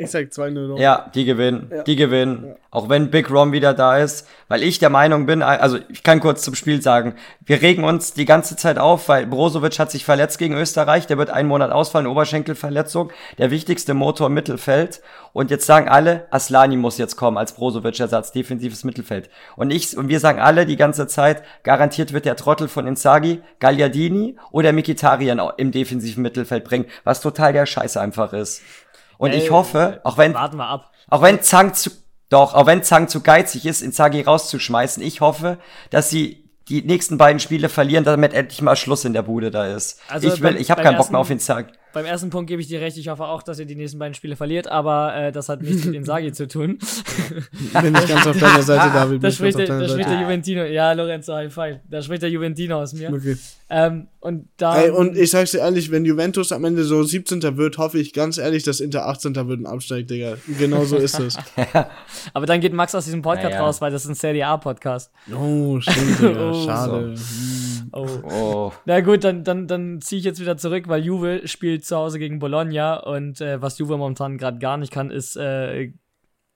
Ich 0.00 0.10
sag 0.10 0.28
2-0 0.28 0.68
Roma. 0.68 0.80
Ja, 0.80 1.10
die 1.14 1.26
gewinnen. 1.26 1.70
Ja. 1.70 1.82
Die 1.82 1.96
gewinnen. 1.96 2.56
Auch 2.70 2.88
wenn 2.88 3.10
Big 3.10 3.30
Rom 3.30 3.52
wieder 3.52 3.74
da 3.74 3.98
ist. 3.98 4.26
Weil 4.48 4.62
ich 4.62 4.78
der 4.78 4.88
Meinung 4.88 5.26
bin, 5.26 5.42
also 5.42 5.78
ich 5.88 6.02
kann 6.02 6.20
kurz 6.20 6.42
zum 6.42 6.54
Spiel 6.54 6.80
sagen, 6.80 7.16
wir 7.44 7.60
regen 7.60 7.84
uns 7.84 8.14
die 8.14 8.24
ganze 8.24 8.56
Zeit 8.56 8.78
auf, 8.78 9.08
weil 9.08 9.26
Brozovic 9.26 9.78
hat 9.78 9.90
sich 9.90 10.04
verletzt 10.04 10.38
gegen 10.38 10.54
Österreich. 10.54 11.06
Der 11.06 11.18
wird 11.18 11.30
einen 11.30 11.48
Monat 11.48 11.70
ausfallen, 11.70 12.06
Oberschenkelverletzung. 12.06 13.10
Der 13.36 13.50
wichtigste 13.50 13.92
Motor 13.92 14.28
im 14.28 14.34
Mittelfeld. 14.34 15.02
Und 15.32 15.50
jetzt 15.50 15.66
sagen 15.66 15.88
alle, 15.88 16.26
Aslani 16.30 16.76
muss 16.76 16.98
jetzt 16.98 17.16
kommen 17.16 17.36
als 17.36 17.52
Brozovic-Ersatz, 17.52 18.32
defensives 18.32 18.84
Mittelfeld. 18.84 19.28
Und 19.56 19.70
ich, 19.70 19.96
und 19.96 20.08
wir 20.08 20.18
sagen 20.18 20.40
alle 20.40 20.64
die 20.64 20.76
ganze 20.76 21.06
Zeit, 21.08 21.42
garantiert 21.62 22.12
wird 22.12 22.24
der 22.24 22.36
Trottel 22.36 22.68
von 22.68 22.86
Inzaghi, 22.86 23.42
Gagliardini 23.58 24.36
oder 24.50 24.72
Mikitarian 24.72 25.40
im 25.58 25.72
defensiven 25.72 26.22
Mittelfeld 26.22 26.64
bringen, 26.64 26.86
was 27.04 27.20
total 27.20 27.52
der 27.52 27.66
Scheiß 27.66 27.96
einfach 27.96 28.32
ist. 28.32 28.62
Und 29.20 29.34
ich 29.34 29.44
Ey, 29.44 29.48
hoffe, 29.50 30.00
auch 30.02 30.16
wenn, 30.16 30.32
Warten 30.32 30.56
wir 30.56 30.66
ab. 30.66 30.90
auch 31.10 31.20
wenn 31.20 31.42
Zang 31.42 31.74
zu, 31.74 31.90
doch, 32.30 32.54
auch 32.54 32.64
wenn 32.64 32.82
Zang 32.82 33.06
zu 33.06 33.20
geizig 33.20 33.66
ist, 33.66 33.82
Inzaghi 33.82 34.22
rauszuschmeißen, 34.22 35.02
ich 35.02 35.20
hoffe, 35.20 35.58
dass 35.90 36.08
sie 36.08 36.48
die 36.70 36.80
nächsten 36.82 37.18
beiden 37.18 37.38
Spiele 37.38 37.68
verlieren, 37.68 38.04
damit 38.04 38.32
endlich 38.32 38.62
mal 38.62 38.76
Schluss 38.76 39.04
in 39.04 39.12
der 39.12 39.22
Bude 39.22 39.50
da 39.50 39.66
ist. 39.66 40.00
Also 40.08 40.28
ich 40.28 40.40
will, 40.40 40.52
beim- 40.52 40.60
ich 40.62 40.70
habe 40.70 40.82
keinen 40.82 40.96
Bock 40.96 41.10
mehr 41.10 41.20
auf 41.20 41.28
Inzaghi. 41.28 41.70
Beim 41.92 42.04
ersten 42.06 42.30
Punkt 42.30 42.48
gebe 42.48 42.62
ich 42.62 42.68
dir 42.68 42.80
recht. 42.80 42.96
Ich 42.96 43.08
hoffe 43.08 43.24
auch, 43.24 43.42
dass 43.42 43.58
ihr 43.58 43.66
die 43.66 43.74
nächsten 43.74 43.98
beiden 43.98 44.14
Spiele 44.14 44.36
verliert, 44.36 44.68
aber 44.68 45.14
äh, 45.16 45.32
das 45.32 45.48
hat 45.48 45.62
nichts 45.62 45.84
mit 45.84 45.94
Insagi 45.94 46.32
zu 46.32 46.46
tun. 46.48 46.78
Bin 47.82 47.94
ich 47.94 48.08
ganz 48.08 48.26
auf 48.26 48.38
deiner 48.38 48.62
Seite, 48.62 48.90
David. 48.94 49.20
Bin 49.20 49.22
Da 49.22 49.28
ich 49.28 49.38
ganz 49.38 49.52
spricht, 49.54 49.56
auf 49.56 49.58
der, 49.58 49.66
deiner 49.66 49.80
da 49.80 49.88
spricht 49.88 50.04
Seite. 50.08 50.18
der 50.18 50.26
Juventino. 50.28 50.64
Ja, 50.64 50.92
Lorenzo, 50.92 51.34
High 51.34 51.52
Five. 51.52 51.80
Da 51.88 52.02
spricht 52.02 52.22
der 52.22 52.30
Juventino 52.30 52.80
aus 52.80 52.92
mir. 52.92 53.12
Okay. 53.12 53.36
Ähm, 53.72 54.08
und 54.20 54.48
da. 54.56 54.80
Ey, 54.82 54.90
und 54.90 55.16
ich 55.16 55.30
sag's 55.30 55.52
dir 55.52 55.58
ehrlich, 55.58 55.90
wenn 55.90 56.04
Juventus 56.04 56.52
am 56.52 56.64
Ende 56.64 56.84
so 56.84 57.02
17. 57.02 57.56
wird, 57.56 57.78
hoffe 57.78 57.98
ich 57.98 58.12
ganz 58.12 58.38
ehrlich, 58.38 58.62
dass 58.64 58.80
Inter 58.80 59.06
18. 59.06 59.34
wird 59.34 59.60
und 59.60 59.66
absteigt, 59.66 60.10
Digga. 60.10 60.36
Genau 60.58 60.84
so 60.84 60.96
ist 60.96 61.18
es. 61.20 61.36
aber 62.34 62.46
dann 62.46 62.60
geht 62.60 62.72
Max 62.72 62.94
aus 62.94 63.04
diesem 63.04 63.22
Podcast 63.22 63.52
Naja. 63.52 63.60
raus, 63.64 63.80
weil 63.80 63.90
das 63.92 64.04
ist 64.04 64.10
ein 64.10 64.14
Serie 64.14 64.46
A-Podcast. 64.46 65.10
Oh, 65.34 65.80
stimmt, 65.80 66.20
Digga. 66.20 66.30
Oh, 66.50 66.64
Schade. 66.66 67.14
Oh. 67.92 68.06
Oh. 68.22 68.72
Na 68.84 69.00
gut, 69.00 69.24
dann, 69.24 69.42
dann, 69.44 69.66
dann 69.66 70.00
ziehe 70.00 70.18
ich 70.20 70.24
jetzt 70.24 70.40
wieder 70.40 70.56
zurück, 70.56 70.84
weil 70.88 71.04
Juve 71.04 71.42
spielt 71.46 71.79
zu 71.84 71.96
Hause 71.96 72.18
gegen 72.18 72.38
Bologna 72.38 72.96
und 72.98 73.40
äh, 73.40 73.60
was 73.62 73.78
Juve 73.78 73.96
momentan 73.96 74.38
gerade 74.38 74.58
gar 74.58 74.76
nicht 74.76 74.92
kann, 74.92 75.10
ist 75.10 75.36
äh, 75.36 75.92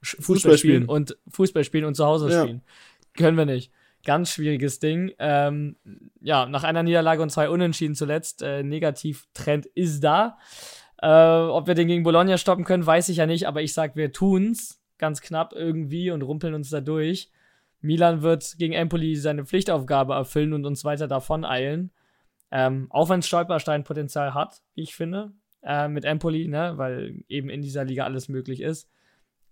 Fußball 0.02 0.22
Fußball 0.24 0.58
spielen 0.58 0.82
spielen. 0.82 0.88
und 0.88 1.16
Fußball 1.28 1.64
spielen 1.64 1.84
und 1.84 1.94
zu 1.94 2.04
Hause 2.04 2.30
Ja. 2.30 2.42
spielen. 2.42 2.62
Können 3.16 3.36
wir 3.36 3.46
nicht. 3.46 3.72
Ganz 4.04 4.30
schwieriges 4.32 4.80
Ding. 4.80 5.12
Ähm, 5.18 5.76
ja, 6.20 6.44
nach 6.46 6.62
einer 6.64 6.82
Niederlage 6.82 7.22
und 7.22 7.30
zwei 7.30 7.48
Unentschieden 7.48 7.94
zuletzt, 7.94 8.42
äh, 8.42 8.62
Negativtrend 8.62 9.64
ist 9.66 10.00
da. 10.04 10.36
Äh, 11.00 11.08
ob 11.08 11.66
wir 11.66 11.74
den 11.74 11.88
gegen 11.88 12.02
Bologna 12.02 12.36
stoppen 12.36 12.64
können, 12.64 12.84
weiß 12.84 13.08
ich 13.08 13.16
ja 13.16 13.26
nicht, 13.26 13.46
aber 13.46 13.62
ich 13.62 13.72
sag, 13.72 13.96
wir 13.96 14.12
tun's 14.12 14.82
ganz 14.98 15.20
knapp 15.22 15.52
irgendwie 15.54 16.10
und 16.10 16.22
rumpeln 16.22 16.54
uns 16.54 16.70
da 16.70 16.80
durch. 16.80 17.30
Milan 17.80 18.22
wird 18.22 18.56
gegen 18.58 18.72
Empoli 18.74 19.16
seine 19.16 19.44
Pflichtaufgabe 19.44 20.14
erfüllen 20.14 20.52
und 20.52 20.64
uns 20.66 20.84
weiter 20.84 21.08
davon 21.08 21.44
eilen. 21.44 21.90
Ähm, 22.54 22.86
auch 22.90 23.08
wenn 23.08 23.20
Stolperstein 23.20 23.82
Potenzial 23.82 24.32
hat, 24.32 24.62
wie 24.76 24.82
ich 24.82 24.94
finde, 24.94 25.32
äh, 25.64 25.88
mit 25.88 26.04
Empoli, 26.04 26.46
ne, 26.46 26.74
weil 26.76 27.24
eben 27.28 27.50
in 27.50 27.62
dieser 27.62 27.84
Liga 27.84 28.04
alles 28.04 28.28
möglich 28.28 28.60
ist. 28.60 28.88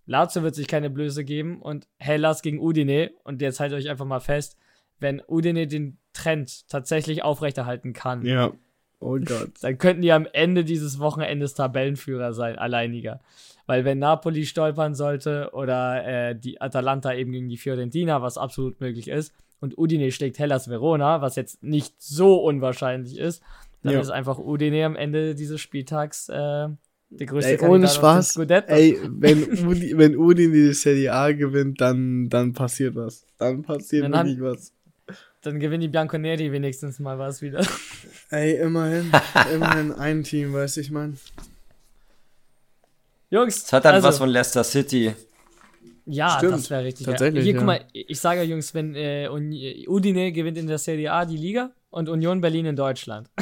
Lazio 0.07 0.45
wird 0.45 0.55
sich 0.55 0.69
keine 0.69 0.89
Blöße 0.89 1.25
geben 1.25 1.61
und 1.61 1.89
Hellas 1.99 2.43
gegen 2.43 2.61
Udine. 2.61 3.11
Und 3.25 3.43
jetzt 3.43 3.59
haltet 3.59 3.77
euch 3.77 3.91
einfach 3.91 4.05
mal 4.05 4.21
fest, 4.21 4.57
wenn 5.01 5.21
Udine 5.27 5.67
den 5.67 5.99
Trend 6.13 6.69
tatsächlich 6.69 7.25
aufrechterhalten 7.25 7.93
kann, 7.93 8.25
Ja. 8.25 8.53
Oh 9.01 9.19
Gott. 9.19 9.51
dann 9.63 9.79
könnten 9.79 10.03
die 10.03 10.13
am 10.13 10.29
Ende 10.33 10.63
dieses 10.63 11.01
Wochenendes 11.01 11.55
Tabellenführer 11.55 12.33
sein, 12.33 12.57
alleiniger. 12.57 13.19
Weil 13.67 13.85
wenn 13.85 13.99
Napoli 13.99 14.47
stolpern 14.47 14.95
sollte 14.95 15.51
oder 15.55 16.07
äh, 16.07 16.39
die 16.39 16.61
Atalanta 16.61 17.13
eben 17.13 17.33
gegen 17.33 17.49
die 17.49 17.57
Fiorentina, 17.57 18.23
was 18.23 18.39
absolut 18.39 18.81
möglich 18.81 19.09
ist, 19.09 19.35
und 19.63 19.79
Udine 19.79 20.11
schlägt 20.13 20.39
Hellas 20.39 20.69
Verona, 20.69 21.23
was 21.23 21.37
jetzt 21.37 21.63
nicht 21.63 21.95
so 21.99 22.35
unwahrscheinlich 22.43 23.17
ist, 23.17 23.43
dann 23.83 23.95
Ja. 23.95 24.01
ist 24.01 24.11
einfach 24.11 24.39
Udine 24.39 24.85
am 24.85 24.97
Ende 24.97 25.35
dieses 25.35 25.61
Spieltags 25.61 26.29
äh, 26.29 26.33
der 26.35 27.27
größte 27.27 27.53
Ey, 27.53 27.57
Kandidat 27.59 27.71
ohne 27.71 27.89
Spaß. 27.89 28.37
Ey, 28.69 28.99
wenn 29.09 29.43
Udi, 29.67 29.97
wenn 29.97 30.17
Udin 30.17 30.53
die 30.53 30.73
Serie 30.73 31.13
A 31.13 31.33
gewinnt, 31.33 31.81
dann, 31.81 32.29
dann 32.29 32.53
passiert 32.55 32.97
was. 32.97 33.25
Dann 33.39 33.63
passiert 33.63 34.05
Dann 34.05 34.13
wirklich 34.27 34.41
was. 34.41 34.73
Dann 35.43 35.61
gewinnen 35.61 35.81
die 35.83 35.89
Bianconeri 35.89 36.51
wenigstens 36.53 36.99
mal 37.01 37.19
was 37.19 37.43
wieder. 37.43 37.65
Ey, 38.31 38.57
immerhin. 38.57 39.11
immerhin 39.55 39.93
ein 39.93 40.23
Team, 40.23 40.53
weißt 40.55 40.77
du, 40.77 40.81
ich 40.81 40.91
mein. 40.91 41.19
Jungs, 43.31 43.63
Das 43.65 43.73
hat 43.73 43.85
dann 43.85 43.95
also, 43.97 44.09
was 44.09 44.19
von 44.19 44.29
Leicester 44.29 44.65
City. 44.65 45.15
Ja, 46.07 46.37
Stimmt, 46.39 46.55
das 46.55 46.71
wäre 46.71 46.85
richtig. 46.85 47.07
tatsächlich, 47.07 47.45
Hier, 47.45 47.53
ja. 47.53 47.59
guck 47.59 47.67
mal, 47.67 47.81
ich 47.93 48.19
sage 48.21 48.41
ja, 48.41 48.45
Jungs, 48.47 48.75
wenn 48.75 48.95
äh, 48.95 49.29
Udine 49.87 50.33
gewinnt 50.33 50.59
in 50.59 50.67
der 50.67 50.79
Serie 50.79 51.13
A 51.13 51.25
die 51.25 51.37
Liga 51.37 51.71
und 51.91 52.09
Union 52.09 52.41
Berlin 52.41 52.67
in 52.67 52.77
Deutschland. 52.77 53.29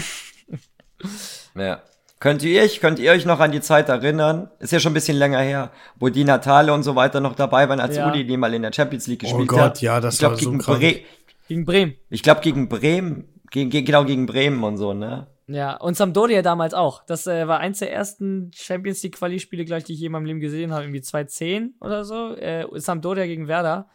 Ja. 1.56 1.82
Könnt 2.18 2.42
ihr 2.42 2.62
euch, 2.62 2.80
könnt 2.80 2.98
ihr 2.98 3.12
euch 3.12 3.24
noch 3.24 3.40
an 3.40 3.50
die 3.50 3.62
Zeit 3.62 3.88
erinnern? 3.88 4.50
Ist 4.58 4.72
ja 4.72 4.80
schon 4.80 4.90
ein 4.90 4.94
bisschen 4.94 5.16
länger 5.16 5.40
her, 5.40 5.70
wo 5.98 6.10
die 6.10 6.24
Natale 6.24 6.72
und 6.74 6.82
so 6.82 6.94
weiter 6.94 7.20
noch 7.20 7.34
dabei 7.34 7.66
waren, 7.70 7.80
als 7.80 7.96
Ja. 7.96 8.08
Udi 8.08 8.26
die 8.26 8.36
mal 8.36 8.52
in 8.52 8.60
der 8.60 8.72
Champions 8.74 9.06
League 9.06 9.20
gespielt 9.20 9.48
Gott, 9.48 9.60
hat. 9.60 9.80
ja, 9.80 10.00
das 10.00 10.14
ich 10.14 10.20
glaub, 10.20 10.32
war 10.32 10.38
so 10.38 10.50
gegen 10.50 10.58
krank. 10.60 10.80
Bre 10.80 11.00
Gegen 11.48 11.64
Bremen. 11.64 11.94
Ich 12.10 12.22
glaube 12.22 12.42
gegen 12.42 12.68
Bremen, 12.68 13.24
gegen, 13.50 13.70
genau 13.70 14.04
gegen 14.04 14.26
Bremen 14.26 14.62
und 14.62 14.76
so, 14.76 14.92
ne? 14.92 15.28
Ja, 15.52 15.76
und 15.78 15.96
Sampdoria 15.96 16.42
damals 16.42 16.74
auch. 16.74 17.04
Das 17.06 17.26
äh, 17.26 17.48
war 17.48 17.58
eins 17.58 17.80
der 17.80 17.92
ersten 17.92 18.52
Champions 18.54 19.02
League 19.02 19.16
Quali-Spiele, 19.16 19.64
gleich, 19.64 19.82
die 19.82 19.94
ich 19.94 20.00
je 20.00 20.06
in 20.06 20.12
meinem 20.12 20.26
Leben 20.26 20.38
gesehen 20.40 20.70
habe. 20.72 20.84
Irgendwie 20.84 21.00
2010 21.00 21.74
oder 21.80 22.04
so. 22.04 22.36
Äh, 22.36 22.66
Sampdoria 22.74 23.26
gegen 23.26 23.48
Werder. 23.48 23.88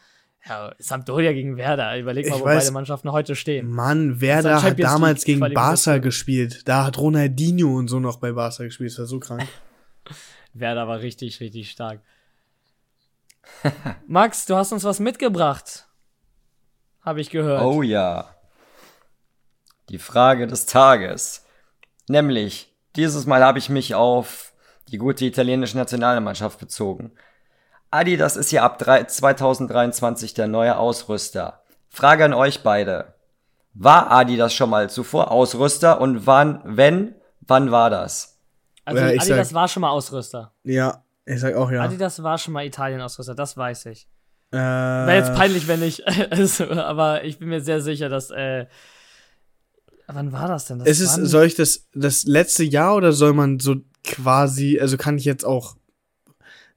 Ja, 0.46 0.76
Sampdoria 0.80 1.32
gegen 1.32 1.56
Werder. 1.56 1.98
Überleg 1.98 2.30
mal, 2.30 2.36
Ich 2.36 2.42
wo 2.42 2.46
weiß- 2.48 2.56
beide 2.60 2.72
Mannschaften 2.72 3.12
heute 3.12 3.36
stehen. 3.36 3.70
Mann, 3.70 4.20
Werder 4.20 4.62
hat 4.62 4.78
damals 4.80 5.24
gegen. 5.24 5.40
Barca 5.40 5.98
gespielt. 6.00 6.68
Da 6.68 6.84
hat 6.86 6.98
Ronaldinho 6.98 7.74
und 7.78 7.88
so 7.88 8.00
noch 8.02 8.18
bei 8.20 8.34
Barca 8.34 8.64
gespielt. 8.64 8.92
Das 8.92 9.00
war 9.00 9.06
so 9.06 9.20
krank. 9.20 9.48
Werder 10.54 10.88
war 10.90 11.00
richtig, 11.00 11.40
richtig 11.40 11.72
stark. 11.72 12.02
Max, 14.08 14.46
du 14.46 14.56
hast 14.56 14.72
uns 14.72 14.84
was 14.84 15.00
mitgebracht. 15.00 15.88
Habe 17.02 17.22
ich 17.22 17.30
gehört. 17.30 17.62
Oh 17.64 17.82
ja. 17.82 18.36
Die 19.90 20.00
Frage 20.00 20.48
des 20.48 20.66
Tages. 20.66 21.45
Nämlich, 22.08 22.72
dieses 22.96 23.26
Mal 23.26 23.44
habe 23.44 23.60
ich 23.60 23.70
mich 23.70 23.96
auf 23.96 24.54
die 24.90 24.98
gute 24.98 25.26
italienische 25.26 25.78
Nationalmannschaft 25.78 26.60
bezogen. 26.60 27.12
Adidas 27.92 28.36
ist 28.36 28.52
ja 28.52 28.64
ab 28.64 28.78
drei- 28.78 29.04
2023 29.06 30.34
der 30.34 30.48
neue 30.48 30.78
Ausrüster. 30.78 31.64
Frage 31.90 32.26
an 32.26 32.34
euch 32.34 32.62
beide. 32.62 33.14
War 33.74 34.12
Adidas 34.12 34.54
schon 34.54 34.70
mal 34.70 34.90
zuvor 34.90 35.32
Ausrüster 35.32 36.00
und 36.00 36.26
wann, 36.28 36.62
wenn, 36.64 37.16
wann 37.42 37.72
war 37.72 37.90
das? 37.90 38.40
also 38.86 39.02
Ja, 39.02 39.10
ich 39.12 39.22
Adidas 39.22 39.50
sag- 39.50 39.56
war 39.56 39.68
schon 39.68 39.82
mal 39.82 39.90
Ausrüster. 39.90 40.54
Ja, 40.64 41.04
ich 41.26 41.40
sag 41.40 41.56
auch 41.56 41.72
ja. 41.72 41.82
Adidas 41.82 42.22
war 42.22 42.38
schon 42.38 42.54
mal 42.54 42.66
Italien-Ausrüster, 42.66 43.34
das 43.36 43.58
weiß 43.58 43.88
ich. 43.88 44.08
äh, 44.52 44.58
Wäre 44.58 45.16
jetzt 45.18 45.34
peinlich, 45.36 45.68
wenn 45.68 45.80
nicht. 45.80 46.04
also, 46.32 46.70
aber 46.70 47.24
ich 47.24 47.40
bin 47.40 47.50
mir 47.50 47.62
sehr 47.62 47.82
sicher, 47.82 48.10
dass. 48.10 48.30
Äh, 48.32 48.68
wann 50.08 50.32
war 50.32 50.48
das 50.48 50.66
denn? 50.66 50.80
Das 50.80 50.88
Es 50.88 51.00
ist, 51.00 51.16
soll 51.30 51.46
ich 51.46 51.56
das, 51.56 51.86
das 51.94 52.24
letzte 52.26 52.64
Jahr 52.64 52.96
oder 52.96 53.12
soll 53.12 53.34
man 53.34 53.60
so 53.60 53.78
quasi, 54.04 54.80
also 54.80 54.98
kann 54.98 55.18
ich 55.18 55.26
jetzt 55.26 55.46
auch 55.46 55.76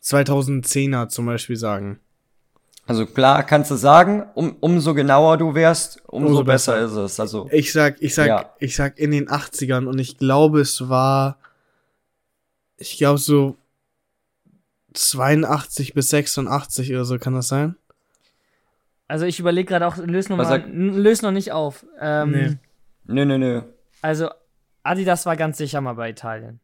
2010er 0.03 1.09
zum 1.09 1.27
Beispiel 1.27 1.57
sagen? 1.57 1.99
Also 2.87 3.05
klar 3.05 3.43
kannst 3.45 3.71
du 3.71 3.75
sagen, 3.75 4.25
um, 4.35 4.57
umso 4.61 4.95
genauer 4.95 5.37
du 5.37 5.55
wärst, 5.55 6.01
umso, 6.07 6.29
Umso 6.31 6.45
besser. 6.45 6.73
besser. 6.81 6.87
ist 7.05 7.13
es. 7.13 7.21
Also 7.21 7.49
Ich 7.53 7.73
sag, 7.73 8.01
ich 8.01 8.15
sag, 8.15 8.27
Ja. 8.27 8.55
ich 8.61 8.77
sag 8.77 8.99
in 8.99 9.11
den 9.11 9.29
80ern 9.29 9.87
und 9.87 9.99
ich 9.99 10.17
glaube, 10.17 10.61
es 10.61 10.89
war, 10.89 11.37
ich 12.79 12.97
glaube 12.97 13.19
so 13.19 13.57
82 14.95 15.93
bis 15.93 16.09
86 16.11 16.91
oder 16.93 17.05
so, 17.05 17.19
kann 17.19 17.35
das 17.35 17.49
sein? 17.49 17.77
Also 19.07 19.27
ich 19.27 19.39
überlege 19.39 19.69
gerade 19.69 19.87
auch, 19.87 19.97
löse 19.99 20.31
noch, 20.31 20.39
mal, 20.39 20.65
löse 20.71 21.25
noch 21.25 21.33
nicht 21.33 21.53
auf. 21.53 21.85
Ähm, 22.01 22.31
Nee. 22.31 22.57
Nö, 23.09 23.25
nö, 23.25 23.39
nö. 23.39 23.63
Also 24.03 24.29
Adidas 24.85 25.27
war 25.27 25.37
ganz 25.37 25.59
sicher 25.59 25.81
mal 25.81 25.95
bei 25.95 26.11
Italien. 26.11 26.61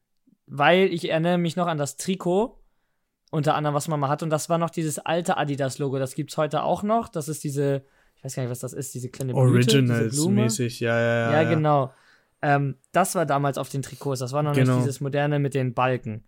Weil 0.46 0.92
ich 0.92 1.08
erinnere 1.10 1.38
mich 1.38 1.56
noch 1.56 1.66
an 1.66 1.78
das 1.78 1.96
Trikot, 1.96 2.60
unter 3.30 3.54
anderem, 3.54 3.74
was 3.74 3.88
man 3.88 3.98
mal 3.98 4.08
hatte. 4.08 4.24
Und 4.24 4.30
das 4.30 4.48
war 4.48 4.58
noch 4.58 4.70
dieses 4.70 4.98
alte 4.98 5.36
Adidas-Logo. 5.36 5.98
Das 5.98 6.14
gibt's 6.14 6.36
heute 6.36 6.62
auch 6.62 6.82
noch. 6.82 7.08
Das 7.08 7.28
ist 7.28 7.42
diese, 7.44 7.82
ich 8.14 8.24
weiß 8.24 8.36
gar 8.36 8.42
nicht, 8.42 8.50
was 8.50 8.60
das 8.60 8.72
ist, 8.72 8.94
diese 8.94 9.08
kleine 9.08 9.32
Blüte, 9.34 9.82
diese 9.82 9.82
Blume. 9.82 10.42
Originals-mäßig, 10.42 10.80
ja, 10.80 10.98
ja, 10.98 11.30
ja. 11.32 11.42
Ja, 11.42 11.48
genau. 11.50 11.92
Ähm, 12.42 12.76
das 12.92 13.14
war 13.14 13.26
damals 13.26 13.58
auf 13.58 13.70
den 13.70 13.82
Trikots. 13.82 14.20
Das 14.20 14.32
war 14.32 14.42
noch 14.42 14.52
Genau. 14.52 14.74
nicht 14.76 14.84
dieses 14.84 15.00
moderne 15.00 15.38
mit 15.38 15.54
den 15.54 15.72
Balken. 15.74 16.24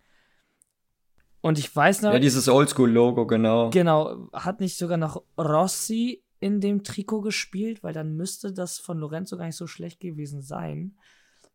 Und 1.41 1.59
ich 1.59 1.73
weiß 1.73 2.01
noch, 2.01 2.13
Ja, 2.13 2.19
dieses 2.19 2.49
Oldschool-Logo, 2.49 3.27
genau. 3.27 3.69
genau, 3.69 4.27
hat 4.33 4.59
nicht 4.59 4.77
sogar 4.77 4.97
noch 4.97 5.21
Rossi 5.37 6.23
in 6.39 6.61
dem 6.61 6.83
Trikot 6.83 7.21
gespielt, 7.21 7.83
weil 7.83 7.93
dann 7.93 8.15
müsste 8.15 8.53
das 8.53 8.79
von 8.79 8.97
Lorenzo 8.97 9.37
gar 9.37 9.45
nicht 9.45 9.55
so 9.55 9.67
schlecht 9.67 9.99
gewesen 9.99 10.41
sein. 10.41 10.97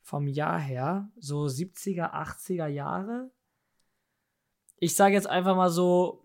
Vom 0.03 0.26
Jahr 0.26 0.59
her. 0.59 1.11
So 1.18 1.45
70er, 1.45 2.12
80er 2.12 2.66
Jahre. 2.66 3.30
Ich 4.78 4.95
sage 4.97 5.14
jetzt 5.14 5.28
einfach 5.28 5.55
mal 5.55 5.70
so. 5.70 6.24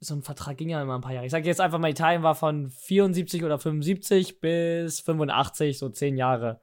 So 0.00 0.14
ein 0.14 0.22
Vertrag 0.22 0.56
ging 0.56 0.68
ja 0.68 0.82
immer 0.82 0.96
ein 0.96 1.00
paar 1.00 1.12
Jahre. 1.12 1.26
Ich 1.26 1.32
sage 1.32 1.46
jetzt 1.46 1.60
einfach 1.60 1.78
mal, 1.78 1.90
Italien 1.90 2.24
war 2.24 2.34
von 2.34 2.70
74 2.70 3.44
oder 3.44 3.58
75 3.58 4.40
bis 4.40 5.00
85, 5.00 5.78
so 5.78 5.88
10 5.88 6.16
Jahre 6.16 6.60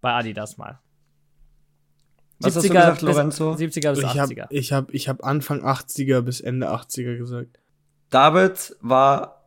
bei 0.00 0.12
Adidas 0.12 0.58
mal. 0.58 0.80
Was 2.40 2.54
hast 2.54 2.64
du 2.64 2.68
gesagt, 2.68 3.00
bis, 3.00 3.08
Lorenzo? 3.08 3.52
70er 3.52 3.90
bis 3.90 3.98
Ich 3.98 4.04
80er. 4.04 4.18
habe 4.20 4.54
ich 4.54 4.72
hab, 4.72 4.94
ich 4.94 5.08
hab 5.08 5.24
Anfang 5.24 5.60
80er 5.64 6.20
bis 6.20 6.40
Ende 6.40 6.70
80er 6.70 7.16
gesagt. 7.16 7.58
David 8.10 8.76
war 8.80 9.37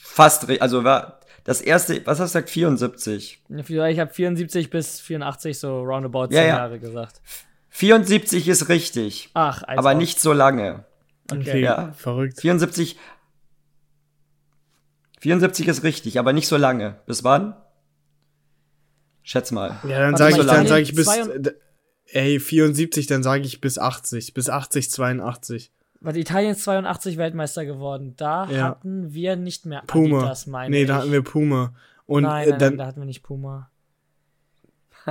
fast, 0.00 0.48
also 0.60 0.84
war 0.84 1.20
das 1.44 1.60
erste, 1.60 2.04
was 2.06 2.20
hast 2.20 2.34
du 2.34 2.38
gesagt, 2.38 2.50
74. 2.50 3.42
Ja, 3.48 3.86
Ich 3.88 3.98
habe 3.98 4.12
74 4.12 4.70
bis 4.70 5.00
84, 5.00 5.58
so 5.58 5.82
roundabout 5.82 6.28
10 6.28 6.36
Ja, 6.36 6.42
ja. 6.42 6.56
Jahre 6.58 6.78
gesagt. 6.78 7.20
74 7.70 8.48
ist 8.48 8.68
richtig, 8.68 9.30
Ach, 9.34 9.62
als 9.62 9.78
aber 9.78 9.94
nicht 9.94 10.20
so 10.20 10.32
lange. 10.32 10.84
Okay. 11.30 11.60
Ja. 11.60 11.92
verrückt. 11.92 12.40
74, 12.40 12.96
74 15.20 15.68
ist 15.68 15.82
richtig, 15.84 16.18
aber 16.18 16.32
nicht 16.32 16.48
so 16.48 16.56
lange. 16.56 16.96
Bis 17.06 17.24
wann? 17.24 17.54
Schätz 19.22 19.50
mal. 19.52 19.78
Ja, 19.86 20.00
dann 20.00 20.16
sage 20.16 20.32
ich, 20.32 20.36
dann 20.38 20.46
Italien 20.46 20.66
sag 20.66 20.80
ich 20.80 20.94
bis, 20.94 21.08
ey, 22.06 22.40
74, 22.40 23.06
dann 23.06 23.22
sage 23.22 23.44
ich 23.44 23.60
bis 23.60 23.78
80, 23.78 24.34
bis 24.34 24.48
80, 24.48 24.90
82. 24.90 25.72
Warte, 26.00 26.18
Italien 26.18 26.52
ist 26.52 26.62
82 26.64 27.16
Weltmeister 27.18 27.64
geworden. 27.66 28.14
Da 28.16 28.46
Ja. 28.50 28.64
hatten 28.68 29.12
wir 29.12 29.36
nicht 29.36 29.66
mehr 29.66 29.82
Puma. 29.86 30.18
Adidas, 30.20 30.46
meine 30.46 30.70
nee, 30.70 30.82
ich. 30.82 30.88
da 30.88 30.96
hatten 30.96 31.12
wir 31.12 31.22
Puma. 31.22 31.74
Und 32.06 32.22
nein, 32.22 32.46
äh, 32.46 32.50
nein, 32.50 32.58
dann, 32.58 32.68
nein, 32.70 32.78
da 32.78 32.86
hatten 32.86 33.00
wir 33.00 33.06
nicht 33.06 33.22
Puma. 33.22 33.70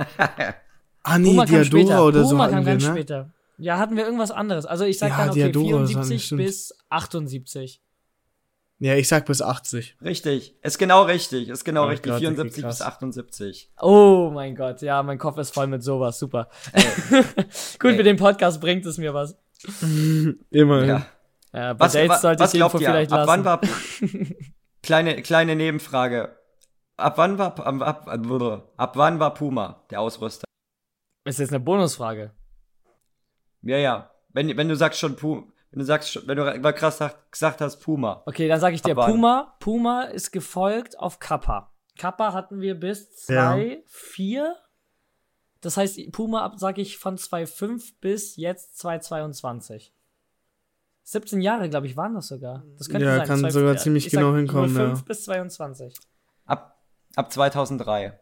ah 1.02 1.18
nee, 1.18 1.30
Puma 1.30 1.44
kam 1.46 1.54
Diadora 1.54 1.64
später. 1.64 2.04
oder 2.04 2.22
Puma 2.22 2.28
so 2.28 2.36
kam 2.36 2.40
hatten 2.56 2.66
wir, 2.66 2.72
ganz 2.72 2.84
ne? 2.84 2.90
später. 2.90 3.30
Ja, 3.58 3.78
hatten 3.78 3.96
wir 3.96 4.04
irgendwas 4.04 4.30
anderes. 4.30 4.66
Also 4.66 4.84
ich 4.84 4.98
sag 4.98 5.10
Ja, 5.10 5.18
dann, 5.18 5.30
okay, 5.30 5.52
Diadora, 5.52 5.80
das 5.82 5.94
war 5.94 6.04
74 6.04 6.10
nicht, 6.14 6.24
stimmt. 6.26 6.42
bis 6.42 6.74
78. 6.88 7.82
Ja, 8.82 8.94
ich 8.94 9.08
sag 9.08 9.26
bis 9.26 9.42
80. 9.42 9.96
Richtig, 10.02 10.54
ist 10.62 10.78
genau 10.78 11.02
richtig, 11.02 11.50
ist 11.50 11.64
genau 11.64 11.84
Oh 11.84 11.88
richtig. 11.88 12.04
Gott, 12.12 12.16
okay, 12.16 12.20
74 12.28 12.62
krass. 12.64 12.78
bis 12.78 12.86
78. 12.86 13.70
Oh 13.78 14.30
mein 14.32 14.56
Gott, 14.56 14.80
ja, 14.80 15.02
mein 15.02 15.18
Kopf 15.18 15.36
ist 15.38 15.52
voll 15.52 15.66
mit 15.66 15.82
sowas. 15.82 16.18
Super. 16.18 16.48
Gut, 17.78 17.90
Ey. 17.90 17.96
mit 17.98 18.06
dem 18.06 18.16
Podcast 18.16 18.60
bringt 18.60 18.86
es 18.86 18.96
mir 18.96 19.12
was. 19.12 19.36
Immerhin. 20.50 20.88
Ja. 20.88 21.06
Ja, 21.52 21.72
bei 21.72 21.86
Was, 21.86 21.92
Dates 21.92 22.08
wa, 22.10 22.16
sollte 22.18 22.42
was 22.44 22.54
ich 22.54 22.60
ihr? 22.60 22.88
vielleicht 22.88 23.12
Ab 23.12 23.26
lassen. 23.26 23.28
wann 23.28 23.44
war 23.44 23.60
kleine 24.82 25.20
kleine 25.22 25.56
Nebenfrage? 25.56 26.36
Ab 26.96 27.18
wann 27.18 27.38
war 27.38 27.46
ab, 27.58 27.60
ab, 27.66 27.82
ab, 28.08 28.72
ab 28.76 28.96
wann 28.96 29.18
war 29.18 29.34
Puma 29.34 29.84
der 29.90 30.00
Ausrüster? 30.00 30.44
ist 31.24 31.38
jetzt 31.38 31.50
eine 31.50 31.60
Bonusfrage. 31.60 32.32
Ja, 33.62 33.76
ja. 33.76 34.10
Wenn, 34.28 34.56
wenn 34.56 34.68
du 34.68 34.76
sagst 34.76 35.00
schon 35.00 35.16
Puma, 35.16 35.42
wenn 35.70 35.80
du 35.80 35.84
sagst 35.84 36.12
schon, 36.12 36.26
wenn 36.26 36.36
du 36.36 36.72
krass 36.72 36.98
sagt, 36.98 37.32
gesagt 37.32 37.60
hast 37.60 37.78
Puma. 37.80 38.22
Okay, 38.26 38.48
dann 38.48 38.60
sage 38.60 38.74
ich 38.74 38.82
dir? 38.82 38.94
Puma. 38.94 39.56
Puma 39.60 40.02
ist 40.04 40.30
gefolgt 40.30 40.98
auf 40.98 41.18
Kappa. 41.18 41.72
Kappa 41.98 42.32
hatten 42.32 42.60
wir 42.60 42.74
bis 42.78 43.26
Ja. 43.28 43.56
2,4. 45.60 45.62
Das 45.62 45.76
heißt, 45.76 46.12
Puma 46.12 46.42
ab, 46.44 46.58
sage 46.58 46.80
ich, 46.80 46.98
von 46.98 47.16
2,5 47.16 47.94
bis 48.00 48.36
jetzt 48.36 48.80
2,22. 48.84 49.90
17 51.02 51.40
Jahre, 51.40 51.68
glaube 51.68 51.86
ich, 51.86 51.96
waren 51.96 52.14
das 52.14 52.28
sogar. 52.28 52.64
Das 52.78 52.88
könnte 52.88 53.06
Ja, 53.06 53.16
sein. 53.18 53.26
kann 53.26 53.40
2,5, 53.40 53.50
sogar 53.52 53.74
ja. 53.74 53.78
ziemlich 53.80 54.06
Ich 54.06 54.12
sag 54.12 54.20
genau 54.20 54.34
hinkommen, 54.36 54.70
05 54.74 54.98
ja. 54.98 55.04
bis 55.06 55.24
22. 55.24 55.94
Ab 56.46 56.80
ab 57.16 57.32
2003. 57.32 58.18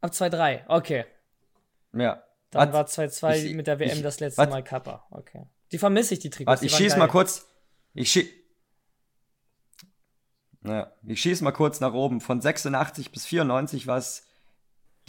Ab 0.00 0.10
2,3, 0.12 0.64
okay. 0.68 1.04
Ja. 1.92 2.22
Dann 2.50 2.72
Wart- 2.72 2.72
war 2.72 2.84
2,2 2.86 3.44
ich- 3.46 3.54
mit 3.54 3.66
der 3.66 3.78
WM 3.78 3.96
ich- 3.98 4.02
das 4.02 4.20
letzte 4.20 4.38
wart- 4.38 4.50
Mal 4.50 4.62
Kappa. 4.64 5.06
Okay. 5.10 5.46
Die 5.72 5.78
vermisse 5.78 6.14
ich, 6.14 6.20
die 6.20 6.30
Trikots. 6.30 6.48
Warte, 6.48 6.66
ich 6.66 6.74
schieß 6.74 6.92
geil. 6.92 6.98
mal 6.98 7.08
kurz. 7.08 7.46
Ich 7.94 8.10
schieß. 8.10 8.26
Ja, 10.64 10.92
ich 11.06 11.20
schieß 11.20 11.40
mal 11.42 11.52
kurz 11.52 11.80
nach 11.80 11.92
oben. 11.94 12.20
Von 12.20 12.40
86 12.40 13.12
bis 13.12 13.24
94 13.24 13.86
war 13.86 13.98
es 13.98 14.26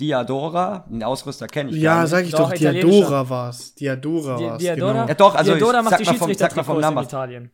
Diadora. 0.02 0.86
Den 0.90 1.04
Ausrüster 1.04 1.48
kenne 1.48 1.70
ich 1.70 1.76
gar 1.78 1.82
Ja, 1.98 2.02
nicht. 2.02 2.10
sag 2.10 2.26
ich 2.26 2.32
Doch, 2.32 2.50
doch. 2.50 2.54
Diadora 2.58 3.30
war's. 3.30 3.74
Diadora 3.76 4.38
Di 4.38 4.44
war's, 4.46 4.58
Diadora? 4.58 4.92
genau. 4.94 5.08
Ja, 5.08 5.14
doch, 5.14 5.36
also 5.36 5.52
Diadora 5.54 5.78
ich 5.80 5.84
macht 5.86 5.92
sag 5.92 6.00
die 6.00 6.06
mal 6.06 6.14
vom- 6.18 6.34
sag 6.34 6.56
mal 6.56 6.64
vom 6.64 6.76
Schiedsrichtertrikots 6.76 6.76
in 6.76 6.82
Namen. 6.82 7.04
Italien. 7.06 7.52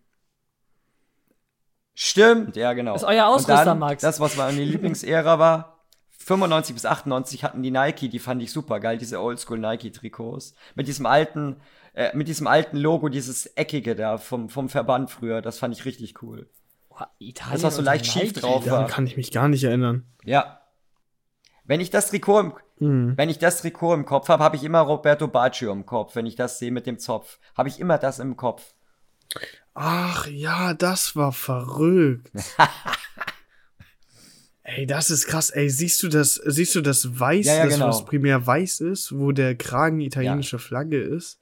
Stimmt, 1.94 2.56
ja, 2.56 2.74
genau. 2.74 2.96
Ist 2.96 3.04
euer 3.04 3.26
Ausrüster, 3.28 3.66
dann, 3.66 3.80
Max. 3.80 4.02
Das, 4.02 4.20
was 4.20 4.36
meine 4.38 4.64
Lieblingsära 4.64 5.40
war, 5.40 5.80
95 6.20 6.76
bis 6.76 6.86
98 6.86 7.44
hatten 7.44 7.64
die 7.64 7.72
Nike, 7.72 8.10
die 8.10 8.20
fand 8.20 8.42
ich 8.44 8.52
super 8.52 8.80
geil, 8.80 8.98
diese 8.98 9.20
Oldschool 9.22 9.58
Nike-Trikots. 9.58 10.54
Mit 10.76 10.88
diesem 10.88 11.06
alten, 11.08 11.56
äh, 11.94 12.16
mit 12.16 12.28
diesem 12.28 12.46
alten 12.46 12.78
Logo, 12.78 13.10
dieses 13.10 13.48
eckige 13.56 13.96
da 13.96 14.18
vom, 14.18 14.50
vom 14.50 14.70
Verband 14.70 15.10
früher, 15.10 15.42
das 15.42 15.58
fand 15.58 15.74
ich 15.76 15.86
richtig 15.86 16.22
cool. 16.22 16.48
Boah, 16.90 17.10
Italien 17.18 17.54
Das, 17.56 17.64
was 17.64 17.76
so 17.78 17.82
leicht 17.82 18.06
schief 18.06 18.24
Nike. 18.36 18.42
drauf 18.42 18.64
Daran 18.66 18.82
war. 18.82 18.88
kann 18.90 19.08
ich 19.08 19.18
mich 19.18 19.32
gar 19.32 19.48
nicht 19.48 19.64
erinnern. 19.64 20.06
Ja. 20.24 20.57
Wenn 21.68 21.80
ich 21.82 21.90
das 21.90 22.10
Trikot 22.10 22.40
im, 22.40 22.54
Hm. 22.80 23.14
wenn 23.18 23.30
ich 23.30 23.40
das 23.40 23.62
Trikot 23.62 23.94
im 23.94 24.06
Kopf 24.06 24.30
habe, 24.30 24.44
habe 24.44 24.56
ich 24.56 24.64
immer 24.64 24.80
Roberto 24.82 25.28
Baggio 25.28 25.72
im 25.72 25.86
Kopf. 25.86 26.16
Wenn 26.16 26.26
ich 26.26 26.36
das 26.36 26.60
sehe 26.60 26.72
mit 26.72 26.86
dem 26.88 27.00
Zopf, 27.00 27.40
habe 27.56 27.70
ich 27.70 27.80
immer 27.80 27.98
das 27.98 28.20
im 28.20 28.38
Kopf. 28.38 28.74
Ach 29.74 30.28
ja, 30.28 30.74
das 30.74 31.16
war 31.16 31.32
verrückt. 31.34 32.32
Ey, 34.64 34.86
das 34.86 35.10
ist 35.12 35.28
krass. 35.28 35.50
Ey, 35.50 35.70
siehst 35.70 36.04
du 36.04 36.10
das, 36.10 36.36
siehst 36.46 36.76
du 36.76 36.82
das 36.82 37.18
Weiß, 37.20 37.46
Ja, 37.46 37.56
ja, 37.56 37.66
das 37.66 37.74
genau. 37.76 37.88
was 37.88 38.06
primär 38.06 38.46
weiß 38.46 38.82
ist, 38.82 39.18
wo 39.18 39.32
der 39.32 39.56
Kragen 39.56 40.02
italienische 40.02 40.60
Flagge 40.60 41.00
ist? 41.02 41.40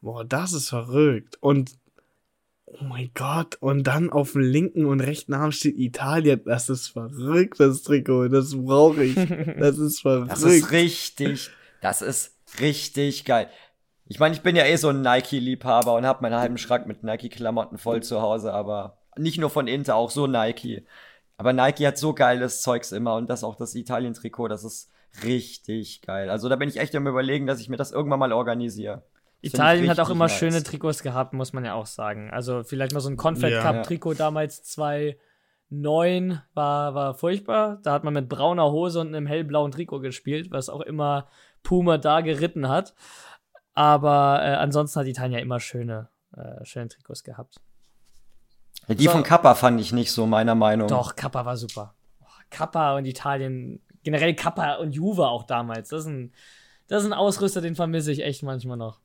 Boah, 0.00 0.24
das 0.24 0.52
ist 0.52 0.68
verrückt. 0.68 1.36
Und 1.40 1.72
oh 2.80 2.84
mein 2.84 3.10
Gott, 3.14 3.56
und 3.60 3.84
dann 3.84 4.10
auf 4.10 4.32
dem 4.32 4.42
linken 4.42 4.86
und 4.86 5.00
rechten 5.00 5.34
Arm 5.34 5.52
steht 5.52 5.76
Italien. 5.78 6.42
Das 6.44 6.68
ist 6.68 6.88
verrückt, 6.88 7.60
das 7.60 7.82
Trikot. 7.82 8.28
Das 8.28 8.54
brauche 8.54 9.04
ich. 9.04 9.14
Das 9.58 9.78
ist 9.78 10.00
verrückt. 10.00 10.30
Das 10.30 10.42
ist 10.42 10.70
richtig, 10.70 11.50
das 11.80 12.02
ist 12.02 12.36
richtig 12.60 13.24
geil. 13.24 13.48
Ich 14.06 14.18
meine, 14.18 14.34
ich 14.34 14.42
bin 14.42 14.56
ja 14.56 14.64
eh 14.64 14.76
so 14.76 14.88
ein 14.88 15.02
Nike-Liebhaber 15.02 15.94
und 15.94 16.06
habe 16.06 16.22
meinen 16.22 16.38
halben 16.38 16.58
Schrank 16.58 16.86
mit 16.86 17.02
Nike-Klamotten 17.02 17.76
voll 17.76 18.02
zu 18.02 18.22
Hause, 18.22 18.52
aber 18.52 18.98
nicht 19.16 19.38
nur 19.38 19.50
von 19.50 19.68
Inter, 19.68 19.96
auch 19.96 20.10
so 20.10 20.26
Nike. 20.26 20.86
Aber 21.36 21.52
Nike 21.52 21.86
hat 21.86 21.98
so 21.98 22.14
geiles 22.14 22.62
Zeugs 22.62 22.92
immer 22.92 23.16
und 23.16 23.28
das 23.28 23.44
auch 23.44 23.56
das 23.56 23.74
Italien-Trikot, 23.74 24.48
das 24.48 24.64
ist 24.64 24.90
richtig 25.24 26.02
geil. 26.02 26.30
Also 26.30 26.48
da 26.48 26.56
bin 26.56 26.68
ich 26.68 26.78
echt 26.78 26.94
am 26.94 27.06
überlegen, 27.06 27.46
dass 27.46 27.60
ich 27.60 27.68
mir 27.68 27.76
das 27.76 27.92
irgendwann 27.92 28.18
mal 28.18 28.32
organisiere. 28.32 29.02
Italien 29.40 29.88
hat 29.88 30.00
auch 30.00 30.10
immer 30.10 30.26
nice. 30.26 30.38
schöne 30.38 30.62
Trikots 30.62 31.02
gehabt, 31.02 31.32
muss 31.32 31.52
man 31.52 31.64
ja 31.64 31.74
auch 31.74 31.86
sagen. 31.86 32.30
Also 32.30 32.62
vielleicht 32.64 32.92
mal 32.92 33.00
so 33.00 33.08
ein 33.08 33.16
Confed 33.16 33.52
Ja. 33.52 33.62
Cup 33.62 33.84
Trikot 33.84 34.14
damals 34.14 34.62
2009 34.64 36.42
war, 36.54 36.94
war 36.94 37.14
furchtbar. 37.14 37.78
Da 37.82 37.92
hat 37.92 38.04
man 38.04 38.14
mit 38.14 38.28
brauner 38.28 38.70
Hose 38.72 39.00
und 39.00 39.08
einem 39.08 39.26
hellblauen 39.26 39.70
Trikot 39.70 40.00
gespielt, 40.00 40.50
was 40.50 40.68
auch 40.68 40.80
immer 40.80 41.28
Puma 41.62 41.98
da 41.98 42.20
geritten 42.20 42.68
hat. 42.68 42.94
Aber 43.74 44.40
äh, 44.42 44.54
ansonsten 44.54 44.98
hat 45.00 45.06
Italien 45.06 45.32
ja 45.34 45.38
immer 45.38 45.60
schöne, 45.60 46.08
äh, 46.36 46.64
schöne 46.64 46.88
Trikots 46.88 47.22
gehabt. 47.22 47.60
Die 48.88 49.04
So. 49.04 49.10
von 49.10 49.22
Kappa 49.22 49.54
fand 49.54 49.80
ich 49.80 49.92
nicht 49.92 50.10
so, 50.10 50.26
meiner 50.26 50.54
Meinung. 50.54 50.88
Doch, 50.88 51.14
Kappa 51.14 51.44
war 51.44 51.56
super. 51.56 51.94
Oh, 52.20 52.26
Kappa 52.50 52.96
und 52.96 53.04
Italien, 53.04 53.80
generell 54.02 54.34
Kappa 54.34 54.76
und 54.76 54.92
Juve 54.92 55.28
auch 55.28 55.44
damals. 55.44 55.90
Das 55.90 56.00
ist 56.00 56.06
ein, 56.06 56.32
das 56.88 57.02
ist 57.02 57.08
ein 57.08 57.12
Ausrüster, 57.12 57.60
den 57.60 57.76
vermisse 57.76 58.10
ich 58.10 58.22
echt 58.24 58.42
manchmal 58.42 58.78
noch. 58.78 59.00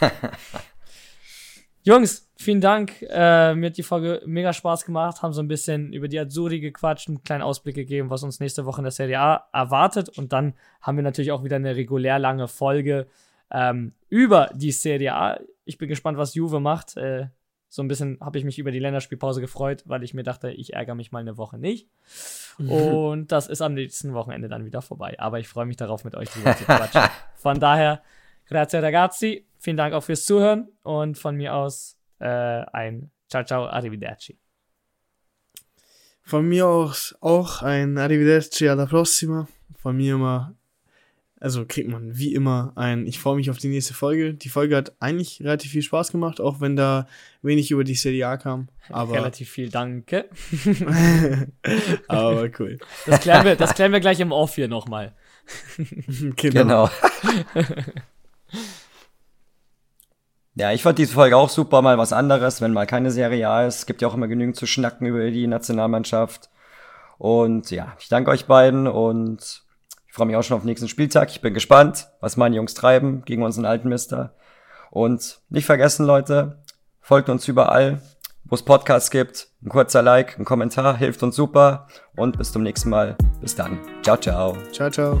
Jungs, 1.82 2.30
vielen 2.36 2.60
Dank. 2.60 3.00
Äh, 3.02 3.54
mir 3.54 3.66
hat 3.66 3.76
die 3.76 3.82
Folge 3.82 4.22
mega 4.26 4.52
Spaß 4.52 4.84
gemacht. 4.84 5.22
Haben 5.22 5.32
so 5.32 5.42
ein 5.42 5.48
bisschen 5.48 5.92
über 5.92 6.08
die 6.08 6.18
Azzurri 6.18 6.60
gequatscht, 6.60 7.08
einen 7.08 7.22
kleinen 7.22 7.42
Ausblick 7.42 7.74
gegeben, 7.74 8.10
was 8.10 8.22
uns 8.22 8.38
nächste 8.38 8.66
Woche 8.66 8.80
in 8.80 8.84
der 8.84 8.92
Serie 8.92 9.18
A 9.18 9.48
erwartet. 9.52 10.10
Und 10.10 10.32
dann 10.32 10.54
haben 10.82 10.96
wir 10.96 11.02
natürlich 11.02 11.32
auch 11.32 11.42
wieder 11.42 11.56
eine 11.56 11.76
regulär 11.76 12.18
lange 12.18 12.48
Folge 12.48 13.06
ähm, 13.50 13.94
über 14.08 14.50
die 14.54 14.72
Serie 14.72 15.14
A. 15.14 15.40
Ich 15.64 15.78
bin 15.78 15.88
gespannt, 15.88 16.18
was 16.18 16.34
Juve 16.34 16.60
macht. 16.60 16.96
Äh, 16.96 17.28
so 17.72 17.82
ein 17.82 17.88
bisschen 17.88 18.18
habe 18.20 18.36
ich 18.36 18.44
mich 18.44 18.58
über 18.58 18.72
die 18.72 18.80
Länderspielpause 18.80 19.40
gefreut, 19.40 19.84
weil 19.86 20.02
ich 20.02 20.12
mir 20.12 20.24
dachte, 20.24 20.50
ich 20.50 20.74
ärgere 20.74 20.96
mich 20.96 21.12
mal 21.12 21.20
eine 21.20 21.36
Woche 21.36 21.56
nicht. 21.56 21.88
Und 22.58 23.32
das 23.32 23.46
ist 23.46 23.62
am 23.62 23.74
nächsten 23.74 24.12
Wochenende 24.12 24.48
dann 24.48 24.66
wieder 24.66 24.82
vorbei. 24.82 25.14
Aber 25.18 25.38
ich 25.38 25.48
freue 25.48 25.66
mich 25.66 25.76
darauf, 25.76 26.04
mit 26.04 26.14
euch 26.14 26.28
drüber 26.28 26.56
zu 26.56 26.64
quatschen. 26.64 27.02
Von 27.36 27.60
daher, 27.60 28.02
grazie 28.50 28.82
ragazzi. 28.82 29.46
Vielen 29.58 29.76
Dank 29.76 29.94
auch 29.94 30.04
fürs 30.04 30.24
Zuhören. 30.26 30.68
Und 30.82 31.16
von 31.18 31.36
mir 31.36 31.54
aus 31.54 31.96
äh, 32.18 32.26
ein 32.26 33.10
Ciao, 33.30 33.44
ciao, 33.44 33.66
arrivederci. 33.66 34.36
Von 36.22 36.48
mir 36.48 36.66
aus 36.66 37.14
auch 37.20 37.62
ein 37.62 37.96
Arrivederci 37.96 38.68
alla 38.68 38.86
prossima. 38.86 39.46
Von 39.80 39.96
mir 39.96 40.14
immer, 40.14 40.56
also 41.38 41.64
kriegt 41.64 41.88
man 41.88 42.18
wie 42.18 42.34
immer 42.34 42.72
ein, 42.74 43.06
ich 43.06 43.20
freue 43.20 43.36
mich 43.36 43.48
auf 43.48 43.58
die 43.58 43.68
nächste 43.68 43.94
Folge. 43.94 44.34
Die 44.34 44.48
Folge 44.48 44.76
hat 44.76 44.96
eigentlich 44.98 45.40
relativ 45.42 45.70
viel 45.70 45.82
Spaß 45.82 46.10
gemacht, 46.10 46.40
auch 46.40 46.60
wenn 46.60 46.74
da 46.74 47.06
wenig 47.42 47.70
über 47.70 47.84
die 47.84 47.94
Serie 47.94 48.26
A 48.26 48.36
kam. 48.36 48.68
Aber, 48.88 49.14
Relativ 49.14 49.48
viel 49.48 49.70
Danke. 49.70 50.28
aber 52.08 52.50
cool. 52.58 52.78
Das 53.06 53.20
klären 53.20 53.44
wir, 53.44 53.54
das 53.54 53.74
klären 53.74 53.92
wir 53.92 54.00
gleich 54.00 54.18
im 54.18 54.32
Off 54.32 54.56
hier 54.56 54.68
nochmal. 54.68 55.14
Genau. 56.36 56.90
ja, 60.54 60.72
ich 60.72 60.82
fand 60.82 60.98
diese 60.98 61.14
Folge 61.14 61.36
auch 61.36 61.48
super, 61.48 61.82
mal 61.82 61.98
was 61.98 62.12
anderes, 62.12 62.60
wenn 62.60 62.72
mal 62.72 62.86
keine 62.86 63.10
Serie 63.10 63.48
A 63.48 63.66
ist. 63.66 63.78
Es 63.80 63.86
gibt 63.86 64.02
ja 64.02 64.08
auch 64.08 64.14
immer 64.14 64.28
genügend 64.28 64.56
zu 64.56 64.66
schnacken 64.66 65.06
über 65.06 65.30
die 65.30 65.46
Nationalmannschaft. 65.46 66.50
Und 67.18 67.70
ja, 67.70 67.94
ich 67.98 68.08
danke 68.08 68.30
euch 68.30 68.46
beiden 68.46 68.86
und 68.86 69.62
ich 70.06 70.14
freue 70.14 70.26
mich 70.26 70.36
auch 70.36 70.42
schon 70.42 70.56
auf 70.56 70.62
den 70.62 70.68
nächsten 70.68 70.88
Spieltag. 70.88 71.30
Ich 71.30 71.40
bin 71.40 71.54
gespannt, 71.54 72.08
was 72.20 72.36
meine 72.36 72.56
Jungs 72.56 72.74
treiben 72.74 73.22
gegen 73.24 73.42
unseren 73.42 73.64
alten 73.64 73.88
Mister. 73.88 74.34
Und 74.90 75.40
nicht 75.50 75.66
vergessen, 75.66 76.04
Leute, 76.04 76.62
folgt 77.00 77.28
uns 77.28 77.46
überall, 77.46 78.00
wo 78.44 78.54
es 78.56 78.64
Podcasts 78.64 79.10
gibt. 79.10 79.48
Ein 79.62 79.68
kurzer 79.68 80.02
Like, 80.02 80.38
ein 80.38 80.44
Kommentar 80.44 80.96
hilft 80.96 81.22
uns 81.22 81.36
super. 81.36 81.86
Und 82.16 82.38
bis 82.38 82.50
zum 82.50 82.62
nächsten 82.62 82.90
Mal. 82.90 83.16
Bis 83.40 83.54
dann. 83.54 83.78
Ciao, 84.02 84.16
ciao. 84.16 84.56
Ciao, 84.72 84.90
ciao. 84.90 85.20